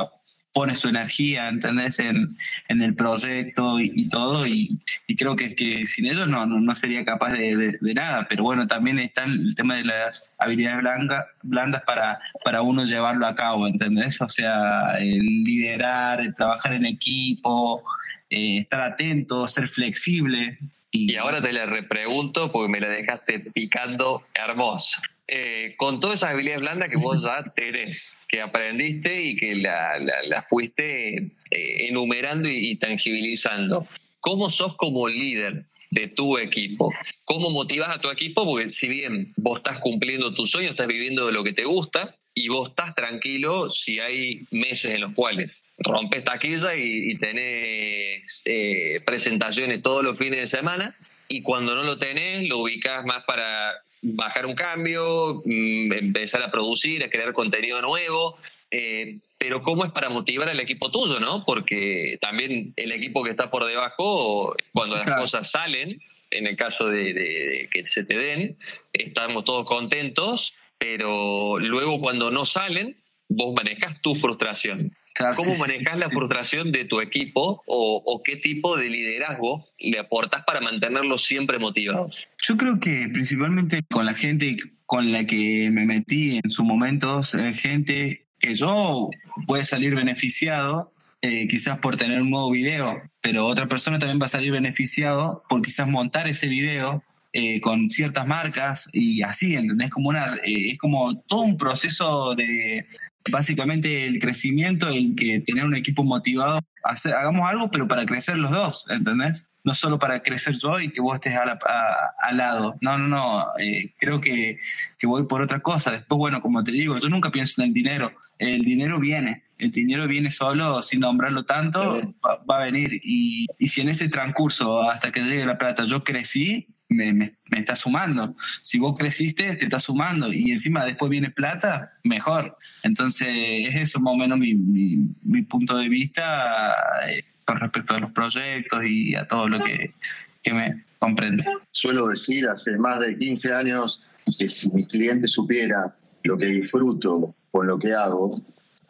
pone 0.58 0.76
su 0.76 0.88
energía, 0.88 1.50
¿entendés? 1.50 2.00
En, 2.00 2.36
en 2.68 2.82
el 2.82 2.96
proyecto 2.96 3.80
y, 3.80 4.10
todo, 4.10 4.48
y, 4.48 4.80
creo 5.16 5.36
que, 5.36 5.56
que 5.56 5.86
sin 5.86 6.08
ellos 6.08 6.28
no, 6.28 6.48
no, 6.48 6.76
sería 6.76 7.06
capaz 7.06 7.34
de, 7.34 7.78
nada, 7.94 8.26
pero 8.28 8.42
bueno, 8.42 8.66
también 8.66 8.98
está 8.98 9.26
el 9.26 9.54
tema 9.54 9.76
de 9.76 9.84
las 9.84 10.34
habilidades 10.40 10.80
blandas, 10.80 11.26
blandas 11.44 11.84
para, 11.84 12.20
para 12.44 12.64
uno 12.64 12.86
llevarlo 12.86 13.28
a 13.28 13.36
cabo, 13.36 13.68
¿entendés? 13.68 14.20
O 14.20 14.30
sea, 14.30 14.98
el 14.98 15.44
liderar, 15.44 16.22
el 16.22 16.34
trabajar 16.34 16.74
en 16.74 16.88
equipo, 16.88 17.84
eh, 18.32 18.58
estar 18.58 18.82
atento, 18.82 19.48
ser 19.48 19.68
flexible. 19.68 20.58
Y, 20.90 21.14
y 21.14 21.18
ahora 21.18 21.40
te 21.40 21.54
la 21.54 21.68
repregunto 21.68 22.52
porque 22.52 22.72
me 22.72 22.80
la 22.80 22.90
dejaste 22.90 23.42
picando 23.54 24.26
hermoso. 24.34 25.00
Eh, 25.30 25.76
con 25.76 26.00
todas 26.00 26.20
esas 26.20 26.32
habilidades 26.32 26.62
blandas 26.62 26.90
que 26.90 26.98
vos 26.98 27.24
ya 27.24 27.44
tenés, 27.54 28.18
que 28.30 28.42
aprendiste 28.42 29.24
y 29.24 29.36
que 29.36 29.56
la, 29.56 30.46
fuiste 30.48 31.18
eh, 31.18 31.88
enumerando 31.90 32.48
y, 32.50 32.78
tangibilizando, 32.78 33.84
¿cómo 34.20 34.50
sos 34.50 34.76
como 34.76 35.08
líder? 35.08 35.66
de 35.90 36.10
tu 36.10 36.38
equipo. 36.38 36.94
¿Cómo 37.24 37.50
motivas 37.50 37.90
a 37.96 38.02
tu 38.02 38.10
equipo? 38.10 38.44
Porque 38.44 38.70
si 38.70 38.90
bien 38.90 39.32
vos 39.38 39.60
estás 39.60 39.80
cumpliendo 39.80 40.34
tu 40.34 40.46
sueño, 40.46 40.72
estás 40.72 40.86
viviendo 40.86 41.26
de 41.26 41.32
lo 41.32 41.46
que 41.46 41.54
te 41.54 41.64
gusta 41.64 42.14
y 42.34 42.50
vos 42.50 42.70
estás 42.70 42.94
tranquilo 42.94 43.72
si 43.72 44.00
hay 44.00 44.42
meses 44.52 44.94
en 44.94 45.02
los 45.02 45.14
cuales 45.14 45.66
rompes 45.80 46.24
taquilla 46.24 46.76
y, 46.76 47.12
y 47.12 47.14
tenés 47.14 48.44
eh, 48.46 49.02
presentaciones 49.06 49.82
todos 49.82 50.04
los 50.04 50.18
fines 50.18 50.40
de 50.42 50.58
semana 50.58 50.96
y 51.28 51.42
cuando 51.42 51.74
no 51.74 51.84
lo 51.84 51.98
tenés 51.98 52.48
lo 52.48 52.60
ubicas 52.60 53.06
más 53.06 53.24
para 53.24 53.72
bajar 54.16 54.46
un 54.46 54.56
cambio, 54.56 55.42
mm, 55.46 55.92
empezar 55.94 56.44
a 56.44 56.52
producir, 56.52 57.04
a 57.04 57.10
crear 57.10 57.34
contenido 57.34 57.82
nuevo. 57.82 58.38
Eh, 58.72 59.18
pero 59.38 59.62
¿cómo 59.62 59.86
es 59.86 59.92
para 59.92 60.10
motivar 60.10 60.50
al 60.50 60.60
equipo 60.60 60.92
tuyo, 60.92 61.20
no? 61.20 61.46
Porque 61.46 62.18
también 62.20 62.74
el 62.76 62.92
equipo 62.92 63.24
que 63.24 63.30
está 63.30 63.52
por 63.52 63.66
debajo, 63.66 64.56
cuando 64.74 64.98
las 64.98 65.10
cosas 65.10 65.52
salen, 65.52 66.02
en 66.32 66.48
el 66.48 66.58
caso 66.58 66.90
de, 66.90 67.70
que 67.72 67.86
se 67.86 68.04
te 68.04 68.18
den, 68.18 68.58
estamos 68.94 69.46
todos 69.46 69.66
contentos, 69.66 70.54
pero 70.78 71.60
luego 71.60 72.00
cuando 72.02 72.32
no 72.32 72.46
salen, 72.46 72.98
vos 73.30 73.54
manejas 73.54 74.02
tu 74.02 74.16
frustración. 74.16 74.97
¿Cómo 75.36 75.56
manejas 75.56 75.98
la 75.98 76.10
frustración 76.10 76.72
de 76.72 76.86
tu 76.86 77.02
equipo 77.02 77.64
o, 77.66 78.22
qué 78.24 78.38
tipo 78.38 78.78
de 78.78 78.90
liderazgo 78.90 79.66
le 79.80 80.00
aportas 80.00 80.44
para 80.46 80.62
mantenerlos 80.62 81.24
siempre 81.24 81.60
motivados? 81.60 82.28
Yo 82.48 82.58
creo 82.58 82.80
que 82.80 83.10
principalmente 83.12 83.84
con 83.90 84.06
la 84.06 84.14
gente 84.14 84.58
con 84.86 85.12
la 85.12 85.26
que 85.26 85.70
me 85.72 85.86
metí 85.86 86.40
en 86.44 86.50
su 86.50 86.64
momento, 86.64 87.22
gente 87.54 88.28
que 88.40 88.56
yo 88.56 89.10
puede 89.46 89.66
salir 89.66 89.96
beneficiado 89.96 90.94
eh, 91.22 91.48
quizás 91.48 91.80
por 91.80 91.98
tener 91.98 92.22
un 92.22 92.30
nuevo 92.30 92.52
video, 92.52 93.02
pero 93.22 93.48
otra 93.48 93.68
persona 93.68 93.98
también 93.98 94.22
va 94.22 94.28
a 94.28 94.30
salir 94.30 94.52
beneficiado 94.52 95.44
por 95.50 95.62
quizás 95.64 95.88
montar 95.88 96.28
ese 96.28 96.48
video 96.48 97.04
eh, 97.34 97.60
con 97.60 97.90
ciertas 97.90 98.28
marcas 98.28 98.88
y 98.94 99.24
así, 99.24 99.56
¿entendés? 99.56 99.90
Como 99.90 100.10
una, 100.10 100.36
eh, 100.38 100.72
es 100.72 100.78
como 100.78 101.20
todo 101.22 101.42
un 101.42 101.58
proceso 101.58 102.36
de, 102.36 102.86
básicamente 103.32 104.08
el 104.08 104.20
crecimiento, 104.20 104.90
el 104.90 105.16
que 105.16 105.40
tener 105.40 105.66
un 105.66 105.76
equipo 105.76 106.04
motivado, 106.04 106.60
hacer, 106.84 107.14
hagamos 107.14 107.50
algo, 107.50 107.70
pero 107.72 107.88
para 107.88 108.06
crecer 108.06 108.38
los 108.38 108.52
dos, 108.52 108.86
¿entendés? 108.90 109.50
No 109.64 109.76
solo 109.76 110.00
para 110.00 110.22
crecer 110.22 110.58
yo 110.58 110.80
y 110.80 110.92
que 110.92 111.02
vos 111.02 111.16
estés 111.16 111.36
al 111.36 112.38
lado. 112.38 112.76
No, 112.82 112.98
no, 112.98 113.08
no. 113.08 113.46
Eh, 113.60 113.94
creo 114.00 114.22
que, 114.22 114.60
que 114.98 115.08
voy 115.08 115.26
por 115.26 115.42
otra 115.42 115.60
cosa. 115.60 115.92
Después, 115.92 116.18
bueno, 116.18 116.42
como 116.42 116.64
te 116.64 116.72
digo, 116.72 116.98
yo 117.00 117.10
nunca 117.10 117.32
pienso 117.32 117.62
en 117.62 117.68
el 117.68 117.74
dinero. 117.74 118.14
El 118.38 118.62
dinero 118.62 119.00
viene. 119.00 119.44
El 119.58 119.72
dinero 119.72 120.08
viene 120.08 120.32
solo, 120.32 120.84
sin 120.84 121.02
nombrarlo 121.02 121.44
tanto, 121.44 122.00
va, 122.24 122.58
a 122.58 122.64
venir. 122.64 123.02
Y, 123.04 123.48
y 123.58 123.70
si 123.70 123.82
en 123.82 123.90
ese 123.90 124.08
transcurso, 124.08 124.90
hasta 124.90 125.12
que 125.12 125.22
llegue 125.22 125.46
la 125.46 125.58
plata, 125.58 125.84
yo 125.86 126.04
crecí, 126.04 126.68
me, 126.90 127.14
me, 127.14 127.36
está 127.52 127.76
sumando. 127.76 128.36
Si 128.62 128.80
vos 128.80 128.96
creciste, 128.98 129.56
te 129.56 129.66
está 129.66 129.80
sumando. 129.80 130.32
Y 130.32 130.52
encima 130.52 130.86
después 130.86 131.10
viene 131.10 131.32
plata, 131.32 131.94
mejor. 132.04 132.58
Entonces, 132.84 133.28
es 133.30 133.76
eso 133.76 134.00
más 134.00 134.14
o 134.14 134.18
menos 134.18 134.40
mi, 134.40 134.56
mi, 134.56 135.42
punto 135.44 135.78
de 135.78 135.90
vista 135.90 136.74
eh, 137.10 137.24
con 137.46 137.60
respecto 137.60 137.96
a 137.96 138.00
los 138.00 138.12
proyectos 138.12 138.84
y 138.86 139.16
a 139.16 139.28
todo 139.28 139.48
lo 139.48 139.64
que, 139.64 139.94
que 140.42 140.54
me 140.54 140.86
comprende. 141.00 141.46
Suelo 141.72 142.08
decir 142.08 142.48
hace 142.48 142.78
más 142.78 143.00
de 143.00 143.18
15 143.18 143.54
años 143.54 144.04
que 144.38 144.50
si 144.50 144.70
mi 144.72 144.86
cliente 144.86 145.28
supiera 145.28 145.96
lo 146.24 146.38
que 146.38 146.48
disfruto 146.48 147.36
con 147.52 147.68
lo 147.68 147.80
que 147.80 147.94
hago 147.94 148.30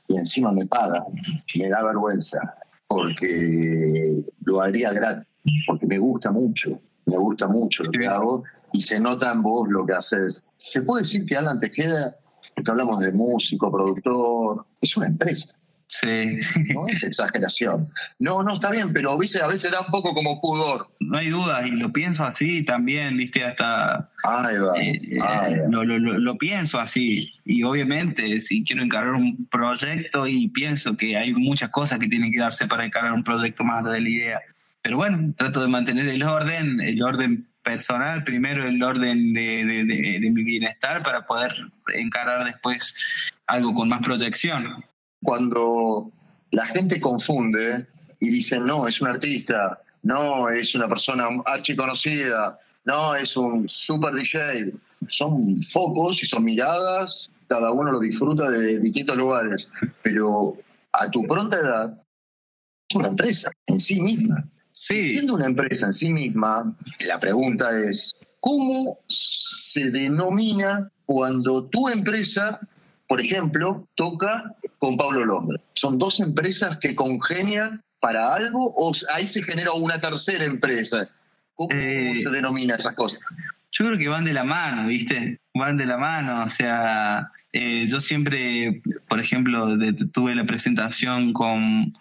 y 0.07 0.17
encima 0.17 0.51
me 0.51 0.65
paga, 0.65 1.03
me 1.55 1.69
da 1.69 1.83
vergüenza 1.83 2.37
porque 2.87 4.23
lo 4.45 4.61
haría 4.61 4.93
gratis, 4.93 5.27
porque 5.67 5.85
me 5.85 5.97
gusta 5.97 6.31
mucho 6.31 6.81
me 7.07 7.17
gusta 7.17 7.47
mucho 7.47 7.83
lo 7.83 7.91
que 7.91 8.05
hago 8.05 8.43
y 8.73 8.81
se 8.81 8.99
nota 8.99 9.31
en 9.31 9.41
vos 9.41 9.67
lo 9.69 9.85
que 9.85 9.93
haces. 9.93 10.45
¿Se 10.57 10.81
puede 10.81 11.03
decir 11.03 11.25
que 11.25 11.35
Alan 11.35 11.59
Tejeda, 11.59 12.15
porque 12.55 12.69
hablamos 12.69 12.99
de 12.99 13.11
músico, 13.13 13.71
productor, 13.71 14.65
es 14.81 14.95
una 14.97 15.07
empresa? 15.07 15.53
Sí. 15.89 16.39
No 16.73 16.85
es 16.89 17.01
exageración. 17.01 17.87
No, 18.19 18.43
no, 18.43 18.55
está 18.55 18.69
bien, 18.69 18.91
pero 18.93 19.17
¿viste? 19.17 19.41
a 19.41 19.47
veces 19.47 19.71
da 19.71 19.79
un 19.79 19.87
poco 19.87 20.13
como 20.13 20.37
pudor. 20.41 20.89
No 20.99 21.17
hay 21.17 21.29
duda, 21.29 21.65
y 21.65 21.71
lo 21.71 21.93
pienso 21.93 22.25
así 22.25 22.63
también, 22.65 23.15
¿viste? 23.15 23.45
Hasta. 23.45 24.09
Ahí 24.25 24.57
va, 24.57 24.77
eh, 24.77 24.99
eh, 25.01 25.61
Lo, 25.69 25.85
lo, 25.85 25.97
lo, 25.97 26.37
pienso 26.37 26.77
así. 26.77 27.31
Y 27.45 27.63
obviamente, 27.63 28.41
si 28.41 28.65
quiero 28.65 28.83
encargar 28.83 29.13
un 29.13 29.47
proyecto 29.49 30.27
y 30.27 30.49
pienso 30.49 30.97
que 30.97 31.15
hay 31.15 31.33
muchas 31.33 31.69
cosas 31.69 31.99
que 31.99 32.09
tienen 32.09 32.33
que 32.33 32.39
darse 32.39 32.67
para 32.67 32.85
encargar 32.85 33.13
un 33.13 33.23
proyecto 33.23 33.63
más 33.63 33.85
de 33.85 34.01
la 34.01 34.09
idea. 34.09 34.41
Pero 34.87 34.95
bueno, 34.95 35.33
trato 35.35 35.59
de 35.59 35.67
mantener 35.67 36.07
el 36.07 36.23
orden, 36.23 36.79
el 36.79 37.03
orden 37.03 37.45
personal, 37.61 38.23
primero 38.23 38.65
el 38.65 38.81
orden 38.81 39.33
de, 39.33 40.31
mi 40.33 40.43
bienestar 40.45 41.03
para 41.03 41.27
poder 41.27 41.51
encarar 41.93 42.45
después 42.45 42.93
algo 43.47 43.73
con 43.73 43.89
más 43.89 44.01
proyección. 44.01 44.81
Cuando 45.21 46.09
la 46.51 46.65
gente 46.67 47.01
confunde 47.01 47.85
y 48.21 48.29
dice, 48.29 48.61
no, 48.61 48.87
es 48.87 49.01
un 49.01 49.09
artista, 49.09 49.81
no, 50.03 50.47
es 50.47 50.73
una 50.73 50.87
persona 50.87 51.27
archiconocida, 51.45 52.57
no, 52.85 53.13
es 53.13 53.35
un 53.35 53.67
super 53.67 54.13
DJ, 54.13 54.71
son 55.09 55.61
focos 55.63 56.23
y 56.23 56.25
son 56.25 56.45
miradas, 56.45 57.29
cada 57.49 57.73
uno 57.73 57.91
lo 57.91 57.99
disfruta 57.99 58.49
de 58.49 58.79
distintos 58.79 59.17
lugares, 59.17 59.69
pero 60.01 60.55
a 60.93 61.11
tu 61.11 61.27
pronta 61.27 61.57
edad 61.57 62.01
es 62.89 62.95
una 62.95 63.09
empresa 63.09 63.51
en 63.65 63.81
sí 63.81 63.99
misma. 63.99 64.47
Siendo 64.81 65.33
una 65.33 65.45
empresa 65.47 65.87
en 65.87 65.93
sí 65.93 66.09
misma, 66.09 66.75
la 66.99 67.19
pregunta 67.19 67.69
es, 67.79 68.15
¿cómo 68.39 68.99
se 69.07 69.89
denomina 69.89 70.89
cuando 71.05 71.65
tu 71.65 71.89
empresa, 71.89 72.59
por 73.07 73.19
ejemplo, 73.19 73.87
toca 73.95 74.55
con 74.77 74.95
Pablo 74.95 75.25
Londra? 75.25 75.59
¿Son 75.73 75.97
dos 75.97 76.19
empresas 76.19 76.77
que 76.77 76.95
congenian 76.95 77.81
para 77.99 78.33
algo 78.33 78.73
o 78.77 78.93
ahí 79.13 79.27
se 79.27 79.41
genera 79.43 79.71
una 79.73 79.99
tercera 79.99 80.45
empresa? 80.45 81.09
¿Cómo 81.55 81.69
eh, 81.71 82.21
se 82.21 82.29
denomina 82.29 82.75
esas 82.75 82.93
cosas? 82.93 83.19
Yo 83.71 83.85
creo 83.87 83.97
que 83.97 84.07
van 84.07 84.25
de 84.25 84.33
la 84.33 84.43
mano, 84.43 84.87
¿viste? 84.87 85.39
Van 85.53 85.75
de 85.75 85.85
la 85.85 85.97
mano, 85.97 86.43
o 86.43 86.49
sea, 86.49 87.31
eh, 87.51 87.87
yo 87.89 87.99
siempre, 87.99 88.81
por 89.09 89.19
ejemplo, 89.19 89.77
tuve 90.13 90.35
la 90.35 90.45
presentación 90.45 91.33
con, 91.33 91.93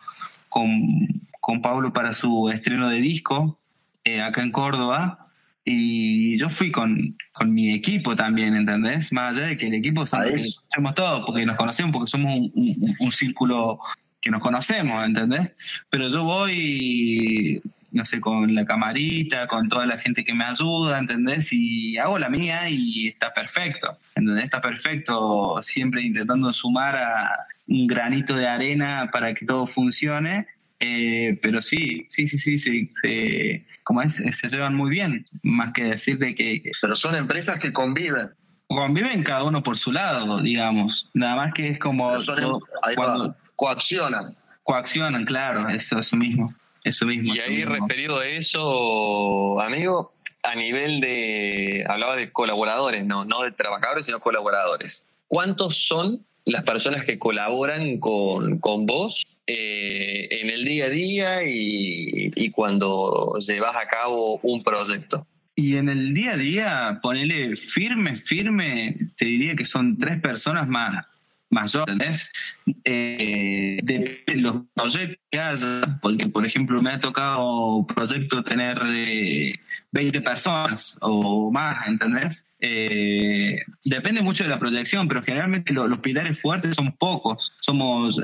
con 0.49 1.26
con 1.47 1.63
Pablo 1.63 1.93
para 1.93 2.13
su 2.13 2.51
estreno 2.51 2.89
de 2.89 3.01
disco 3.01 3.61
eh, 4.03 4.21
acá 4.21 4.43
en 4.43 4.51
Córdoba. 4.51 5.29
Y 5.65 6.37
yo 6.39 6.49
fui 6.49 6.73
con, 6.73 7.17
con, 7.31 7.55
mi 7.55 7.73
equipo 7.73 8.17
también, 8.17 8.57
¿entendés? 8.57 9.13
Más 9.13 9.33
allá 9.33 9.47
de 9.47 9.57
que 9.57 9.69
el 9.69 9.75
equipo 9.75 10.05
somos 10.07 10.95
todos, 10.97 11.25
porque 11.25 11.47
nos 11.47 11.57
conocemos, 11.57 11.93
porque 11.93 12.11
somos 12.11 12.35
un, 12.35 12.97
un, 12.99 13.13
círculo 13.13 13.79
que 14.21 14.29
nos 14.29 14.43
conocemos, 14.43 15.07
¿entendés? 15.07 15.55
Pero 15.89 16.09
yo 16.09 16.25
voy, 16.25 17.63
no 17.93 18.05
sé, 18.05 18.21
con 18.21 18.53
la 18.53 18.65
camarita, 18.65 19.47
con 19.47 19.69
toda 19.69 19.87
la 19.87 19.99
gente 19.99 20.25
que 20.25 20.35
me 20.35 20.47
ayuda, 20.47 20.99
¿entendés? 20.99 21.53
Y 21.53 21.97
hago 21.97 22.19
la 22.19 22.29
mía 22.29 22.69
y 22.69 23.07
está 23.07 23.33
perfecto, 23.33 23.97
¿entendés? 24.17 24.43
Está 24.43 24.61
perfecto, 24.61 25.63
siempre 25.63 26.03
intentando 26.03 26.53
sumar 26.53 26.97
a 26.97 27.47
un 27.69 27.87
granito 27.87 28.35
de 28.35 28.49
arena 28.49 29.11
para 29.13 29.33
que 29.33 29.47
todo 29.47 29.69
funcione 29.69 30.49
eh, 30.81 31.39
pero 31.43 31.63
sí, 31.63 32.07
sí, 32.11 32.27
sí, 32.29 32.39
sí, 32.39 32.59
sí, 32.59 33.65
como 33.83 34.03
es, 34.03 34.17
se 34.17 34.49
llevan 34.49 34.75
muy 34.75 34.91
bien, 34.91 35.27
más 35.43 35.73
que 35.73 35.85
decir 35.85 36.19
de 36.19 36.35
que... 36.35 36.71
Pero 36.81 36.97
son 36.97 37.15
empresas 37.15 37.59
que 37.59 37.73
conviven. 37.73 38.31
Conviven 38.67 39.23
cada 39.23 39.45
uno 39.45 39.63
por 39.63 39.79
su 39.79 39.93
lado, 39.93 40.41
digamos. 40.41 41.09
Nada 41.15 41.37
más 41.37 41.55
que 41.55 41.69
es 41.69 41.79
como... 41.79 42.15
Em- 42.17 43.33
coaccionan. 43.55 44.37
Coaccionan, 44.65 45.25
claro, 45.25 45.69
eso, 45.69 45.99
eso 45.99 46.17
mismo. 46.17 46.55
Eso 46.83 47.07
mismo. 47.07 47.35
Y 47.35 47.41
ahí 47.41 47.65
referido 47.65 48.19
a 48.19 48.27
eso, 48.27 49.61
amigo, 49.61 50.15
a 50.43 50.55
nivel 50.55 51.01
de... 51.01 51.85
Hablaba 51.89 52.17
de 52.17 52.33
colaboradores, 52.33 53.05
no, 53.07 53.25
no 53.25 53.43
de 53.43 53.53
trabajadores, 53.53 54.07
sino 54.07 54.21
colaboradores. 54.21 55.07
¿Cuántos 55.29 55.87
son 55.87 56.25
las 56.47 56.63
personas 56.63 57.05
que 57.05 57.19
colaboran 57.19 57.99
con, 57.99 58.59
con 58.59 58.87
vos 58.87 59.27
eh, 59.49 60.29
en 60.31 60.49
el 60.49 60.65
día 60.65 60.87
a 60.87 60.89
día 60.89 61.41
y, 61.45 62.51
cuando 62.53 63.37
llevas 63.39 63.77
a 63.77 63.87
cabo 63.87 64.39
un 64.43 64.63
proyecto? 64.63 65.27
Y 65.55 65.77
en 65.77 65.89
el 65.89 66.15
día 66.15 66.33
a 66.33 66.37
día, 66.37 66.99
ponele 67.03 67.57
firme, 67.57 68.17
firme, 68.17 68.97
te 69.19 69.25
diría 69.27 69.57
que 69.57 69.65
son 69.65 69.99
tres 69.99 70.21
personas 70.21 70.69
más, 70.69 71.05
mayor, 71.57 71.89
¿entendés? 71.89 72.31
Eh, 72.85 73.79
de 73.83 74.23
los 74.37 74.63
proyectos 74.75 75.19
que 75.31 75.39
haya, 75.39 75.99
porque 76.03 76.29
por 76.29 76.45
ejemplo 76.45 76.83
me 76.83 76.91
ha 76.91 77.01
tocado 77.01 77.87
proyecto 77.87 78.45
tener 78.45 78.79
20 78.79 79.57
eh, 80.19 80.21
personas 80.21 80.99
o 81.01 81.51
más, 81.51 81.89
¿entendés? 81.89 82.47
Eh, 82.61 83.63
depende 83.85 84.23
mucho 84.23 84.45
de 84.45 84.51
la 84.51 84.59
proyección, 84.59 85.09
pero 85.09 85.23
generalmente 85.23 85.73
los 85.73 85.99
pilares 85.99 86.41
fuertes 86.41 86.75
son 86.75 86.93
pocos, 86.93 87.53
somos, 87.61 88.21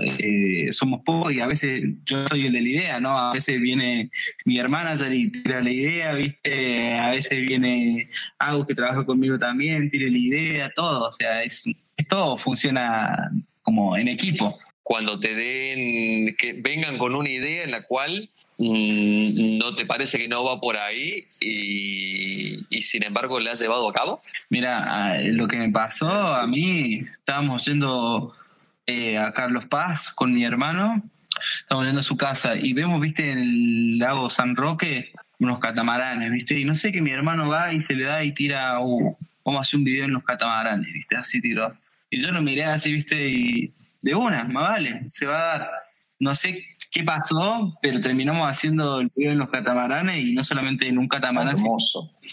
somos 0.71 1.01
pocos 1.05 1.33
y 1.33 1.41
a 1.41 1.47
veces 1.47 1.85
yo 2.05 2.27
soy 2.29 2.47
el 2.47 2.53
de 2.53 2.63
la 2.63 2.69
idea, 2.69 3.01
¿no? 3.01 3.17
A 3.17 3.33
veces 3.33 3.61
viene 3.61 4.11
mi 4.45 4.59
hermana 4.59 4.95
y 5.11 5.29
tira 5.31 5.61
la 5.63 5.71
idea, 5.71 6.15
¿viste? 6.15 6.95
A 6.95 7.11
veces 7.11 7.43
viene 7.43 8.09
algo 8.39 8.67
que 8.67 8.75
trabaja 8.75 9.05
conmigo 9.05 9.39
también, 9.39 9.89
tira 9.91 10.11
la 10.11 10.19
idea, 10.19 10.71
todo, 10.75 11.09
o 11.09 11.13
sea, 11.13 11.43
es 11.43 11.65
todo 12.05 12.37
funciona 12.37 13.31
como 13.63 13.97
en 13.97 14.09
equipo. 14.09 14.55
Cuando 14.83 15.19
te 15.19 15.35
den, 15.35 16.35
que 16.37 16.55
vengan 16.55 16.99
con 16.99 17.15
una 17.15 17.29
idea 17.29 17.65
en 17.65 17.71
la 17.71 17.85
cual 17.85 18.29
mm, 18.59 19.59
no 19.59 19.75
te 19.75 19.87
parece 19.87 20.19
que 20.19 20.29
no 20.29 20.45
va 20.45 20.61
por 20.61 20.77
ahí 20.77 21.27
y, 21.41 22.81
sin 22.83 23.05
embargo 23.05 23.39
la 23.39 23.53
has 23.53 23.61
llevado 23.61 23.89
a 23.89 23.93
cabo? 23.93 24.23
Mira, 24.51 25.21
lo 25.23 25.47
que 25.47 25.57
me 25.57 25.71
pasó 25.71 26.11
a 26.11 26.47
mí, 26.47 27.03
estábamos 27.13 27.65
yendo 27.65 28.35
eh, 28.87 29.19
a 29.19 29.33
Carlos 29.33 29.67
Paz 29.67 30.13
con 30.13 30.35
mi 30.35 30.45
hermano, 30.45 31.03
estamos 31.61 31.87
yendo 31.87 32.01
a 32.01 32.05
su 32.05 32.17
casa 32.17 32.57
y 32.57 32.73
vemos, 32.73 33.01
viste, 33.01 33.31
en 33.31 33.39
el 33.39 33.99
lago 33.99 34.29
San 34.31 34.57
Roque 34.57 35.13
unos 35.43 35.59
catamaranes, 35.59 36.31
viste, 36.31 36.59
y 36.59 36.65
no 36.65 36.75
sé 36.75 36.93
que 36.93 37.01
mi 37.01 37.11
hermano 37.11 37.49
va 37.49 37.73
y 37.73 37.81
se 37.81 37.95
le 37.95 38.05
da 38.05 38.23
y 38.23 38.33
tira, 38.33 38.79
uh, 38.81 39.17
vamos 39.45 39.59
a 39.59 39.63
hacer 39.63 39.79
un 39.79 39.85
video 39.85 40.05
en 40.05 40.13
los 40.13 40.23
catamaranes, 40.23 40.93
viste, 40.93 41.17
así 41.17 41.41
tiró. 41.41 41.77
Y 42.13 42.21
yo 42.21 42.31
lo 42.31 42.43
miré 42.43 42.65
así, 42.65 42.93
viste, 42.93 43.27
y 43.27 43.73
de 44.03 44.15
una, 44.15 44.45
más 44.45 44.69
vale, 44.69 45.07
se 45.09 45.25
va 45.25 45.55
a 45.55 45.59
dar. 45.59 45.71
No 46.21 46.35
sé 46.35 46.63
qué 46.91 47.03
pasó, 47.05 47.79
pero 47.81 48.03
terminamos 48.03 48.47
haciendo 48.47 49.01
el 49.01 49.11
video 49.17 49.33
en 49.33 49.39
los 49.39 49.49
catamaranes 49.49 50.23
y 50.23 50.35
no 50.35 50.45
solamente 50.45 50.87
en 50.87 50.99
un 50.99 51.09
catamarán, 51.09 51.57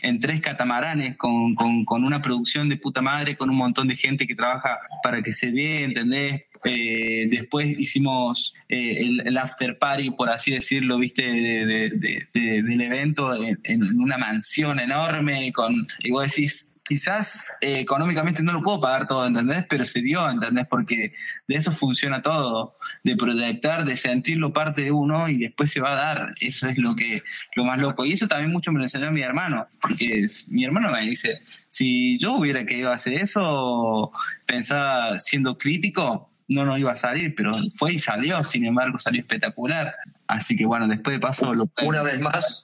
en 0.02 0.20
tres 0.20 0.42
catamaranes 0.42 1.16
con, 1.16 1.56
con, 1.56 1.86
con, 1.86 2.04
una 2.04 2.22
producción 2.22 2.68
de 2.68 2.76
puta 2.76 3.02
madre, 3.02 3.38
con 3.38 3.50
un 3.50 3.56
montón 3.56 3.88
de 3.88 3.96
gente 3.96 4.28
que 4.28 4.36
trabaja 4.36 4.80
para 5.02 5.22
que 5.22 5.32
se 5.32 5.50
vea, 5.50 5.86
¿entendés? 5.86 6.44
Eh, 6.66 7.30
después 7.32 7.80
hicimos 7.80 8.54
eh, 8.68 8.98
el, 9.24 9.38
after 9.38 9.80
party, 9.80 10.12
por 10.12 10.30
así 10.30 10.52
decirlo, 10.52 10.98
viste, 10.98 11.24
de, 11.24 12.28
del 12.34 12.82
evento 12.82 13.34
en, 13.34 13.58
en, 13.64 13.98
una 13.98 14.18
mansión 14.18 14.82
enorme, 14.82 15.54
con, 15.54 15.88
y 16.00 16.12
vos 16.12 16.28
decís, 16.28 16.69
quizás 16.90 17.52
eh, 17.62 17.82
económicamente 17.82 18.42
no 18.42 18.52
lo 18.52 18.64
puedo 18.64 18.82
pagar 18.82 19.08
todo, 19.08 19.28
¿entendés? 19.28 19.64
Pero 19.70 19.86
se 19.86 20.02
dio, 20.02 20.28
¿entendés? 20.28 20.66
Porque 20.68 21.14
de 21.48 21.56
eso 21.56 21.72
funciona 21.72 22.24
todo, 22.24 22.78
de 23.04 23.16
proyectar, 23.16 23.86
de 23.86 23.96
sentirlo 23.96 24.52
parte 24.54 24.82
de 24.82 24.92
uno 24.92 25.30
y 25.30 25.38
después 25.38 25.72
se 25.72 25.82
va 25.82 25.92
a 25.92 25.96
dar. 25.96 26.34
Eso 26.40 26.66
es 26.66 26.80
lo 26.80 26.96
que 26.96 27.22
lo 27.56 27.64
más 27.64 27.78
loco. 27.80 28.06
Y 28.06 28.14
eso 28.14 28.28
también 28.28 28.52
mucho 28.52 28.72
me 28.72 28.80
lo 28.80 28.86
enseñó 28.86 29.12
mi 29.12 29.22
hermano, 29.22 29.68
porque 29.80 30.26
mi 30.48 30.66
hermano 30.66 30.92
me 30.92 31.02
dice, 31.02 31.42
si 31.70 32.18
yo 32.18 32.34
hubiera 32.34 32.66
querido 32.66 32.92
hacer 32.92 33.14
eso, 33.14 34.12
pensaba 34.48 35.20
siendo 35.20 35.60
crítico, 35.60 36.32
no 36.48 36.66
nos 36.66 36.80
iba 36.80 36.92
a 36.92 36.98
salir, 36.98 37.36
pero 37.36 37.52
fue 37.76 37.94
y 37.94 38.00
salió, 38.00 38.44
sin 38.44 38.66
embargo 38.66 38.98
salió 38.98 39.22
espectacular. 39.22 39.94
Así 40.26 40.56
que 40.56 40.66
bueno, 40.66 40.88
después 40.88 41.16
de 41.16 41.20
paso... 41.20 41.54
Lo 41.54 41.70
una 41.84 42.02
vez 42.02 42.20
más, 42.20 42.64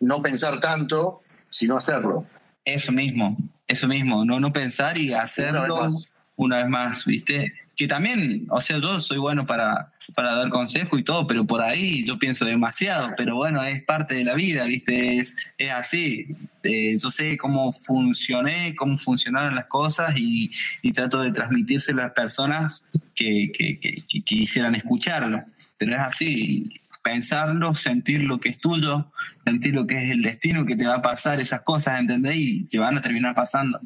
no 0.00 0.22
pensar 0.22 0.60
tanto, 0.60 1.22
sino 1.48 1.76
hacerlo. 1.76 2.24
Eso 2.64 2.92
mismo, 2.92 3.36
eso 3.66 3.88
mismo, 3.88 4.24
no, 4.24 4.38
no 4.38 4.52
pensar 4.52 4.98
y 4.98 5.12
hacerlo 5.12 5.88
una 6.36 6.58
vez 6.58 6.68
más, 6.68 7.04
¿viste? 7.04 7.52
Que 7.76 7.86
también, 7.86 8.46
o 8.50 8.60
sea, 8.60 8.78
yo 8.78 9.00
soy 9.00 9.18
bueno 9.18 9.46
para, 9.46 9.92
para 10.14 10.34
dar 10.34 10.48
consejo 10.50 10.98
y 10.98 11.04
todo, 11.04 11.26
pero 11.26 11.46
por 11.46 11.62
ahí 11.62 12.04
yo 12.04 12.18
pienso 12.18 12.44
demasiado, 12.44 13.10
pero 13.16 13.36
bueno, 13.36 13.62
es 13.62 13.82
parte 13.82 14.14
de 14.14 14.24
la 14.24 14.34
vida, 14.34 14.64
¿viste? 14.64 15.18
Es, 15.18 15.36
es 15.56 15.70
así. 15.70 16.26
Eh, 16.62 16.96
yo 16.98 17.10
sé 17.10 17.36
cómo 17.36 17.72
funcioné, 17.72 18.74
cómo 18.76 18.98
funcionaron 18.98 19.54
las 19.54 19.66
cosas 19.66 20.16
y, 20.16 20.50
y 20.82 20.92
trato 20.92 21.20
de 21.20 21.32
transmitirse 21.32 21.92
a 21.92 21.96
las 21.96 22.12
personas 22.12 22.84
que, 23.14 23.50
que, 23.52 23.78
que, 23.78 24.02
que 24.08 24.20
quisieran 24.22 24.74
escucharlo. 24.74 25.44
Pero 25.78 25.94
es 25.94 26.00
así, 26.00 26.79
pensarlo, 27.02 27.74
sentir 27.74 28.22
lo 28.22 28.40
que 28.40 28.50
es 28.50 28.58
tuyo, 28.58 29.10
sentir 29.44 29.74
lo 29.74 29.86
que 29.86 30.04
es 30.04 30.10
el 30.10 30.22
destino 30.22 30.66
que 30.66 30.76
te 30.76 30.86
va 30.86 30.96
a 30.96 31.02
pasar, 31.02 31.40
esas 31.40 31.62
cosas, 31.62 32.00
¿entendés? 32.00 32.36
Y 32.36 32.64
te 32.64 32.78
van 32.78 32.98
a 32.98 33.02
terminar 33.02 33.34
pasando. 33.34 33.80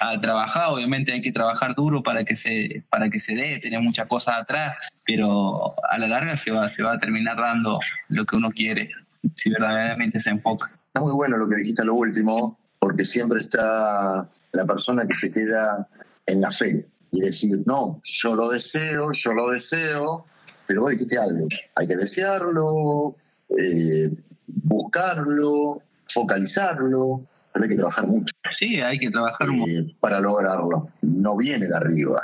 Al 0.00 0.20
trabajar, 0.20 0.68
obviamente 0.68 1.12
hay 1.12 1.22
que 1.22 1.32
trabajar 1.32 1.74
duro 1.74 2.02
para 2.02 2.24
que 2.24 2.36
se, 2.36 2.84
para 2.90 3.08
que 3.08 3.18
se 3.18 3.34
dé, 3.34 3.58
tener 3.60 3.80
muchas 3.80 4.06
cosas 4.06 4.36
atrás, 4.42 4.76
pero 5.04 5.74
a 5.90 5.98
la 5.98 6.06
larga 6.06 6.36
se 6.36 6.50
va, 6.50 6.68
se 6.68 6.82
va 6.82 6.94
a 6.94 6.98
terminar 6.98 7.36
dando 7.36 7.78
lo 8.08 8.26
que 8.26 8.36
uno 8.36 8.50
quiere, 8.50 8.90
si 9.34 9.50
verdaderamente 9.50 10.20
se 10.20 10.30
enfoca. 10.30 10.70
Está 10.88 11.00
muy 11.00 11.14
bueno 11.14 11.38
lo 11.38 11.48
que 11.48 11.56
dijiste 11.56 11.84
lo 11.84 11.94
último, 11.94 12.58
porque 12.78 13.04
siempre 13.04 13.40
está 13.40 14.28
la 14.52 14.64
persona 14.66 15.06
que 15.06 15.14
se 15.14 15.32
queda 15.32 15.88
en 16.26 16.40
la 16.40 16.50
fe 16.50 16.86
y 17.12 17.20
decir, 17.20 17.62
no, 17.66 18.00
yo 18.02 18.34
lo 18.34 18.50
deseo, 18.50 19.12
yo 19.12 19.32
lo 19.32 19.50
deseo, 19.50 20.26
pero 20.66 20.82
vos 20.82 20.90
dijiste 20.90 21.18
algo, 21.18 21.48
hay 21.74 21.86
que 21.86 21.96
desearlo, 21.96 23.16
eh, 23.56 24.10
buscarlo, 24.46 25.82
focalizarlo, 26.08 27.22
pero 27.52 27.64
hay 27.64 27.68
que 27.68 27.76
trabajar 27.76 28.06
mucho. 28.06 28.34
Sí, 28.50 28.80
hay 28.80 28.98
que 28.98 29.10
trabajar 29.10 29.48
mucho. 29.48 29.72
Eh, 29.72 29.96
para 30.00 30.20
lograrlo. 30.20 30.88
No 31.02 31.36
viene 31.36 31.66
de 31.66 31.76
arriba. 31.76 32.22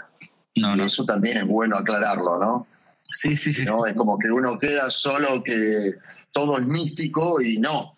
No, 0.57 0.77
no. 0.77 0.85
Eso 0.85 1.05
también 1.05 1.39
es 1.39 1.47
bueno 1.47 1.77
aclararlo, 1.77 2.39
¿no? 2.39 2.67
Sí, 3.13 3.37
sí, 3.37 3.53
sí. 3.53 3.65
¿No? 3.65 3.87
Es 3.87 3.95
como 3.95 4.19
que 4.19 4.31
uno 4.31 4.59
queda 4.59 4.91
solo 4.91 5.43
que 5.43 5.93
todo 6.33 6.59
es 6.59 6.67
místico 6.67 7.41
y 7.41 7.59
no. 7.59 7.97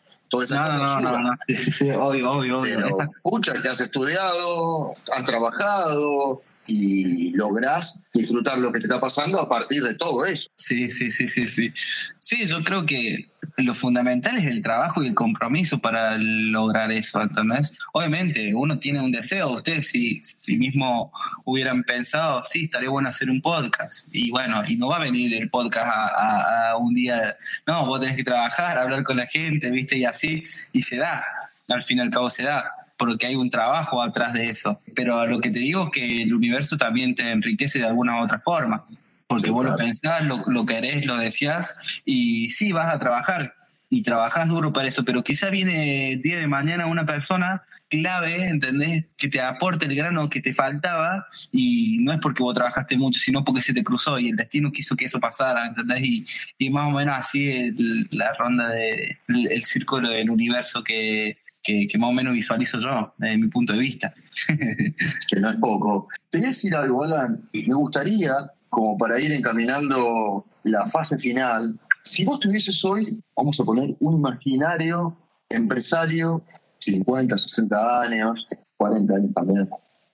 No, 0.50 0.78
no, 0.78 1.00
no, 1.00 1.18
no, 1.20 1.36
sí, 1.46 1.54
sí, 1.54 1.90
obvio, 1.90 2.32
obvio, 2.32 2.60
obvio. 2.60 2.80
Pero, 2.80 3.62
que 3.62 3.68
has 3.68 3.80
estudiado, 3.80 4.94
has 5.12 5.24
trabajado, 5.24 6.42
y 6.66 7.32
lográs 7.32 8.00
disfrutar 8.12 8.58
lo 8.58 8.72
que 8.72 8.78
te 8.78 8.86
está 8.86 9.00
pasando 9.00 9.40
a 9.40 9.48
partir 9.48 9.82
de 9.82 9.94
todo 9.94 10.24
eso. 10.24 10.48
Sí, 10.56 10.88
sí, 10.88 11.10
sí, 11.10 11.28
sí, 11.28 11.48
sí. 11.48 11.72
Sí, 12.18 12.46
yo 12.46 12.62
creo 12.64 12.86
que 12.86 13.28
lo 13.58 13.74
fundamental 13.74 14.38
es 14.38 14.46
el 14.46 14.62
trabajo 14.62 15.02
y 15.02 15.08
el 15.08 15.14
compromiso 15.14 15.78
para 15.78 16.16
lograr 16.18 16.90
eso, 16.90 17.20
¿entendés? 17.20 17.76
Obviamente, 17.92 18.54
uno 18.54 18.78
tiene 18.78 19.00
un 19.00 19.12
deseo, 19.12 19.56
ustedes 19.56 19.88
si, 19.88 20.20
si 20.22 20.56
mismo 20.56 21.12
hubieran 21.44 21.84
pensado, 21.84 22.42
sí, 22.44 22.64
estaría 22.64 22.88
bueno 22.88 23.08
hacer 23.08 23.30
un 23.30 23.42
podcast, 23.42 24.08
y 24.10 24.30
bueno, 24.30 24.62
y 24.66 24.76
no 24.76 24.88
va 24.88 24.96
a 24.96 25.00
venir 25.00 25.34
el 25.34 25.50
podcast 25.50 25.86
a, 25.86 26.70
a 26.70 26.76
un 26.76 26.94
día, 26.94 27.36
no, 27.66 27.86
vos 27.86 28.00
tenés 28.00 28.16
que 28.16 28.24
trabajar, 28.24 28.78
hablar 28.78 29.04
con 29.04 29.16
la 29.16 29.26
gente, 29.26 29.70
¿viste? 29.70 29.98
Y 29.98 30.04
así, 30.04 30.44
y 30.72 30.82
se 30.82 30.96
da, 30.96 31.24
al 31.68 31.82
fin 31.82 31.98
y 31.98 32.00
al 32.00 32.10
cabo 32.10 32.30
se 32.30 32.42
da 32.42 32.83
porque 33.04 33.26
hay 33.26 33.34
un 33.34 33.50
trabajo 33.50 34.02
atrás 34.02 34.32
de 34.32 34.48
eso. 34.48 34.80
Pero 34.94 35.26
lo 35.26 35.38
que 35.38 35.50
te 35.50 35.58
digo 35.58 35.84
es 35.84 35.90
que 35.90 36.22
el 36.22 36.32
universo 36.32 36.78
también 36.78 37.14
te 37.14 37.30
enriquece 37.30 37.78
de 37.78 37.86
alguna 37.86 38.18
u 38.18 38.24
otra 38.24 38.40
forma, 38.40 38.82
porque 39.26 39.50
vos 39.50 39.62
lo 39.66 39.76
pensás, 39.76 40.24
lo, 40.24 40.42
lo 40.46 40.64
querés, 40.64 41.04
lo 41.04 41.18
decías, 41.18 41.76
y 42.06 42.50
sí, 42.50 42.72
vas 42.72 42.94
a 42.94 42.98
trabajar, 42.98 43.54
y 43.90 44.02
trabajás 44.02 44.48
duro 44.48 44.72
para 44.72 44.88
eso, 44.88 45.04
pero 45.04 45.22
quizá 45.22 45.50
viene 45.50 46.18
día 46.22 46.38
de 46.38 46.46
mañana 46.46 46.86
una 46.86 47.04
persona 47.04 47.62
clave, 47.90 48.48
¿entendés? 48.48 49.04
Que 49.18 49.28
te 49.28 49.42
aporte 49.42 49.84
el 49.84 49.94
grano 49.94 50.30
que 50.30 50.40
te 50.40 50.54
faltaba 50.54 51.26
y 51.52 51.98
no 52.00 52.12
es 52.12 52.20
porque 52.20 52.42
vos 52.42 52.54
trabajaste 52.54 52.96
mucho, 52.96 53.20
sino 53.20 53.44
porque 53.44 53.60
se 53.60 53.74
te 53.74 53.84
cruzó 53.84 54.18
y 54.18 54.30
el 54.30 54.36
destino 54.36 54.72
quiso 54.72 54.96
que 54.96 55.04
eso 55.04 55.20
pasara, 55.20 55.66
¿entendés? 55.66 56.00
Y, 56.02 56.24
y 56.56 56.70
más 56.70 56.88
o 56.88 56.90
menos 56.92 57.18
así 57.18 57.70
la 58.10 58.32
ronda 58.32 58.70
del 58.70 59.18
de, 59.28 59.54
el 59.54 59.62
círculo 59.64 60.08
del 60.08 60.30
universo 60.30 60.82
que, 60.82 61.43
que, 61.64 61.88
más 61.98 62.10
o 62.10 62.12
menos 62.12 62.34
visualizo 62.34 62.78
yo, 62.78 63.14
desde 63.16 63.38
mi 63.38 63.48
punto 63.48 63.72
de 63.72 63.78
vista. 63.78 64.14
que 65.28 65.40
no 65.40 65.50
es 65.50 65.56
poco. 65.56 66.08
Te 66.30 66.38
voy 66.38 66.44
a 66.44 66.48
decir 66.48 66.74
algo, 66.76 67.02
Alan. 67.02 67.48
Me 67.52 67.74
gustaría, 67.74 68.32
como 68.68 68.96
para 68.98 69.18
ir 69.18 69.32
encaminando 69.32 70.44
la 70.64 70.86
fase 70.86 71.18
final, 71.18 71.80
si 72.04 72.24
vos 72.24 72.38
tuvieses 72.38 72.84
hoy, 72.84 73.18
vamos 73.34 73.58
a 73.58 73.64
poner 73.64 73.96
un 74.00 74.16
imaginario 74.16 75.16
empresario, 75.48 76.44
50, 76.78 77.38
60 77.38 78.00
años, 78.02 78.46
40 78.76 79.14
años 79.14 79.34
también, 79.34 79.68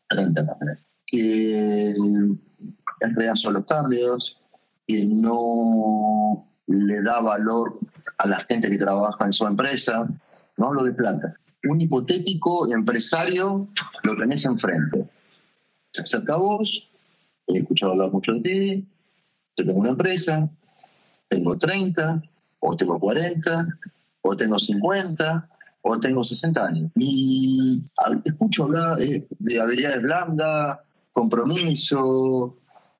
30 0.09 0.47
también, 0.47 0.79
que 1.07 1.91
es 1.91 3.15
real 3.17 3.37
son 3.37 3.55
los 3.55 3.67
cambios, 3.67 4.47
que 4.87 5.05
no 5.05 6.49
le 6.67 7.03
da 7.03 7.21
valor 7.21 7.79
a 8.19 8.29
la 8.29 8.41
gente 8.41 8.71
que 8.71 8.79
trabaja 8.79 9.25
en 9.25 9.33
su 9.33 9.47
empresa, 9.47 10.07
no 10.57 10.67
hablo 10.67 10.85
de 10.85 10.93
plata. 10.93 11.35
Un 11.65 11.81
hipotético 11.81 12.73
empresario 12.73 13.69
lo 14.03 14.17
tenés 14.17 14.45
enfrente. 14.45 15.09
Se 15.93 16.03
acerca 16.03 16.35
a 16.35 16.39
vos, 16.39 16.89
he 17.47 17.59
escuchado 17.59 17.93
hablar 17.93 18.11
mucho 18.11 18.33
de 18.33 18.41
ti, 18.41 18.89
yo 19.57 19.67
tengo 19.67 19.81
una 19.81 19.91
empresa, 19.91 20.49
tengo 21.29 21.59
30, 21.59 22.23
o 22.61 22.77
tengo 22.77 22.99
40, 22.99 23.67
o 24.23 24.37
tengo 24.37 24.59
50, 24.59 25.49
o 25.83 26.01
tengo 26.01 26.25
60 26.25 26.65
años. 26.65 26.91
Y 26.95 27.83
escucho 28.25 28.65
hablar 28.65 29.01
eh, 29.01 29.27
de 29.39 29.61
habilidades 29.61 30.03
blandas, 30.03 30.79
compromiso, 31.13 32.57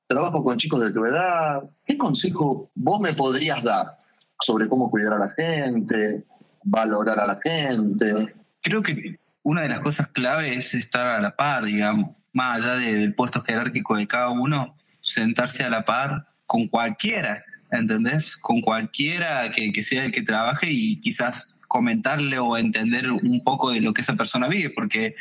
trabajo 0.07 0.43
con 0.43 0.57
chicos 0.57 0.81
de 0.81 0.91
tu 0.91 1.05
edad. 1.05 1.63
¿Qué 1.85 1.97
consejo 1.97 2.69
vos 2.75 2.99
me 2.99 3.13
podrías 3.13 3.63
dar 3.63 3.97
sobre 4.41 4.67
cómo 4.67 4.89
cuidar 4.89 5.13
a 5.13 5.19
la 5.19 5.29
gente, 5.29 6.25
valorar 6.63 7.19
a 7.19 7.27
la 7.27 7.39
gente. 7.41 8.35
Creo 8.61 8.81
que 8.81 9.19
una 9.43 9.61
de 9.61 9.69
las 9.69 9.79
cosas 9.79 10.07
clave 10.07 10.55
es 10.55 10.73
estar 10.73 11.07
a 11.07 11.21
la 11.21 11.35
par, 11.35 11.65
digamos, 11.65 12.11
más 12.33 12.59
allá 12.59 12.75
del 12.75 13.13
puesto 13.13 13.41
jerárquico 13.41 13.95
de 13.95 14.07
cada 14.07 14.29
uno, 14.29 14.75
sentarse 15.01 15.63
a 15.63 15.69
la 15.69 15.83
par 15.83 16.27
con 16.45 16.67
cualquiera, 16.67 17.43
¿entendés? 17.71 18.37
Con 18.37 18.61
cualquiera 18.61 19.49
que, 19.51 19.71
que 19.71 19.83
sea 19.83 20.05
el 20.05 20.11
que 20.11 20.21
trabaje 20.21 20.67
y 20.69 20.99
quizás 21.01 21.59
comentarle 21.67 22.37
o 22.39 22.57
entender 22.57 23.09
un 23.09 23.43
poco 23.43 23.71
de 23.71 23.81
lo 23.81 23.93
que 23.93 24.01
esa 24.01 24.15
persona 24.15 24.47
vive, 24.47 24.69
porque 24.69 25.15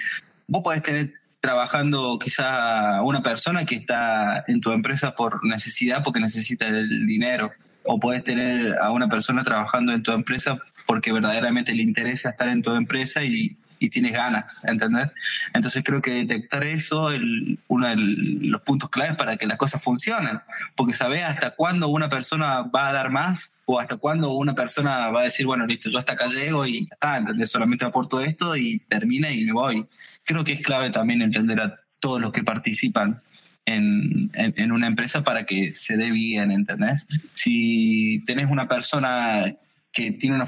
vos 0.47 0.63
podés 0.63 0.83
tener 0.83 1.15
trabajando 1.41 2.19
quizá 2.19 3.01
una 3.03 3.23
persona 3.23 3.65
que 3.65 3.77
está 3.77 4.45
en 4.47 4.61
tu 4.61 4.73
empresa 4.73 5.15
por 5.15 5.45
necesidad, 5.45 6.05
porque 6.05 6.21
necesita 6.21 6.67
el 6.67 7.07
dinero, 7.07 7.51
o 7.85 7.99
puedes 7.99 8.23
tener 8.25 8.77
a 8.79 8.91
una 8.91 9.09
persona 9.09 9.43
trabajando 9.43 9.93
en 9.93 10.03
tu 10.03 10.13
empresa 10.13 10.59
porque 10.91 11.13
verdaderamente 11.13 11.73
le 11.73 11.85
interesa 11.85 12.31
estar 12.31 12.49
en 12.49 12.63
tu 12.63 12.75
empresa 12.75 13.23
y, 13.23 13.57
tienes 13.93 14.13
ganas, 14.13 14.61
¿entendés? 14.65 15.13
Entonces 15.55 15.85
creo 15.85 16.03
que 16.03 16.11
detectar 16.11 16.65
eso 16.65 17.13
es 17.13 17.21
uno 17.69 17.87
de 17.87 17.95
los 17.97 18.61
puntos 18.63 18.91
claves 18.91 19.17
para 19.17 19.37
que 19.37 19.47
las 19.47 19.57
cosas 19.57 19.81
funcionen, 19.81 20.41
porque 20.75 20.93
sabes 20.93 21.23
hasta 21.23 21.53
cuándo 21.53 21.87
una 21.89 22.11
persona 22.11 22.63
va 22.63 22.89
a 22.89 22.93
dar 22.93 23.11
más 23.11 23.53
o 23.67 23.79
hasta 23.79 23.99
cuándo 23.99 24.33
una 24.33 24.57
persona 24.57 25.09
va 25.11 25.21
a 25.21 25.25
decir, 25.25 25.47
bueno, 25.47 25.65
listo, 25.65 25.91
yo 25.91 25.99
hasta 25.99 26.15
acá 26.15 26.27
llego 26.27 26.67
y 26.67 26.89
¿entendés? 27.01 27.51
Solamente 27.51 27.85
aporto 27.85 28.21
esto 28.21 28.57
y 28.57 28.81
termina 28.81 29.31
y 29.31 29.45
me 29.45 29.53
voy. 29.53 29.87
Creo 30.25 30.43
que 30.43 30.55
es 30.55 30.61
clave 30.61 30.91
también 30.91 31.23
entender 31.23 31.61
a 31.61 31.81
todos 32.01 32.21
los 32.21 32.33
que 32.33 32.43
participan 32.43 33.23
en, 33.65 34.31
en, 34.35 34.73
una 34.73 34.89
empresa 34.89 35.23
para 35.23 35.47
que 35.47 35.73
se 35.73 35.97
dé 35.97 36.11
bien, 36.11 36.51
¿entendés? 36.51 37.07
Si 37.35 38.25
tenés 38.27 38.51
una 38.51 38.67
persona 38.67 39.55
que 39.93 40.13
tiene 40.13 40.37
una, 40.37 40.47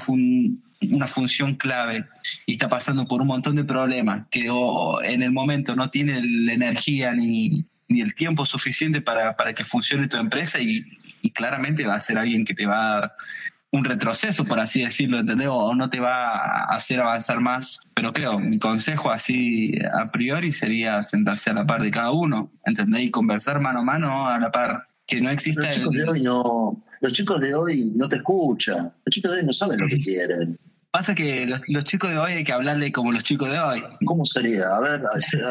una 0.91 1.07
función 1.07 1.55
clave 1.55 2.05
y 2.45 2.53
está 2.53 2.69
pasando 2.69 3.07
por 3.07 3.21
un 3.21 3.27
montón 3.27 3.55
de 3.55 3.63
problemas, 3.63 4.27
que 4.29 4.49
en 5.03 5.23
el 5.23 5.31
momento 5.31 5.75
no 5.75 5.89
tiene 5.89 6.21
la 6.23 6.53
energía 6.53 7.13
ni, 7.13 7.65
ni 7.87 8.01
el 8.01 8.15
tiempo 8.15 8.45
suficiente 8.45 9.01
para, 9.01 9.35
para, 9.35 9.53
que 9.53 9.65
funcione 9.65 10.07
tu 10.07 10.17
empresa 10.17 10.59
y, 10.59 10.85
y, 11.21 11.31
claramente 11.31 11.85
va 11.85 11.95
a 11.95 11.99
ser 11.99 12.17
alguien 12.17 12.45
que 12.45 12.53
te 12.53 12.65
va 12.65 12.75
a 12.75 12.99
dar 12.99 13.13
un 13.73 13.83
retroceso, 13.83 14.45
por 14.45 14.59
así 14.59 14.83
decirlo, 14.83 15.17
¿entendés? 15.17 15.47
O 15.49 15.73
no 15.73 15.89
te 15.89 15.99
va 15.99 16.35
a 16.35 16.75
hacer 16.75 16.99
avanzar 16.99 17.39
más. 17.39 17.79
Pero 17.95 18.13
creo, 18.13 18.39
mi 18.39 18.59
consejo 18.59 19.09
así 19.09 19.73
a 19.91 20.11
priori 20.11 20.51
sería 20.51 21.01
sentarse 21.01 21.49
a 21.49 21.53
la 21.53 21.65
par 21.65 21.81
de 21.81 21.89
cada 21.89 22.11
uno, 22.11 22.51
¿entendés? 22.65 23.01
Y 23.01 23.09
conversar 23.09 23.59
mano 23.59 23.79
a 23.79 23.83
mano 23.83 24.29
a 24.29 24.37
la 24.37 24.51
par. 24.51 24.89
Que 25.05 25.21
no 25.21 25.29
exista... 25.29 25.65
Los 25.65 25.75
chicos 25.75 25.91
de 25.91 26.03
hoy 26.03 26.21
no, 26.21 26.83
los 27.01 27.13
chicos 27.13 27.39
de 27.41 27.55
hoy 27.55 27.91
no 27.95 28.07
te 28.07 28.17
escuchan. 28.17 28.93
Los 29.05 29.13
chicos 29.13 29.31
de 29.31 29.37
hoy 29.39 29.45
no 29.45 29.53
saben 29.53 29.79
lo 29.79 29.87
que 29.87 29.99
quieren. 29.99 30.57
Pasa 30.91 31.15
que 31.15 31.45
los, 31.45 31.61
los, 31.67 31.83
chicos 31.85 32.11
de 32.11 32.17
hoy 32.17 32.33
hay 32.33 32.43
que 32.43 32.53
hablarle 32.53 32.91
como 32.91 33.11
los 33.11 33.23
chicos 33.23 33.51
de 33.51 33.59
hoy. 33.59 33.83
¿Cómo 34.05 34.25
sería? 34.25 34.75
A 34.75 34.79
ver, 34.79 35.01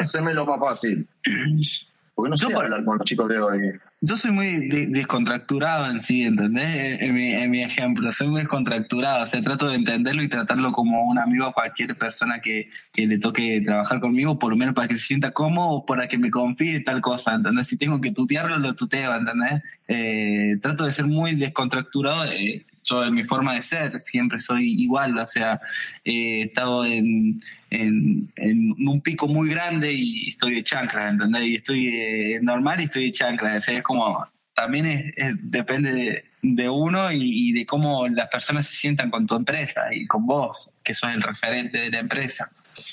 hacémelo 0.01 0.47
más 0.47 0.61
fácil. 0.61 1.07
Porque 2.15 2.31
no 2.31 2.37
sé 2.37 2.47
hablar 2.55 2.85
con 2.85 2.99
los 2.99 3.05
chicos 3.05 3.29
de 3.29 3.41
hoy. 3.41 3.73
Yo 4.05 4.17
soy 4.17 4.33
muy 4.33 4.69
descontracturado 4.89 5.89
en 5.89 6.01
sí, 6.01 6.25
¿entendés? 6.25 7.01
En 7.01 7.15
mi, 7.15 7.31
en 7.31 7.49
mi, 7.53 7.63
ejemplo, 7.63 8.11
soy 8.11 8.27
muy 8.27 8.41
descontracturado, 8.41 9.23
o 9.23 9.27
sea, 9.27 9.41
trato 9.43 9.69
de 9.69 9.77
entenderlo 9.77 10.25
y 10.25 10.29
tratarlo 10.29 10.73
como 10.73 11.05
un 11.05 11.21
amigo 11.21 11.47
a 11.47 11.53
cualquier 11.53 11.97
persona 11.97 12.41
que, 12.41 12.69
que 12.93 13.07
le 13.07 13.19
toque 13.19 13.61
trabajar 13.65 14.01
conmigo, 14.01 14.41
por 14.41 14.51
lo 14.51 14.57
menos 14.57 14.75
para 14.75 14.89
que 14.89 14.97
se 14.97 15.07
sienta 15.07 15.31
cómodo 15.31 15.69
o 15.69 15.87
para 15.87 16.09
que 16.09 16.19
me 16.19 16.33
confíe 16.33 16.81
tal 16.81 17.01
cosa, 17.01 17.33
¿entendés? 17.37 17.69
Si 17.69 17.77
tengo 17.77 18.01
que 18.01 18.11
tutearlo, 18.11 18.59
lo 18.59 18.75
tuteo, 18.75 19.15
¿entendés? 19.15 19.63
Eh, 19.87 20.57
trato 20.61 20.85
de 20.85 20.93
ser 20.93 21.07
muy 21.07 21.37
descontracturado. 21.37 22.25
Eh, 22.25 22.67
yo 22.85 23.11
mi 23.11 23.25
forma 23.25 23.55
de 23.55 23.63
ser 23.63 24.01
siempre 24.01 24.39
soy 24.39 24.83
igual, 24.83 25.17
o 25.19 25.29
sea, 25.29 25.61
he 26.05 26.43
estado 26.43 26.85
en, 26.85 27.43
en, 27.71 28.31
un 28.37 29.01
pico 29.01 29.29
muy 29.29 29.49
grande 29.49 29.93
y 29.93 30.29
estoy 30.29 30.57
de 30.57 30.63
chancla, 30.63 31.09
¿entendés? 31.09 31.43
Y 31.43 31.55
estoy 31.57 31.89
eh, 31.89 32.41
normal 32.43 32.81
y 32.81 32.85
estoy 32.85 33.05
de 33.07 33.13
chancla, 33.13 33.57
o 33.57 33.61
sea, 33.61 33.79
es 33.79 33.83
como, 33.83 34.25
también 34.55 34.87
es, 34.87 35.13
depende 35.43 36.25
de, 36.43 36.69
uno 36.69 37.13
y, 37.13 37.53
de 37.53 37.67
cómo 37.67 38.09
las 38.09 38.29
personas 38.29 38.67
se 38.67 38.75
sientan 38.75 39.11
con 39.11 39.27
tu 39.27 39.37
empresa 39.37 39.93
y 39.93 40.07
con 40.07 40.27
vos, 40.27 40.71
que 40.83 40.95
sos 40.95 41.13
el 41.15 41.23
referente 41.23 41.79
de 41.79 41.91
la 41.91 42.01
empresa. 42.01 42.51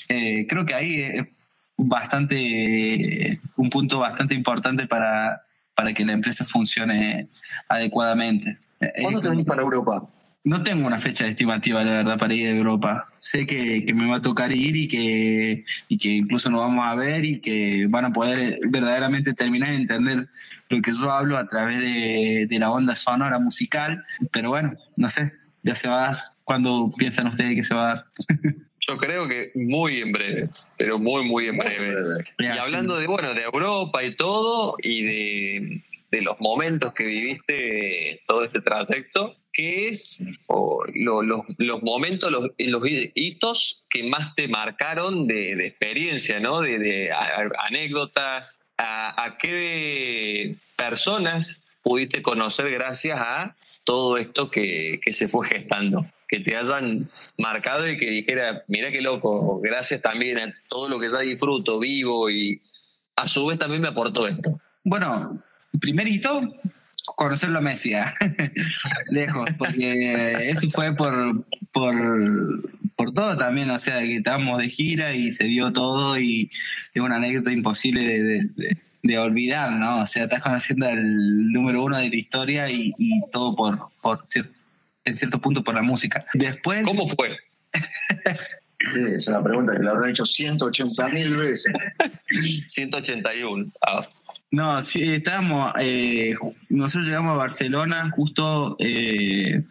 Eh, 0.08 0.46
creo 0.48 0.64
que 0.64 0.74
ahí 0.74 1.02
es 1.02 1.26
bastante, 1.76 3.40
un 3.56 3.70
punto 3.70 3.98
bastante 3.98 4.34
importante 4.34 4.86
para, 4.86 5.42
para 5.74 5.92
que 5.92 6.04
la 6.04 6.12
empresa 6.12 6.44
funcione 6.44 7.28
adecuadamente. 7.68 8.58
¿Cuándo 9.00 9.20
te 9.20 9.28
venís 9.28 9.44
para 9.44 9.62
Europa? 9.62 10.08
No 10.42 10.62
tengo 10.62 10.86
una 10.86 10.98
fecha 10.98 11.26
estimativa, 11.26 11.84
la 11.84 11.98
verdad, 11.98 12.18
para 12.18 12.32
ir 12.32 12.46
a 12.46 12.50
Europa. 12.50 13.08
Sé 13.18 13.46
que, 13.46 13.84
que, 13.84 13.92
me 13.92 14.08
va 14.08 14.16
a 14.16 14.22
tocar 14.22 14.52
ir 14.52 14.74
y 14.74 14.88
que, 14.88 15.64
y 15.88 15.98
que 15.98 16.08
incluso 16.08 16.48
nos 16.48 16.60
vamos 16.60 16.86
a 16.86 16.94
ver 16.94 17.26
y 17.26 17.40
que 17.40 17.86
van 17.90 18.06
a 18.06 18.12
poder 18.12 18.58
verdaderamente 18.70 19.34
terminar 19.34 19.68
de 19.70 19.76
entender 19.76 20.28
lo 20.70 20.80
que 20.80 20.92
yo 20.94 21.10
hablo 21.10 21.36
a 21.36 21.46
través 21.46 21.80
de, 21.80 22.46
de 22.48 22.58
la 22.58 22.70
onda 22.70 22.96
sonora 22.96 23.38
musical. 23.38 24.02
Pero 24.32 24.48
bueno, 24.48 24.72
no 24.96 25.10
sé, 25.10 25.32
ya 25.62 25.74
se 25.74 25.88
va 25.88 25.96
a 25.96 26.06
dar. 26.06 26.18
¿Cuándo 26.44 26.90
piensan 26.96 27.26
ustedes 27.26 27.54
que 27.54 27.62
se 27.62 27.74
va 27.74 27.84
a 27.84 27.94
dar? 27.94 28.04
Yo 28.88 28.96
creo 28.96 29.28
que 29.28 29.52
muy 29.54 30.00
en 30.00 30.10
breve, 30.10 30.48
pero 30.76 30.98
muy, 30.98 31.22
muy 31.24 31.46
en 31.46 31.58
breve. 31.58 32.24
Y 32.38 32.46
hablando 32.46 32.96
de, 32.96 33.06
bueno, 33.06 33.34
de 33.34 33.42
Europa 33.42 34.02
y 34.02 34.16
todo, 34.16 34.74
y 34.82 35.02
de 35.02 35.84
de 36.10 36.22
los 36.22 36.40
momentos 36.40 36.92
que 36.92 37.04
viviste 37.04 38.22
todo 38.26 38.44
este 38.44 38.60
trayecto, 38.60 39.36
¿qué 39.52 39.88
es 39.88 40.24
los 40.94 41.82
momentos, 41.82 42.30
los, 42.30 42.50
los, 42.58 42.82
hitos 43.14 43.82
que 43.88 44.04
más 44.04 44.34
te 44.34 44.48
marcaron 44.48 45.26
de, 45.26 45.52
experiencia, 45.66 46.40
¿no? 46.40 46.60
de, 46.60 47.10
anécdotas? 47.58 48.60
A, 48.78 49.36
qué 49.38 50.56
personas 50.76 51.64
pudiste 51.82 52.22
conocer 52.22 52.70
gracias 52.70 53.20
a 53.20 53.54
todo 53.84 54.16
esto 54.16 54.50
que, 54.50 55.00
que 55.04 55.12
se 55.12 55.28
fue 55.28 55.46
gestando? 55.46 56.06
que 56.30 56.38
te 56.38 56.56
hayan 56.56 57.10
marcado 57.38 57.88
y 57.88 57.98
que 57.98 58.08
dijera, 58.08 58.62
mira 58.68 58.92
qué 58.92 59.00
loco, 59.00 59.60
gracias 59.60 60.00
también 60.00 60.38
a 60.38 60.54
todo 60.68 60.88
lo 60.88 61.00
que 61.00 61.08
ya 61.08 61.18
disfruto, 61.18 61.80
vivo 61.80 62.30
y 62.30 62.62
a 63.16 63.26
su 63.26 63.46
vez 63.46 63.58
también 63.58 63.82
me 63.82 63.88
aportó 63.88 64.28
esto. 64.28 64.60
Bueno, 64.84 65.42
primerito, 65.78 66.54
conocerlo 67.04 67.58
a 67.58 67.62
Messi, 67.62 67.94
¿eh? 67.94 68.04
lejos, 69.12 69.50
porque 69.58 70.50
eso 70.50 70.70
fue 70.70 70.94
por, 70.94 71.44
por, 71.72 72.70
por 72.96 73.12
todo 73.12 73.36
también, 73.36 73.70
o 73.70 73.78
sea, 73.78 74.00
que 74.00 74.16
estábamos 74.16 74.58
de 74.58 74.68
gira 74.68 75.14
y 75.14 75.30
se 75.30 75.44
dio 75.44 75.72
todo 75.72 76.18
y 76.18 76.50
es 76.94 77.02
una 77.02 77.16
anécdota 77.16 77.52
imposible 77.52 78.22
de, 78.22 78.76
de, 79.02 79.18
olvidar, 79.18 79.72
¿no? 79.72 80.02
O 80.02 80.06
sea, 80.06 80.24
estás 80.24 80.42
conociendo 80.42 80.86
al 80.86 81.52
número 81.52 81.82
uno 81.82 81.98
de 81.98 82.08
la 82.08 82.16
historia 82.16 82.70
y, 82.70 82.94
y 82.98 83.20
todo 83.30 83.54
por, 83.54 83.88
por 84.00 84.24
en 85.04 85.16
cierto 85.16 85.40
punto 85.40 85.64
por 85.64 85.74
la 85.74 85.82
música. 85.82 86.24
Después... 86.34 86.84
¿Cómo 86.84 87.08
fue? 87.08 87.36
Sí, 88.94 89.00
es 89.14 89.26
una 89.28 89.44
pregunta 89.44 89.76
que 89.76 89.82
la 89.82 89.90
habrán 89.90 90.10
hecho 90.10 90.24
180 90.24 91.08
mil 91.10 91.36
veces. 91.36 91.70
181. 92.66 93.70
No, 94.52 94.82
sí, 94.82 95.14
estábamos, 95.14 95.72
eh, 95.78 96.34
nosotros 96.68 97.06
llegamos 97.06 97.34
a 97.34 97.36
Barcelona 97.36 98.10
justo 98.10 98.76
eh, 98.80 99.62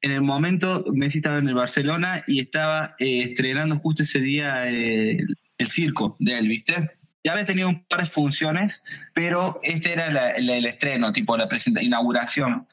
en 0.00 0.12
el 0.12 0.22
momento, 0.22 0.84
Messi 0.92 1.18
estaba 1.18 1.38
en 1.38 1.48
el 1.48 1.54
Barcelona 1.54 2.22
y 2.26 2.38
estaba 2.38 2.94
eh, 3.00 3.22
estrenando 3.30 3.78
justo 3.78 4.04
ese 4.04 4.20
día 4.20 4.68
el, 4.68 5.26
circo 5.66 6.16
de 6.20 6.38
él, 6.38 6.46
¿viste? 6.46 6.92
Ya 7.24 7.32
había 7.32 7.44
tenido 7.44 7.68
un 7.68 7.84
par 7.84 8.00
de 8.00 8.06
funciones, 8.06 8.84
pero 9.12 9.58
este 9.64 9.92
era 9.92 10.30
el 10.30 10.66
estreno, 10.66 11.12
tipo 11.12 11.36
la 11.36 11.48
presentación, 11.48 11.88
inauguración. 11.88 12.68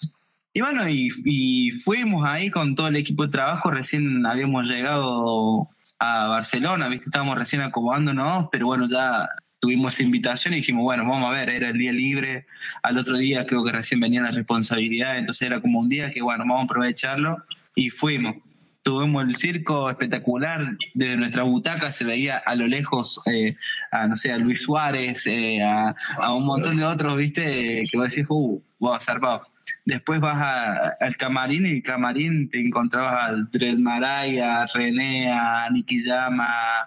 Y 0.54 0.62
bueno, 0.62 0.88
y, 0.88 1.10
y, 1.26 1.72
fuimos 1.72 2.26
ahí 2.26 2.52
con 2.52 2.76
todo 2.76 2.90
el 2.90 2.96
equipo 2.96 3.26
de 3.26 3.32
trabajo, 3.32 3.72
recién 3.72 4.24
habíamos 4.28 4.68
llegado 4.68 5.68
a 5.98 6.28
Barcelona, 6.28 6.90
¿viste? 6.90 7.06
Estábamos 7.06 7.40
recién 7.40 7.64
acomodándonos, 7.64 8.50
pero 8.52 8.68
bueno, 8.68 8.88
ya 8.88 9.28
tuvimos 9.60 9.94
esa 9.94 10.04
invitación 10.04 10.54
y 10.54 10.58
dijimos, 10.58 10.84
bueno, 10.84 11.04
vamos 11.06 11.28
a 11.30 11.32
ver, 11.32 11.50
era 11.50 11.70
el 11.70 11.78
día 11.78 11.92
libre, 11.92 12.46
al 12.84 12.98
otro 12.98 13.18
día 13.18 13.46
creo 13.46 13.64
que 13.64 13.72
recién 13.72 14.00
venía 14.00 14.22
la 14.22 14.32
responsabilidad, 14.32 15.18
entonces 15.18 15.46
era 15.46 15.62
como 15.62 15.80
un 15.80 15.90
día 15.90 16.12
que, 16.12 16.22
bueno, 16.22 16.44
vamos 16.44 16.62
a 16.62 16.64
aprovecharlo 16.66 17.44
y 17.74 17.90
fuimos. 17.90 18.36
Tuvimos 18.84 19.28
el 19.28 19.36
circo 19.36 19.90
espectacular, 19.90 20.78
desde 20.94 21.18
nuestra 21.18 21.42
butaca 21.42 21.92
se 21.92 22.04
veía 22.04 22.38
a 22.38 22.54
lo 22.54 22.68
lejos 22.68 23.20
eh, 23.26 23.56
a, 23.92 24.06
no 24.06 24.16
sé, 24.16 24.32
a 24.32 24.38
Luis 24.38 24.62
Suárez, 24.62 25.26
eh, 25.26 25.64
a, 25.64 25.96
un 26.32 26.46
montón 26.46 26.78
de 26.78 26.86
otros, 26.86 27.18
viste, 27.18 27.84
que 27.90 27.98
vos 27.98 28.10
decís, 28.10 28.26
uh, 28.30 28.62
wow, 28.78 29.00
zarpado. 29.02 29.48
Después 29.84 30.20
vas 30.20 30.94
al 31.00 31.18
camarín 31.18 31.66
y 31.66 31.72
el 31.78 31.84
camarín 31.84 32.48
te 32.50 32.60
encontrabas 32.60 33.32
a 33.32 33.36
Dred 33.52 33.80
Maray, 33.80 34.40
a 34.40 34.68
René, 34.68 35.32
a 35.32 35.68
Nicky 35.72 36.04
Llama, 36.04 36.86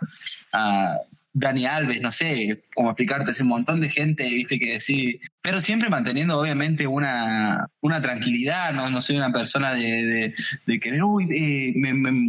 a 0.53 0.99
Dani 1.33 1.67
Alves, 1.67 2.01
no 2.01 2.11
sé 2.11 2.65
cómo 2.75 2.91
explicarte, 2.91 3.31
es 3.31 3.41
un 3.41 3.49
montón 3.49 3.81
de 3.81 3.91
gente, 3.91 4.25
viste, 4.25 4.59
que 4.59 4.73
decir, 4.73 5.21
pero 5.43 5.61
siempre 5.61 5.89
manteniendo 5.89 6.39
obviamente 6.39 6.87
una, 6.87 7.69
una 7.81 8.01
tranquilidad, 8.01 8.73
no, 8.73 8.91
no 8.91 9.01
soy 9.01 9.17
una 9.17 9.31
persona 9.31 9.75
de, 9.75 10.35
de, 10.67 10.81
querer, 10.81 11.03
uy, 11.05 11.27
eh, 11.31 11.75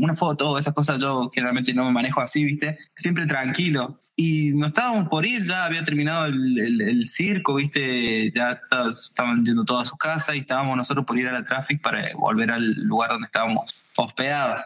una 0.02 0.16
foto, 0.16 0.58
esas 0.58 0.74
cosas 0.74 1.00
yo 1.00 1.30
generalmente 1.34 1.74
no 1.74 1.86
me 1.86 1.92
manejo 1.92 2.22
así, 2.22 2.44
viste, 2.44 2.78
siempre 2.96 3.26
tranquilo. 3.26 4.02
Y 4.16 4.52
nos 4.52 4.68
estábamos 4.68 5.08
por 5.08 5.26
ir, 5.26 5.46
ya 5.46 5.64
había 5.64 5.82
terminado 5.86 6.26
el, 6.26 6.82
el, 6.82 7.08
circo, 7.08 7.56
viste, 7.56 8.30
ya 8.32 8.60
estaban 8.94 9.46
yendo 9.46 9.64
todos 9.64 9.88
a 9.88 9.90
sus 9.90 9.98
casas 9.98 10.36
y 10.36 10.40
estábamos 10.40 10.76
nosotros 10.76 11.06
por 11.06 11.18
ir 11.18 11.30
a 11.30 11.32
la 11.32 11.46
traffic 11.46 11.82
para 11.82 12.14
volver 12.16 12.52
al 12.52 12.70
lugar 12.84 13.12
donde 13.12 13.28
estábamos 13.28 13.74
hospedados 13.96 14.62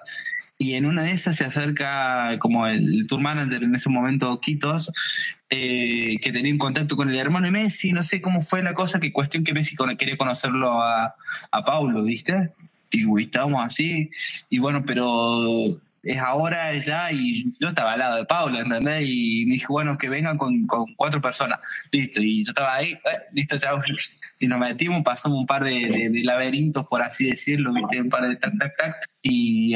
y 0.64 0.76
en 0.76 0.86
una 0.86 1.04
de 1.04 1.12
esas 1.12 1.36
se 1.36 1.44
acerca 1.44 2.40
como 2.40 2.66
el 2.68 3.06
tour 3.06 3.20
manager 3.20 3.64
en 3.64 3.76
ese 3.76 3.90
momento, 3.90 4.40
Quitos, 4.40 4.94
eh, 5.50 6.16
que 6.22 6.32
tenía 6.32 6.54
un 6.54 6.58
contacto 6.58 6.96
con 6.96 7.10
el 7.10 7.18
hermano 7.18 7.48
de 7.48 7.52
Messi, 7.52 7.92
no 7.92 8.02
sé 8.02 8.22
cómo 8.22 8.42
fue 8.42 8.64
la 8.64 8.74
cosa, 8.74 9.02
que 9.02 9.12
cuestión 9.12 9.44
que 9.44 9.52
Messi 9.52 9.76
quería 9.98 10.16
conocerlo 10.16 10.82
a, 10.82 11.16
a 11.52 11.62
Paulo, 11.64 12.02
¿viste? 12.04 12.52
Y 12.92 13.06
estábamos 13.22 13.62
así, 13.66 14.10
y 14.50 14.60
bueno, 14.60 14.86
pero 14.86 15.82
es 16.04 16.20
ahora 16.20 16.78
ya 16.80 17.12
y 17.12 17.46
yo 17.60 17.70
estaba 17.70 17.94
al 17.94 18.00
lado 18.00 18.18
de 18.18 18.26
Paula, 18.26 18.60
¿entendés? 18.60 19.04
Y 19.08 19.46
me 19.46 19.54
dijo, 19.54 19.72
bueno, 19.74 19.98
que 19.98 20.10
vengan 20.10 20.38
con, 20.38 20.68
con 20.68 20.94
cuatro 20.96 21.22
personas. 21.22 21.60
Listo, 21.92 22.22
y 22.22 22.44
yo 22.44 22.52
estaba 22.52 22.76
ahí, 22.76 22.92
eh, 22.92 23.20
listo, 23.32 23.58
chao. 23.58 23.80
Y 24.40 24.48
nos 24.48 24.60
metimos, 24.60 25.04
pasamos 25.06 25.40
un 25.40 25.46
par 25.46 25.64
de, 25.64 26.10
de, 26.12 26.24
laberintos, 26.24 26.86
por 26.88 27.02
así 27.02 27.30
decirlo, 27.30 27.72
¿viste? 27.72 28.02
Un 28.02 28.10
par 28.10 28.28
de 28.28 28.36
tac, 28.36 28.58
tac, 28.60 28.76
tac. 28.76 28.96
Y, 29.22 29.74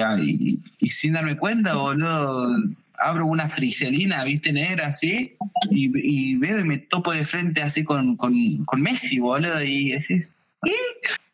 y, 0.80 0.90
sin 0.90 1.14
darme 1.14 1.38
cuenta, 1.38 1.76
boludo, 1.76 2.50
abro 2.98 3.28
una 3.28 3.48
friselina, 3.48 4.26
viste, 4.26 4.52
negra, 4.52 4.88
así, 4.88 5.38
y, 5.72 6.36
veo 6.36 6.60
y 6.60 6.64
me 6.66 6.80
topo 6.80 7.14
de 7.14 7.24
frente 7.24 7.62
así 7.62 7.86
con, 7.86 8.18
con, 8.18 8.66
con 8.66 8.82
Messi, 8.82 9.20
boludo, 9.20 9.64
y 9.64 9.94
así, 9.94 10.24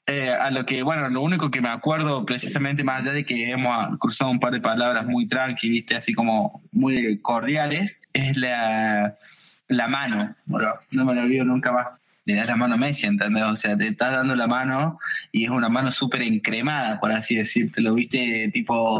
eh, 0.05 0.29
a 0.29 0.51
lo 0.51 0.65
que, 0.65 0.83
bueno, 0.83 1.07
lo 1.09 1.21
único 1.21 1.49
que 1.49 1.61
me 1.61 1.69
acuerdo 1.69 2.25
precisamente, 2.25 2.83
más 2.83 3.01
allá 3.01 3.13
de 3.13 3.25
que 3.25 3.51
hemos 3.51 3.97
cruzado 3.99 4.31
un 4.31 4.39
par 4.39 4.51
de 4.51 4.59
palabras 4.59 5.05
muy 5.05 5.27
tranqui, 5.27 5.69
viste, 5.69 5.95
así 5.95 6.13
como 6.13 6.61
muy 6.71 7.19
cordiales, 7.21 8.01
es 8.11 8.35
la, 8.35 9.17
la 9.67 9.87
mano, 9.87 10.35
bro. 10.45 10.77
no 10.91 11.05
me 11.05 11.15
lo 11.15 11.21
olvido 11.21 11.45
nunca 11.45 11.71
más. 11.71 11.87
Le 12.25 12.35
das 12.35 12.47
la 12.47 12.55
mano 12.55 12.75
a 12.75 12.77
Messi, 12.77 13.05
¿entendés? 13.05 13.43
O 13.43 13.55
sea, 13.55 13.77
te 13.77 13.87
estás 13.87 14.13
dando 14.13 14.35
la 14.35 14.47
mano 14.47 14.97
y 15.31 15.45
es 15.45 15.49
una 15.49 15.67
mano 15.67 15.91
súper 15.91 16.21
encremada, 16.21 16.99
por 16.99 17.11
así 17.11 17.35
decirlo, 17.35 17.93
viste, 17.93 18.49
tipo 18.53 18.99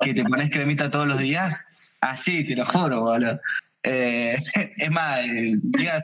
que 0.00 0.14
te 0.14 0.24
pones 0.24 0.50
cremita 0.50 0.90
todos 0.90 1.06
los 1.06 1.18
días. 1.18 1.66
Así, 2.00 2.44
te 2.44 2.56
lo 2.56 2.64
juro, 2.66 3.02
boludo. 3.02 3.40
Eh, 3.82 4.36
es 4.76 4.90
más, 4.90 5.24
eh, 5.24 5.58
llega 5.76 5.98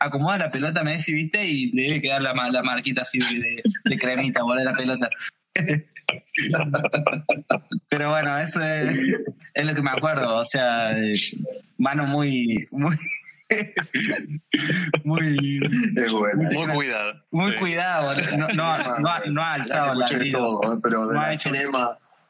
acomoda 0.00 0.38
la 0.38 0.50
pelota 0.50 0.82
Messi, 0.82 1.12
¿viste? 1.12 1.46
Y 1.46 1.70
debe 1.72 2.00
quedar 2.00 2.22
la, 2.22 2.32
la 2.50 2.62
marquita 2.62 3.02
así 3.02 3.18
de, 3.18 3.62
de 3.84 3.98
cremita, 3.98 4.40
de 4.56 4.64
la 4.64 4.74
pelota. 4.74 5.08
Pero 7.88 8.10
bueno, 8.10 8.38
eso 8.38 8.60
es, 8.60 8.86
lo 9.54 9.74
que 9.74 9.82
me 9.82 9.90
acuerdo. 9.90 10.36
O 10.36 10.44
sea, 10.44 10.94
mano 11.78 12.06
muy, 12.06 12.68
muy, 12.70 12.96
muy, 15.04 15.60
muy 16.54 16.68
cuidado. 16.74 17.24
Muy 17.30 17.56
cuidado. 17.56 18.14
No, 18.36 18.48
no, 18.48 18.98
no, 19.26 19.42
ha 19.42 19.54
alzado 19.54 19.94
la 19.94 20.06
pero 20.82 21.08
de 21.08 21.14
no, 21.14 21.20
ha 21.20 21.32
hecho, 21.34 21.50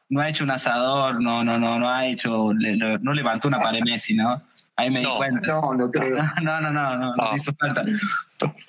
no 0.08 0.20
ha 0.20 0.28
hecho 0.28 0.44
un 0.44 0.50
asador, 0.50 1.20
no, 1.20 1.44
no, 1.44 1.58
no, 1.58 1.78
no 1.78 1.90
ha 1.90 2.06
hecho, 2.06 2.52
no 2.54 3.12
levantó 3.12 3.48
una 3.48 3.60
pared 3.60 3.82
Messi, 3.84 4.14
¿no? 4.14 4.42
Ahí 4.76 4.90
me 4.90 5.00
di 5.00 5.06
cuenta. 5.16 5.46
No, 5.48 5.74
no 5.74 5.90
creo. 5.90 6.16
No, 6.42 6.60
no, 6.60 6.70
no, 6.70 6.96
no, 6.96 7.16
no, 7.16 7.36
hizo 7.36 7.52
falta. 7.54 7.82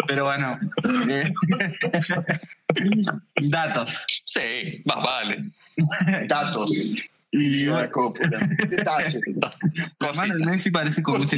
Pero 0.08 0.26
bueno. 0.26 0.58
Eh, 1.10 1.30
datos. 3.50 4.06
Sí, 4.24 4.82
más 4.86 5.04
vale. 5.04 5.52
Datos. 6.28 6.72
Y 7.30 7.66
detalles. 7.66 9.40
La 10.00 10.14
mano 10.14 10.36
de 10.36 10.46
Messi 10.46 10.72
parece 10.72 11.04
como 11.04 11.18
mucha 11.18 11.38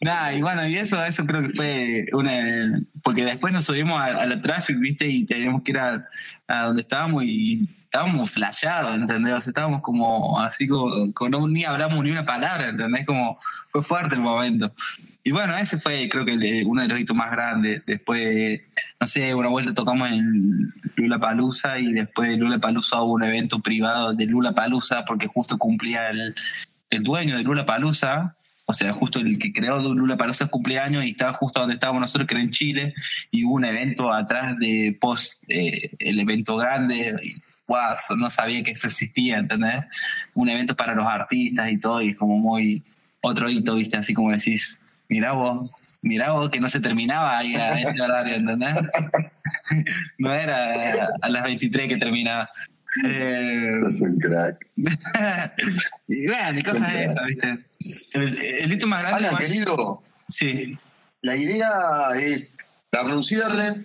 Nada, 0.00 0.34
y 0.34 0.42
bueno, 0.42 0.66
y 0.68 0.76
eso, 0.76 1.02
eso 1.02 1.24
creo 1.24 1.42
que 1.42 1.48
fue 1.48 2.06
una. 2.12 2.80
Porque 3.02 3.24
después 3.24 3.52
nos 3.52 3.64
subimos 3.64 4.00
a, 4.00 4.26
la 4.26 4.40
traffic, 4.40 4.78
¿viste? 4.78 5.08
Y 5.08 5.24
teníamos 5.24 5.62
que 5.62 5.72
ir 5.72 5.78
a, 5.78 6.06
a 6.46 6.64
donde 6.66 6.82
estábamos 6.82 7.24
y 7.24 7.68
estábamos 7.94 8.28
flasheados, 8.32 8.96
¿entendés? 8.96 9.46
estábamos 9.46 9.80
como 9.80 10.40
así, 10.40 10.66
como, 10.66 11.12
no, 11.30 11.46
ni 11.46 11.64
hablamos 11.64 12.02
ni 12.02 12.10
una 12.10 12.26
palabra, 12.26 12.70
¿entendés? 12.70 13.06
Como 13.06 13.38
fue 13.70 13.84
fuerte 13.84 14.16
el 14.16 14.20
momento. 14.20 14.72
Y 15.22 15.30
bueno, 15.30 15.56
ese 15.56 15.78
fue 15.78 16.08
creo 16.08 16.24
que 16.24 16.64
uno 16.66 16.82
de 16.82 16.88
los 16.88 16.98
hitos 16.98 17.14
más 17.14 17.30
grandes. 17.30 17.86
Después, 17.86 18.60
no 19.00 19.06
sé, 19.06 19.32
una 19.32 19.48
vuelta 19.48 19.74
tocamos 19.74 20.10
en 20.10 20.72
Lula 20.96 21.20
Palusa 21.20 21.78
y 21.78 21.92
después 21.92 22.30
de 22.30 22.36
Lula 22.36 22.58
Palusa 22.58 23.00
hubo 23.00 23.12
un 23.12 23.22
evento 23.22 23.60
privado 23.60 24.12
de 24.12 24.26
Lula 24.26 24.50
Palusa 24.52 25.04
porque 25.04 25.28
justo 25.28 25.56
cumplía 25.56 26.10
el, 26.10 26.34
el 26.90 27.02
dueño 27.04 27.36
de 27.36 27.44
Lula 27.44 27.64
Palusa, 27.64 28.34
o 28.66 28.72
sea, 28.72 28.92
justo 28.92 29.20
el 29.20 29.38
que 29.38 29.52
creó 29.52 29.78
Lula 29.94 30.16
Palusa 30.16 30.48
cumpleaños 30.48 31.04
y 31.04 31.10
estaba 31.10 31.32
justo 31.32 31.60
donde 31.60 31.74
estábamos 31.74 32.00
nosotros, 32.00 32.26
que 32.26 32.34
era 32.34 32.42
en 32.42 32.50
Chile, 32.50 32.94
y 33.30 33.44
hubo 33.44 33.54
un 33.54 33.64
evento 33.64 34.12
atrás 34.12 34.56
de 34.58 34.98
post, 35.00 35.34
eh, 35.48 35.90
el 36.00 36.18
evento 36.18 36.56
grande, 36.56 37.14
wow, 37.66 37.96
no 38.16 38.30
sabía 38.30 38.62
que 38.62 38.72
eso 38.72 38.86
existía, 38.86 39.38
¿entendés? 39.38 39.84
Un 40.34 40.48
evento 40.48 40.76
para 40.76 40.94
los 40.94 41.06
artistas 41.06 41.70
y 41.70 41.78
todo, 41.78 42.02
y 42.02 42.10
es 42.10 42.16
como 42.16 42.38
muy 42.38 42.82
otro 43.20 43.48
hito, 43.48 43.74
¿viste? 43.74 43.96
Así 43.96 44.12
como 44.14 44.30
decís, 44.30 44.78
mira 45.08 45.32
vos, 45.32 45.70
mira 46.02 46.32
vos 46.32 46.50
que 46.50 46.60
no 46.60 46.68
se 46.68 46.80
terminaba 46.80 47.38
ahí 47.38 47.56
a 47.56 47.80
ese 47.80 48.00
horario, 48.00 48.36
¿entendés? 48.36 48.74
no 50.18 50.32
era 50.32 51.08
a 51.20 51.28
las 51.28 51.44
23 51.44 51.88
que 51.88 51.96
terminaba. 51.96 52.48
Eh, 53.04 53.78
es 53.88 54.00
un 54.00 54.18
crack. 54.18 54.66
y 56.06 56.26
bueno, 56.28 56.60
y 56.60 56.62
cosas 56.62 56.92
de 56.92 57.04
esas, 57.04 57.26
¿viste? 57.26 57.58
El, 58.62 58.72
hito 58.72 58.86
más 58.86 59.02
grande. 59.02 59.28
Hola, 59.28 59.38
querido. 59.38 60.02
Sí. 60.28 60.78
La 61.22 61.36
idea 61.36 62.10
es 62.16 62.56
darle 62.92 63.16
un 63.16 63.22
cierre 63.22 63.84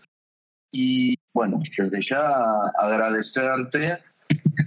y 0.72 1.17
bueno, 1.34 1.61
desde 1.78 2.01
ya 2.01 2.22
agradecerte 2.78 3.99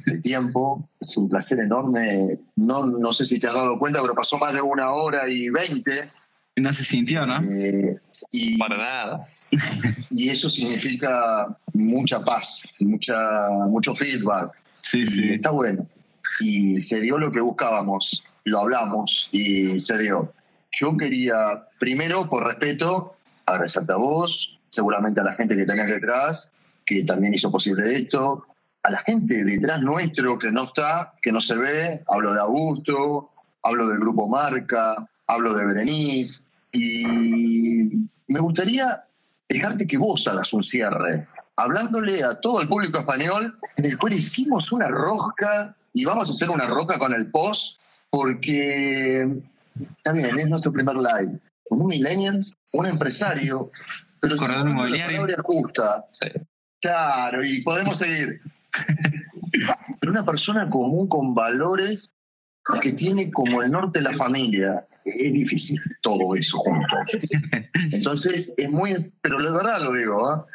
el 0.07 0.23
tiempo. 0.23 0.89
Es 1.01 1.17
un 1.17 1.29
placer 1.29 1.61
enorme. 1.61 2.39
No, 2.57 2.87
no 2.87 3.13
sé 3.13 3.25
si 3.25 3.39
te 3.39 3.47
has 3.47 3.55
dado 3.55 3.79
cuenta, 3.79 4.01
pero 4.01 4.15
pasó 4.15 4.39
más 4.39 4.55
de 4.55 4.61
una 4.61 4.93
hora 4.93 5.29
y 5.29 5.49
veinte. 5.51 6.11
No 6.57 6.73
se 6.73 6.85
sintió, 6.85 7.25
¿no? 7.25 7.41
Eh, 7.43 7.99
y, 8.31 8.59
Para 8.59 8.77
nada. 8.77 9.29
Y 10.11 10.31
eso 10.31 10.49
significa 10.49 11.57
mucha 11.75 12.25
paz, 12.25 12.75
mucha, 12.81 13.49
mucho 13.69 13.95
feedback. 13.95 14.53
Sí, 14.81 15.07
sí. 15.07 15.35
Está 15.35 15.51
bueno. 15.51 15.87
Y 16.41 16.81
se 16.81 17.01
dio 17.01 17.19
lo 17.19 17.31
que 17.31 17.41
buscábamos. 17.41 18.25
Lo 18.45 18.61
hablamos 18.61 19.29
y 19.31 19.79
se 19.79 19.99
dio. 19.99 20.33
Yo 20.73 20.97
quería, 20.97 21.67
primero, 21.79 22.29
por 22.29 22.47
respeto, 22.47 23.15
agradecerte 23.45 23.93
a 23.93 23.97
vos, 23.97 24.59
seguramente 24.73 25.21
a 25.21 25.25
la 25.25 25.35
gente 25.35 25.55
que 25.55 25.67
tenés 25.67 25.87
detrás, 25.87 26.53
que 26.85 27.05
también 27.05 27.35
hizo 27.35 27.53
posible 27.53 27.95
esto, 27.95 28.45
a 28.83 28.91
la 28.91 28.99
gente 29.01 29.45
detrás 29.45 29.81
nuestro 29.83 30.39
que 30.39 30.51
no 30.51 30.65
está, 30.65 31.13
que 31.23 31.31
no 31.31 31.41
se 31.41 31.55
ve, 31.55 32.03
hablo 32.09 32.33
de 32.33 32.41
Augusto, 32.41 33.31
hablo 33.63 33.89
del 33.89 33.99
grupo 33.99 34.29
Marca, 34.29 34.97
hablo 35.27 35.55
de 35.55 35.67
Berenice, 35.67 36.51
y 36.73 38.09
me 38.27 38.41
gustaría 38.41 39.05
dejarte 39.49 39.87
que 39.87 39.99
vos 39.99 40.27
hagas 40.27 40.53
un 40.55 40.63
cierre, 40.63 41.29
hablándole 41.55 42.25
a 42.25 42.41
todo 42.41 42.63
el 42.63 42.69
público 42.69 42.99
español, 42.99 43.59
en 43.77 43.85
el 43.85 43.99
cual 43.99 44.15
hicimos 44.15 44.73
una 44.73 44.89
rosca, 44.89 45.77
y 45.93 46.07
vamos 46.07 46.31
a 46.31 46.33
hacer 46.33 46.49
una 46.49 46.67
rosca 46.67 46.99
con 46.99 47.13
el 47.13 47.31
post, 47.31 47.79
porque 48.09 49.43
también 50.03 50.39
es 50.39 50.49
nuestro 50.49 50.73
primer 50.73 50.97
live, 50.97 51.39
con 51.69 51.83
un 51.83 51.89
millennials, 51.89 52.57
un 52.73 52.87
empresario, 52.87 53.67
pero 54.23 54.37
corredor 54.37 54.71
inmobiliario. 54.71 55.27
justa. 55.43 56.07
Claro, 56.81 57.45
y 57.45 57.61
podemos 57.63 57.99
seguir. 57.99 58.41
Pero 60.01 60.13
una 60.13 60.25
persona 60.25 60.71
común 60.71 61.09
con 61.09 61.35
valores 61.35 62.09
que 62.81 62.93
tiene 62.93 63.31
como 63.33 63.63
el 63.63 63.73
norte 63.73 64.01
la 64.01 64.13
familia. 64.13 64.87
Es 65.05 65.33
difícil 65.33 65.81
todo 66.01 66.37
eso 66.37 66.59
junto. 66.59 66.97
Entonces, 67.91 68.55
es 68.57 68.71
muy. 68.71 69.13
Pero 69.21 69.43
de 69.43 69.51
verdad 69.51 69.81
lo 69.81 69.93
digo, 69.93 70.29
¿ah? 70.29 70.47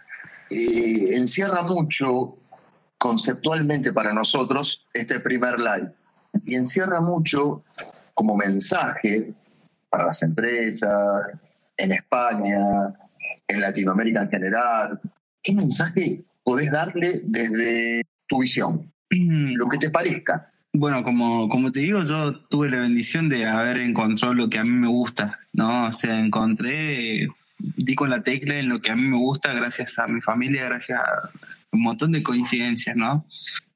eh, 0.50 1.10
encierra 1.12 1.62
mucho 1.64 2.38
conceptualmente 2.98 3.92
para 3.92 4.14
nosotros 4.14 4.88
este 4.94 5.20
primer 5.20 5.60
live. 5.60 5.92
Y 6.46 6.56
encierra 6.56 7.02
mucho 7.02 7.64
como 8.14 8.38
mensaje 8.38 9.34
para 9.90 10.06
las 10.06 10.24
empresas, 10.24 11.28
en 11.78 11.92
España, 11.92 12.94
en 13.48 13.62
Latinoamérica 13.62 14.24
en 14.24 14.30
general, 14.30 15.00
¿Qué 15.48 15.54
mensaje 15.54 16.26
podés 16.44 16.72
darle 16.72 17.22
desde 17.24 18.02
tu 18.28 18.42
visión? 18.42 18.82
Mm. 19.10 19.54
Lo 19.56 19.70
que 19.70 19.78
te 19.78 19.90
parezca. 19.90 20.52
Bueno, 20.74 21.04
como, 21.04 21.48
como 21.48 21.72
te 21.72 21.80
digo, 21.80 22.04
yo 22.04 22.36
tuve 22.50 22.70
la 22.70 22.82
bendición 22.82 23.30
de 23.30 23.46
haber 23.46 23.78
encontrado 23.78 24.34
lo 24.34 24.50
que 24.50 24.60
a 24.60 24.66
mí 24.66 24.72
me 24.72 24.90
gusta, 24.90 25.40
¿no? 25.54 25.88
O 25.88 25.92
sea, 25.94 26.20
encontré, 26.20 27.30
di 27.58 27.96
con 27.96 28.10
la 28.10 28.24
tecla 28.24 28.58
en 28.58 28.68
lo 28.68 28.82
que 28.82 28.92
a 28.92 28.98
mí 28.98 29.04
me 29.04 29.16
gusta 29.16 29.54
gracias 29.54 29.98
a 30.00 30.08
mi 30.08 30.20
familia, 30.20 30.66
gracias 30.66 31.00
a 31.00 31.30
un 31.72 31.82
montón 31.82 32.12
de 32.12 32.24
coincidencias, 32.24 32.98
¿no? 32.98 33.26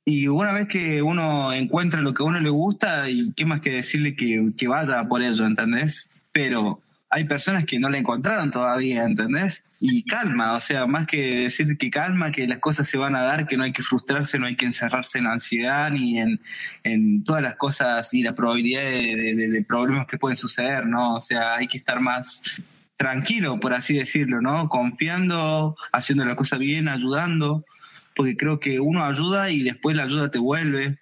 Y 0.03 0.27
una 0.27 0.51
vez 0.51 0.67
que 0.67 1.01
uno 1.01 1.53
encuentra 1.53 2.01
lo 2.01 2.13
que 2.13 2.21
a 2.21 2.25
uno 2.25 2.41
le 2.41 2.49
gusta, 2.49 3.09
y 3.09 3.31
qué 3.31 3.45
más 3.45 3.61
que 3.61 3.71
decirle 3.71 4.13
que, 4.13 4.51
que 4.57 4.67
vaya 4.67 5.03
por 5.05 5.21
ello, 5.21 5.45
¿entendés? 5.45 6.09
Pero 6.33 6.81
hay 7.11 7.25
personas 7.25 7.65
que 7.65 7.77
no 7.77 7.89
la 7.89 7.97
encontraron 7.97 8.51
todavía, 8.51 9.03
¿entendés? 9.03 9.65
Y 9.81 10.03
calma, 10.03 10.53
o 10.53 10.61
sea, 10.61 10.85
más 10.87 11.05
que 11.07 11.41
decir 11.41 11.77
que 11.77 11.91
calma, 11.91 12.31
que 12.31 12.47
las 12.47 12.59
cosas 12.59 12.87
se 12.87 12.97
van 12.97 13.17
a 13.17 13.21
dar, 13.21 13.47
que 13.47 13.57
no 13.57 13.65
hay 13.65 13.73
que 13.73 13.83
frustrarse, 13.83 14.39
no 14.39 14.47
hay 14.47 14.55
que 14.55 14.65
encerrarse 14.65 15.19
en 15.19 15.27
ansiedad 15.27 15.91
ni 15.91 16.19
en, 16.19 16.39
en 16.83 17.23
todas 17.25 17.41
las 17.41 17.57
cosas 17.57 18.13
y 18.13 18.23
la 18.23 18.33
probabilidad 18.33 18.83
de, 18.83 19.65
problemas 19.67 20.07
que 20.07 20.17
pueden 20.17 20.37
suceder, 20.37 20.87
¿no? 20.87 21.15
O 21.15 21.21
sea, 21.21 21.55
hay 21.55 21.67
que 21.67 21.77
estar 21.77 21.99
más 21.99 22.43
tranquilo, 22.95 23.59
por 23.59 23.73
así 23.73 23.97
decirlo, 23.97 24.39
¿no? 24.39 24.69
Confiando, 24.69 25.75
haciendo 25.91 26.23
la 26.25 26.37
cosa 26.37 26.57
bien, 26.57 26.87
ayudando, 26.87 27.65
porque 28.15 28.37
creo 28.37 28.59
que 28.61 28.79
uno 28.79 29.03
ayuda 29.03 29.49
y 29.51 29.63
después 29.63 29.97
la 29.97 30.03
ayuda 30.03 30.31
te 30.31 30.39
vuelve 30.39 31.00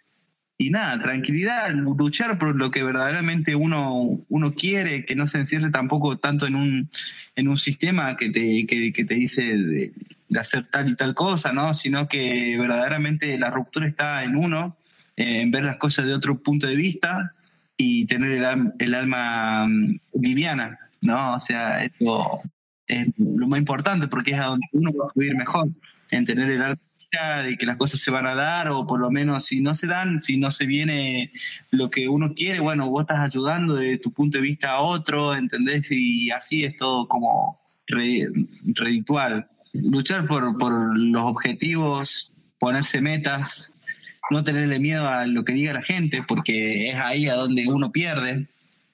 y 0.62 0.72
nada, 0.72 0.99
tranquilidad, 1.01 1.72
luchar 1.72 2.38
por 2.38 2.53
lo 2.53 2.70
que 2.70 2.84
verdaderamente 2.84 3.55
uno, 3.55 4.20
uno 4.28 4.53
quiere, 4.53 5.05
que 5.05 5.16
no 5.16 5.26
se 5.26 5.38
encierre 5.38 5.72
tampoco 5.72 6.18
tanto 6.18 6.45
en 6.47 6.55
un, 6.55 6.89
en 7.38 7.47
un 7.47 7.57
sistema 7.57 8.18
que 8.18 8.30
te, 8.30 8.68
que, 8.68 9.05
te 9.05 9.14
dice 9.16 9.41
de, 9.41 9.93
hacer 10.38 10.68
tal 10.68 10.89
y 10.89 10.95
tal 10.97 11.16
cosa, 11.16 11.53
¿no? 11.53 11.74
Sino 11.74 12.10
que 12.10 12.57
verdaderamente 12.60 13.39
la 13.39 13.51
ruptura 13.51 13.88
está 13.88 14.26
en 14.26 14.36
uno, 14.36 14.76
en 15.16 15.49
ver 15.49 15.64
las 15.64 15.78
cosas 15.78 16.05
de 16.07 16.14
otro 16.14 16.38
punto 16.39 16.68
de 16.68 16.76
vista 16.76 17.34
y 17.78 18.05
tener 18.07 18.32
el, 18.43 18.74
el 18.80 18.93
alma 18.95 19.66
mm, 19.66 19.99
liviana, 20.22 20.78
¿no? 20.99 21.36
O 21.36 21.39
sea, 21.39 21.86
esto 21.86 22.41
es 22.86 23.07
lo 23.18 23.47
más 23.47 23.60
importante 23.60 24.10
porque 24.10 24.32
es 24.32 24.39
a 24.41 24.47
donde 24.47 24.68
uno 24.74 24.91
va 24.91 25.05
a 25.05 25.10
fluir 25.10 25.38
mejor, 25.38 25.70
en 26.12 26.26
tener 26.26 26.49
el 26.49 26.62
alma 26.62 26.88
de 27.12 27.57
que 27.57 27.66
las 27.66 27.78
cosas 27.78 27.99
se 27.99 28.12
van 28.12 28.28
a 28.28 28.36
dar 28.36 28.70
o 28.70 28.86
por 28.86 28.99
lo 28.99 29.10
menos 29.10 29.45
si 29.45 29.62
no 29.62 29.74
se 29.74 29.88
dan, 29.88 30.22
si 30.22 30.38
no 30.38 30.51
se 30.51 30.68
viene 30.68 31.32
lo 31.72 31.89
que 31.89 32.07
uno 32.07 32.36
quiere, 32.36 32.60
bueno, 32.60 32.89
vos 32.89 33.01
estás 33.01 33.20
ayudando 33.20 33.76
de 33.76 33.97
tu 33.97 34.12
punto 34.12 34.38
de 34.38 34.43
vista 34.43 34.72
a 34.72 34.82
otro, 34.82 35.36
¿entendés? 35.36 35.88
Y 35.89 36.30
así 36.30 36.66
es 36.66 36.78
todo 36.78 37.07
como 37.07 37.60
reditual. 37.88 39.49
Luchar 39.74 40.28
por, 40.28 40.57
por 40.60 40.97
los 40.97 41.24
objetivos, 41.24 42.32
ponerse 42.60 43.01
metas, 43.01 43.74
no 44.30 44.43
tenerle 44.43 44.80
miedo 44.80 45.10
a 45.10 45.26
lo 45.26 45.43
que 45.43 45.53
diga 45.53 45.74
la 45.74 45.82
gente, 45.82 46.24
porque 46.28 46.91
es 46.91 46.95
ahí 46.95 47.28
a 47.28 47.34
donde 47.34 47.68
uno 47.68 47.91
pierde 47.91 48.47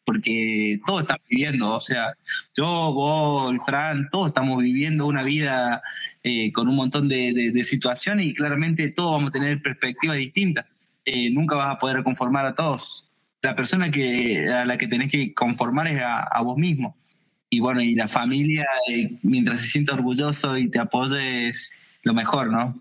porque 0.05 0.79
todos 0.85 1.01
estamos 1.01 1.23
viviendo, 1.27 1.73
o 1.73 1.81
sea, 1.81 2.13
yo, 2.55 2.65
vos, 2.93 3.55
Fran, 3.65 4.07
todos 4.11 4.27
estamos 4.27 4.61
viviendo 4.61 5.07
una 5.07 5.23
vida 5.23 5.81
eh, 6.27 6.51
con 6.51 6.67
un 6.67 6.75
montón 6.75 7.07
de, 7.07 7.63
situaciones 7.63 8.25
y 8.25 8.33
claramente 8.33 8.89
todos 8.89 9.11
vamos 9.11 9.29
a 9.29 9.33
tener 9.33 9.61
perspectivas 9.61 10.17
distintas. 10.17 10.65
Eh, 11.05 11.29
nunca 11.29 11.55
vas 11.55 11.75
a 11.75 11.77
poder 11.77 12.01
conformar 12.01 12.47
a 12.47 12.55
todos. 12.55 13.07
La 13.43 13.55
persona 13.55 13.91
que, 13.91 14.49
a 14.49 14.65
la 14.65 14.75
que 14.75 14.87
tenés 14.87 15.11
que 15.11 15.35
conformar 15.35 15.87
es 15.87 16.01
a, 16.03 16.41
vos 16.41 16.57
mismo. 16.57 16.97
Y 17.47 17.59
bueno, 17.59 17.79
y 17.79 17.93
la 17.93 18.07
familia, 18.07 18.65
eh, 18.89 19.11
mientras 19.21 19.61
se 19.61 19.67
sienta 19.67 19.93
orgulloso 19.93 20.57
y 20.57 20.67
te 20.67 20.79
apoye, 20.79 21.49
es 21.49 21.71
lo 22.01 22.15
mejor, 22.15 22.51
¿no? 22.51 22.75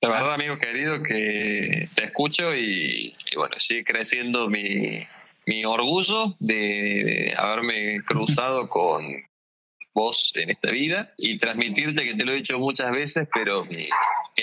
La 0.00 0.08
verdad, 0.08 0.34
amigo 0.34 0.58
querido, 0.58 1.04
que 1.04 1.88
te 1.94 2.04
escucho 2.04 2.52
y, 2.52 3.14
y 3.32 3.36
bueno, 3.36 3.54
sigue 3.60 3.84
creciendo 3.84 4.50
mi, 4.50 5.06
mi 5.46 5.64
orgullo 5.64 6.34
de, 6.40 7.32
haberme 7.36 8.02
cruzado 8.04 8.68
con 8.68 9.04
vos 9.96 10.30
en 10.34 10.50
esta 10.50 10.70
vida 10.70 11.14
y 11.16 11.38
transmitirte 11.38 12.04
que 12.04 12.14
te 12.14 12.24
lo 12.26 12.32
he 12.32 12.36
dicho 12.36 12.58
muchas 12.58 12.92
veces, 12.92 13.26
pero 13.32 13.64
mi, 13.64 13.88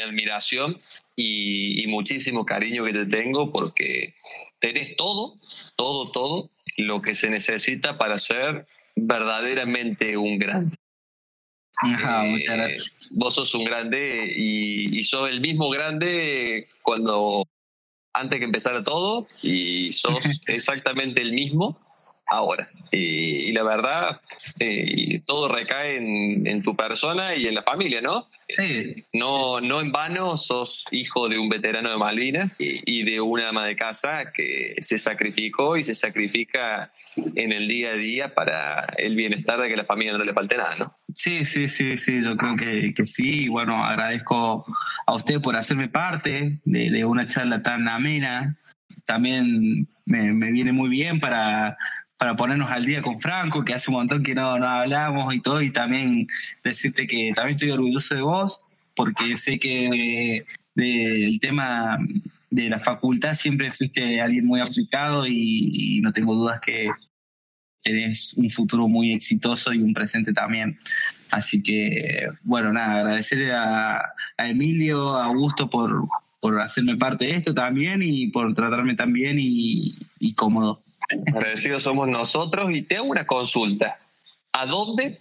admiración 0.04 0.82
y, 1.16 1.86
muchísimo 1.88 2.43
cariño 2.43 2.84
que 2.84 2.93
te 2.93 3.06
tengo 3.06 3.51
porque 3.51 4.16
tenés 4.60 4.95
todo, 4.95 5.38
todo, 5.76 6.10
todo 6.10 6.49
lo 6.78 7.04
que 7.04 7.14
se 7.14 7.30
necesita 7.30 7.99
para 7.99 8.18
ser 8.18 8.66
verdaderamente 8.95 10.18
un 10.18 10.39
grande. 10.39 10.76
Ajá, 11.76 12.24
muchas 12.24 12.58
gracias. 12.58 12.97
Eh, 12.99 13.08
vos 13.12 13.36
sos 13.36 13.54
un 13.54 13.64
grande 13.64 14.34
y, 14.36 14.97
y 14.97 15.04
sos 15.04 15.30
el 15.30 15.39
mismo 15.39 15.70
grande 15.70 16.68
cuando 16.82 17.43
antes 18.12 18.39
que 18.39 18.45
empezara 18.45 18.84
todo 18.84 19.28
y 19.43 19.91
sos 19.91 20.18
exactamente 20.47 21.22
el 21.22 21.34
mismo 21.34 21.78
ahora. 22.34 22.67
Y, 22.91 23.51
la 23.53 23.63
verdad, 23.63 24.21
eh, 24.59 25.21
todo 25.25 25.47
recae 25.47 25.97
en, 25.97 26.61
tu 26.61 26.75
persona 26.75 27.36
y 27.36 27.47
en 27.47 27.55
la 27.55 27.63
familia, 27.63 28.01
¿no? 28.01 28.29
Sí. 28.47 29.05
No, 29.13 29.59
no 29.61 29.81
en 29.81 29.91
vano 29.91 30.38
sos 30.38 30.86
hijo 30.91 31.27
de 31.27 31.39
un 31.39 31.49
veterano 31.49 31.89
de 31.89 31.97
Malvinas 31.97 32.57
y, 32.59 33.03
de 33.03 33.19
una 33.19 33.49
ama 33.49 33.65
de 33.65 33.75
casa 33.75 34.31
que 34.31 34.75
se 34.79 34.97
sacrificó 34.97 35.77
y 35.77 35.84
se 35.84 35.95
sacrifica 35.95 36.91
en 37.15 37.51
el 37.51 37.67
día 37.67 37.91
a 37.91 37.95
día 37.95 38.34
para 38.34 38.86
el 38.97 39.15
bienestar 39.15 39.59
de 39.59 39.69
que 39.69 39.77
la 39.77 39.86
familia 39.86 40.13
no 40.13 40.23
le 40.23 40.34
falte 40.34 40.57
nada, 40.57 40.75
¿no? 40.77 40.95
Sí, 41.15 41.45
sí, 41.45 41.69
sí, 41.69 41.97
sí, 41.97 42.23
yo 42.23 42.38
creo 42.38 42.55
que, 42.55 42.93
que 42.93 43.05
sí. 43.05 43.47
Bueno, 43.49 43.84
agradezco 43.84 44.65
a 45.05 45.15
usted 45.15 45.41
por 45.41 45.55
hacerme 45.55 45.89
parte 45.89 46.59
de, 46.63 46.89
de 46.89 47.05
una 47.05 47.27
charla 47.27 47.61
tan 47.61 47.88
amena. 47.88 48.55
También 49.05 49.88
me, 50.05 50.31
me 50.31 50.51
viene 50.51 50.71
muy 50.71 50.89
bien 50.89 51.19
para 51.19 51.77
para 52.24 52.38
ponernos 52.38 52.71
al 52.71 52.86
día 52.86 53.01
con 53.01 53.19
Franco, 53.19 53.65
que 53.65 53.74
hace 53.74 53.91
un 53.91 53.97
montón 53.97 54.24
que 54.24 54.34
no, 54.34 54.57
no 54.57 54.65
hablamos 54.65 55.36
y 55.36 55.41
todo, 55.41 55.61
y 55.61 55.71
también 55.71 56.26
decirte 56.63 57.05
que 57.05 57.34
también 57.36 57.57
estoy 57.57 57.71
orgulloso 57.71 58.15
de 58.15 58.21
vos, 58.21 58.61
porque 58.95 59.36
sé 59.36 59.59
que 59.59 60.45
del 60.74 61.38
tema 61.41 61.99
de 62.49 62.69
la 62.69 62.80
facultad 62.80 63.34
siempre 63.34 63.74
fuiste 63.74 64.21
alguien 64.21 64.45
muy 64.45 64.61
aplicado 64.61 65.28
y, 65.28 65.99
no 66.01 66.13
tengo 66.13 66.34
dudas 66.34 66.61
que 66.61 66.91
tenés 67.82 68.34
un 68.36 68.49
futuro 68.49 68.88
muy 68.88 69.11
exitoso 69.11 69.74
y 69.74 69.80
un 69.80 69.93
presente 69.93 70.32
también. 70.32 70.80
Así 71.30 71.61
que, 71.61 72.30
bueno, 72.43 72.71
nada, 72.71 73.01
agradecerle 73.01 73.51
a, 73.51 74.01
Emilio, 74.38 75.17
a 75.17 75.26
Augusto 75.26 75.69
por, 75.69 76.07
por 76.39 76.61
hacerme 76.61 76.95
parte 76.95 77.26
de 77.26 77.36
esto 77.36 77.53
también 77.53 78.01
y 78.01 78.28
por 78.28 78.53
tratarme 78.53 78.95
tan 78.95 79.11
bien 79.11 79.39
y, 79.41 79.97
y 80.19 80.36
cómodo. 80.36 80.84
Agradecidos 81.28 81.84
somos 81.84 82.07
nosotros 82.07 82.72
y 82.72 82.84
te 82.84 82.97
hago 82.97 83.07
una 83.07 83.26
consulta. 83.26 83.99
¿A 84.51 84.66
dónde 84.66 85.20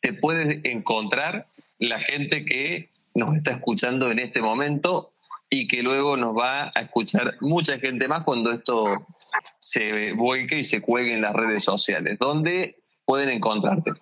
te 0.00 0.12
puedes 0.12 0.64
encontrar 0.64 1.46
la 1.78 1.98
gente 1.98 2.44
que 2.44 2.90
nos 3.14 3.36
está 3.36 3.52
escuchando 3.52 4.10
en 4.10 4.18
este 4.18 4.40
momento 4.40 5.12
y 5.50 5.68
que 5.68 5.82
luego 5.82 6.16
nos 6.16 6.36
va 6.36 6.72
a 6.74 6.80
escuchar 6.80 7.36
mucha 7.40 7.78
gente 7.78 8.08
más 8.08 8.24
cuando 8.24 8.52
esto 8.52 9.06
se 9.58 10.12
vuelque 10.12 10.58
y 10.58 10.64
se 10.64 10.80
cuelgue 10.80 11.14
en 11.14 11.22
las 11.22 11.32
redes 11.32 11.62
sociales? 11.62 12.18
¿Dónde 12.18 12.76
pueden 13.04 13.28
encontrarte? 13.28 13.92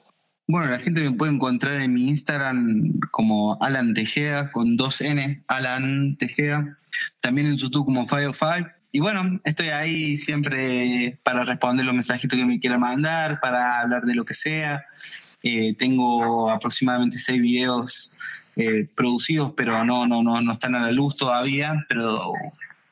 Bueno, 0.47 0.71
la 0.71 0.79
gente 0.81 1.03
me 1.03 1.13
puede 1.13 1.33
encontrar 1.33 1.81
en 1.81 1.95
mi 1.95 2.09
Instagram 2.09 3.01
como 3.11 3.57
Alan 3.61 3.95
Tejeda 3.95 4.51
con 4.51 4.77
dos 4.77 5.01
N, 5.01 5.43
Alan 5.47 6.17
Tejeda. 6.17 6.79
También 7.21 7.47
en 7.47 7.57
YouTube 7.57 7.85
como 7.85 8.07
Five 8.07 8.33
Five 8.35 8.82
y 8.93 9.01
bueno, 9.01 9.41
estoy 9.43 9.69
ahí 9.71 10.19
siempre 10.19 11.19
para 11.23 11.45
responder 11.45 11.87
los 11.87 11.95
mensajitos 11.95 12.39
que 12.39 12.45
me 12.45 12.61
quieran 12.61 12.81
mandar, 12.81 13.41
para 13.41 13.81
hablar 13.81 14.03
de 14.03 14.15
lo 14.15 14.27
que 14.27 14.35
sea. 14.35 14.85
Eh, 15.43 15.75
tengo 15.75 16.51
aproximadamente 16.51 17.17
seis 17.17 17.41
videos 17.41 18.13
eh, 18.55 18.87
producidos, 18.95 19.55
pero 19.57 19.83
no, 19.83 20.07
no, 20.07 20.23
no, 20.23 20.43
no 20.43 20.53
están 20.53 20.75
a 20.75 20.81
la 20.81 20.93
luz 20.93 21.17
todavía, 21.17 21.87
pero 21.89 22.35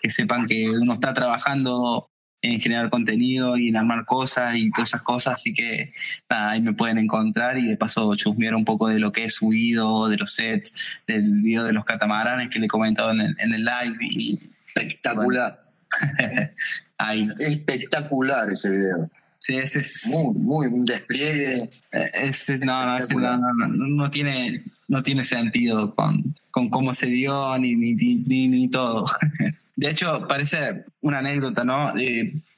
que 0.01 0.11
sepan 0.11 0.47
que 0.47 0.71
uno 0.71 0.95
está 0.95 1.13
trabajando 1.13 2.09
en 2.43 2.59
generar 2.59 2.89
contenido 2.89 3.59
y 3.59 3.69
en 3.69 3.77
armar 3.77 4.07
cosas 4.07 4.57
y 4.57 4.71
todas 4.71 4.89
esas 4.89 5.03
cosas, 5.03 5.35
así 5.35 5.53
que 5.53 5.93
nada, 6.31 6.53
ahí 6.53 6.63
me 6.63 6.73
pueden 6.73 6.97
encontrar 6.97 7.59
y 7.59 7.67
de 7.67 7.77
paso 7.77 8.17
chusmear 8.17 8.55
un 8.55 8.65
poco 8.65 8.89
de 8.89 8.99
lo 8.99 9.13
que 9.13 9.25
he 9.25 9.29
subido, 9.29 10.09
de 10.09 10.17
los 10.17 10.33
sets, 10.33 10.73
del 11.07 11.43
video 11.43 11.65
de 11.65 11.75
los 11.75 11.85
catamaranes 11.85 12.49
que 12.49 12.59
le 12.59 12.65
he 12.65 12.69
comentado 12.69 13.11
en 13.11 13.21
el, 13.21 13.37
en 13.39 13.53
el 13.53 13.65
live. 13.67 13.97
Y, 14.01 14.41
Espectacular. 14.75 15.70
Espectacular 17.39 18.51
ese 18.51 18.71
video. 18.71 19.11
Sí, 19.39 19.57
ese 19.57 19.81
es. 19.81 20.07
Muy, 20.07 20.35
muy, 20.35 20.67
un 20.67 20.85
despliegue. 20.85 21.71
Eh, 21.93 22.11
ese, 22.15 22.59
no, 22.59 22.85
no, 22.85 22.99
ese 22.99 23.15
no, 23.15 23.39
no, 23.39 23.69
no, 23.69 24.11
tiene, 24.11 24.65
no 24.89 25.03
tiene 25.03 25.25
sentido 25.25 25.95
con, 25.95 26.35
con 26.51 26.69
cómo 26.69 26.93
se 26.93 27.07
dio 27.07 27.57
ni, 27.57 27.75
ni, 27.75 27.95
ni, 27.95 28.49
ni 28.49 28.69
todo. 28.69 29.07
De 29.77 29.89
hecho, 29.89 30.27
parece 30.29 30.85
una 31.01 31.21
anécdota, 31.21 31.65
¿no? 31.65 31.95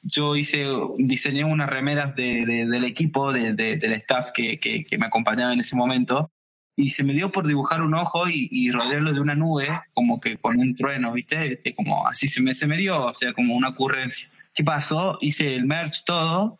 yo 0.02 0.34
hice, 0.34 0.66
diseñé 0.98 1.44
unas 1.44 1.70
remeras 1.70 2.16
de, 2.16 2.66
del 2.68 2.84
equipo, 2.84 3.32
de, 3.32 3.54
del 3.54 3.92
staff 3.92 4.32
que, 4.32 4.58
que, 4.58 4.84
que, 4.84 4.98
me 4.98 5.06
acompañaba 5.06 5.52
en 5.52 5.60
ese 5.60 5.76
momento, 5.76 6.32
y 6.76 6.90
se 6.90 7.04
me 7.04 7.12
dio 7.12 7.30
por 7.30 7.46
dibujar 7.46 7.82
un 7.82 7.94
ojo 7.94 8.28
y, 8.28 8.70
rodearlo 8.70 9.12
de 9.12 9.20
una 9.20 9.34
nube, 9.34 9.68
como 9.92 10.20
que 10.20 10.38
con 10.38 10.58
un 10.58 10.74
trueno, 10.74 11.12
¿viste? 11.12 11.54
Este, 11.54 11.74
como 11.74 12.06
así 12.06 12.28
se 12.28 12.40
me, 12.40 12.54
se 12.54 12.66
me 12.66 12.76
dio, 12.76 13.06
o 13.06 13.14
sea, 13.14 13.32
como 13.32 13.54
una 13.54 13.70
ocurrencia. 13.70 14.28
¿Qué 14.54 14.64
pasó? 14.64 15.18
Hice 15.20 15.54
el 15.54 15.66
merch 15.66 16.04
todo 16.04 16.58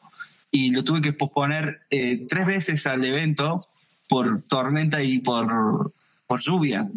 y 0.51 0.71
lo 0.71 0.85
tuve 0.85 1.01
que 1.01 1.13
posponer 1.13 1.81
eh, 1.91 2.27
tres 2.29 2.47
veces 2.47 2.87
al 2.87 3.05
evento 3.05 3.55
por 4.09 4.43
tormenta 4.43 5.03
y 5.03 5.19
por, 5.19 5.93
por 6.27 6.41
lluvia. 6.41 6.89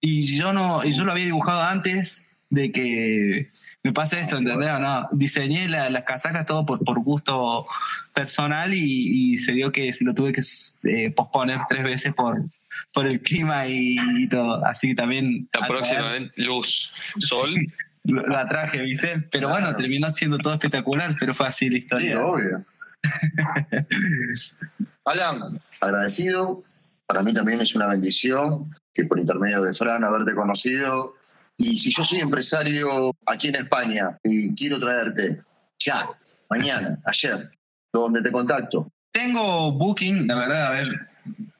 Y 0.00 0.36
yo, 0.36 0.52
no, 0.52 0.84
y 0.84 0.92
yo 0.94 1.04
lo 1.04 1.12
había 1.12 1.26
dibujado 1.26 1.62
antes 1.62 2.24
de 2.50 2.70
que 2.70 3.50
me 3.84 3.92
pase 3.92 4.20
esto, 4.20 4.36
¿entendés? 4.36 4.68
No, 4.78 5.08
diseñé 5.12 5.68
las 5.68 6.04
casacas 6.04 6.46
todo 6.46 6.64
por, 6.64 6.84
por 6.84 7.00
gusto 7.00 7.66
personal 8.14 8.72
y, 8.74 9.36
se 9.38 9.52
dio 9.52 9.72
que 9.72 9.92
si 9.92 10.04
lo 10.04 10.14
tuve 10.14 10.32
que 10.32 10.42
eh, 10.84 11.10
posponer 11.10 11.60
tres 11.68 11.82
veces 11.82 12.14
por, 12.14 12.42
por 12.92 13.06
el 13.06 13.20
clima 13.20 13.66
y, 13.66 14.28
todo. 14.28 14.64
Así 14.64 14.88
que 14.88 14.94
también... 14.94 15.48
La 15.52 15.66
próxima 15.66 16.12
luz, 16.36 16.92
sol. 17.18 17.54
Lo, 18.04 18.36
atraje, 18.36 18.80
¿viste? 18.82 19.20
Pero 19.30 19.48
bueno, 19.48 19.74
terminó 19.76 20.10
siendo 20.10 20.38
todo 20.38 20.54
espectacular, 20.54 21.16
pero 21.18 21.34
fue 21.34 21.46
así 21.46 21.68
la 21.68 21.78
historia. 21.78 22.16
Sí, 22.16 22.22
obvio. 22.22 22.64
Alan, 25.04 25.60
agradecido. 25.80 26.62
Para 27.06 27.22
mí 27.22 27.34
también 27.34 27.60
es 27.60 27.74
una 27.74 27.88
bendición 27.88 28.74
que 28.94 29.04
por 29.04 29.18
intermedio 29.18 29.62
de 29.62 29.74
Fran 29.74 30.04
haberte 30.04 30.34
conocido 30.34 31.14
y 31.56 31.78
si 31.78 31.92
yo 31.94 32.04
soy 32.04 32.20
empresario 32.20 33.12
aquí 33.26 33.48
en 33.48 33.56
España 33.56 34.18
y 34.22 34.54
quiero 34.54 34.78
traerte 34.78 35.42
ya, 35.78 36.08
mañana, 36.48 36.98
ayer, 37.04 37.50
¿dónde 37.92 38.22
te 38.22 38.30
contacto? 38.30 38.90
Tengo 39.12 39.72
Booking, 39.72 40.26
la 40.26 40.36
verdad, 40.36 40.66
a 40.66 40.70
ver, 40.70 40.88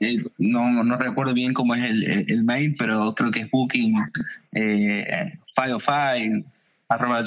eh, 0.00 0.24
no, 0.38 0.82
no, 0.82 0.96
recuerdo 0.96 1.34
bien 1.34 1.52
cómo 1.52 1.74
es 1.74 1.84
el, 1.84 2.02
el, 2.28 2.44
mail, 2.44 2.74
pero 2.78 3.14
creo 3.14 3.30
que 3.30 3.40
es 3.40 3.50
Booking 3.50 3.94
eh, 4.52 5.38
505 5.54 6.48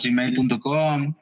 gmail.com. 0.04 1.16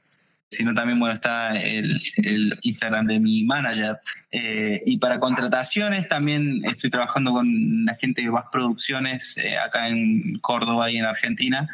sino 0.55 0.73
también, 0.73 0.99
bueno, 0.99 1.13
está 1.13 1.55
el, 1.55 2.01
el 2.17 2.57
Instagram 2.61 3.07
de 3.07 3.19
mi 3.19 3.43
manager. 3.43 3.99
Eh, 4.31 4.81
y 4.85 4.97
para 4.97 5.19
contrataciones 5.19 6.07
también 6.07 6.61
estoy 6.65 6.89
trabajando 6.89 7.31
con 7.31 7.85
la 7.85 7.95
gente 7.95 8.21
de 8.21 8.31
Más 8.31 8.45
Producciones 8.51 9.37
eh, 9.37 9.57
acá 9.57 9.87
en 9.89 10.39
Córdoba 10.39 10.89
y 10.91 10.97
en 10.97 11.05
Argentina. 11.05 11.67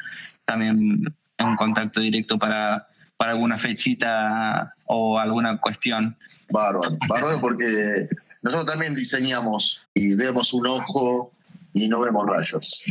También 0.46 1.14
un 1.40 1.56
contacto 1.56 2.00
directo 2.02 2.38
para, 2.38 2.88
para 3.18 3.32
alguna 3.32 3.58
fechita 3.58 4.74
o 4.86 5.20
alguna 5.20 5.58
cuestión. 5.58 6.18
Bárbaro, 6.50 6.98
bárbaro 7.08 7.40
porque 7.40 8.08
nosotros 8.42 8.72
también 8.72 8.96
diseñamos 8.96 9.88
y 9.94 10.16
vemos 10.16 10.54
un 10.54 10.68
ojo 10.68 11.32
y 11.74 11.88
no 11.88 12.00
vemos 12.00 12.28
rayos. 12.28 12.84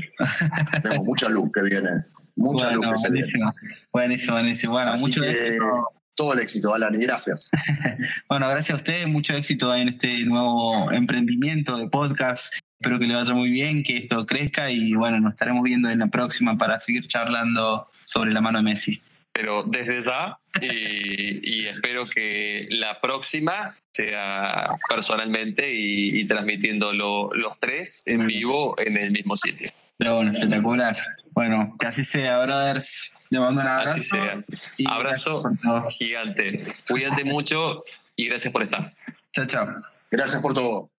Tenemos 0.82 1.04
mucha 1.04 1.28
luz 1.28 1.50
que 1.52 1.62
viene. 1.62 2.04
Mucha 2.38 2.70
luz 2.70 3.02
que 3.02 3.08
buenísimo, 3.08 3.54
buenísimo, 3.92 4.32
buenísimo. 4.34 4.72
Bueno, 4.72 4.92
mucho 4.98 5.22
éxito. 5.24 5.90
Todo 6.14 6.32
el 6.32 6.40
éxito, 6.40 6.74
Alan, 6.74 6.94
y 6.94 6.98
gracias. 6.98 7.50
bueno, 8.28 8.48
gracias 8.48 8.70
a 8.70 8.76
ustedes, 8.76 9.06
mucho 9.08 9.34
éxito 9.34 9.74
en 9.74 9.88
este 9.88 10.24
nuevo 10.24 10.90
emprendimiento 10.92 11.76
de 11.76 11.88
podcast. 11.88 12.52
Espero 12.80 13.00
que 13.00 13.06
le 13.06 13.16
vaya 13.16 13.34
muy 13.34 13.50
bien, 13.50 13.82
que 13.82 13.96
esto 13.96 14.24
crezca 14.24 14.70
y 14.70 14.94
bueno, 14.94 15.18
nos 15.18 15.32
estaremos 15.32 15.64
viendo 15.64 15.90
en 15.90 15.98
la 15.98 16.06
próxima 16.06 16.56
para 16.56 16.78
seguir 16.78 17.06
charlando 17.08 17.90
sobre 18.04 18.32
la 18.32 18.40
mano 18.40 18.58
de 18.58 18.64
Messi. 18.64 19.02
Pero 19.32 19.64
desde 19.64 20.00
ya, 20.00 20.38
y, 20.60 21.66
espero 21.66 22.04
que 22.06 22.66
la 22.70 23.00
próxima 23.00 23.76
sea 23.92 24.76
personalmente 24.88 25.72
y, 25.72 26.24
transmitiendo 26.26 26.92
los 26.92 27.58
tres 27.60 28.04
en 28.06 28.26
vivo 28.26 28.76
en 28.80 28.96
el 28.96 29.10
mismo 29.10 29.34
sitio. 29.34 29.72
Pero 29.96 30.16
bueno, 30.16 30.32
espectacular. 30.32 30.96
Bueno, 31.38 31.76
que 31.78 31.86
así 31.86 32.02
sea, 32.02 32.44
brothers. 32.44 33.16
Le 33.30 33.38
mando 33.38 33.60
un 33.60 33.68
abrazo. 33.68 33.92
Así 33.92 34.08
sea. 34.08 34.44
abrazo 34.88 35.44
gigante. 35.88 36.74
Cuídate 36.90 37.22
mucho 37.22 37.84
y 38.16 38.26
gracias 38.26 38.52
por 38.52 38.64
estar. 38.64 38.92
Chao, 39.30 39.46
chao. 39.46 39.68
Gracias 40.10 40.42
por 40.42 40.52
todo. 40.52 40.90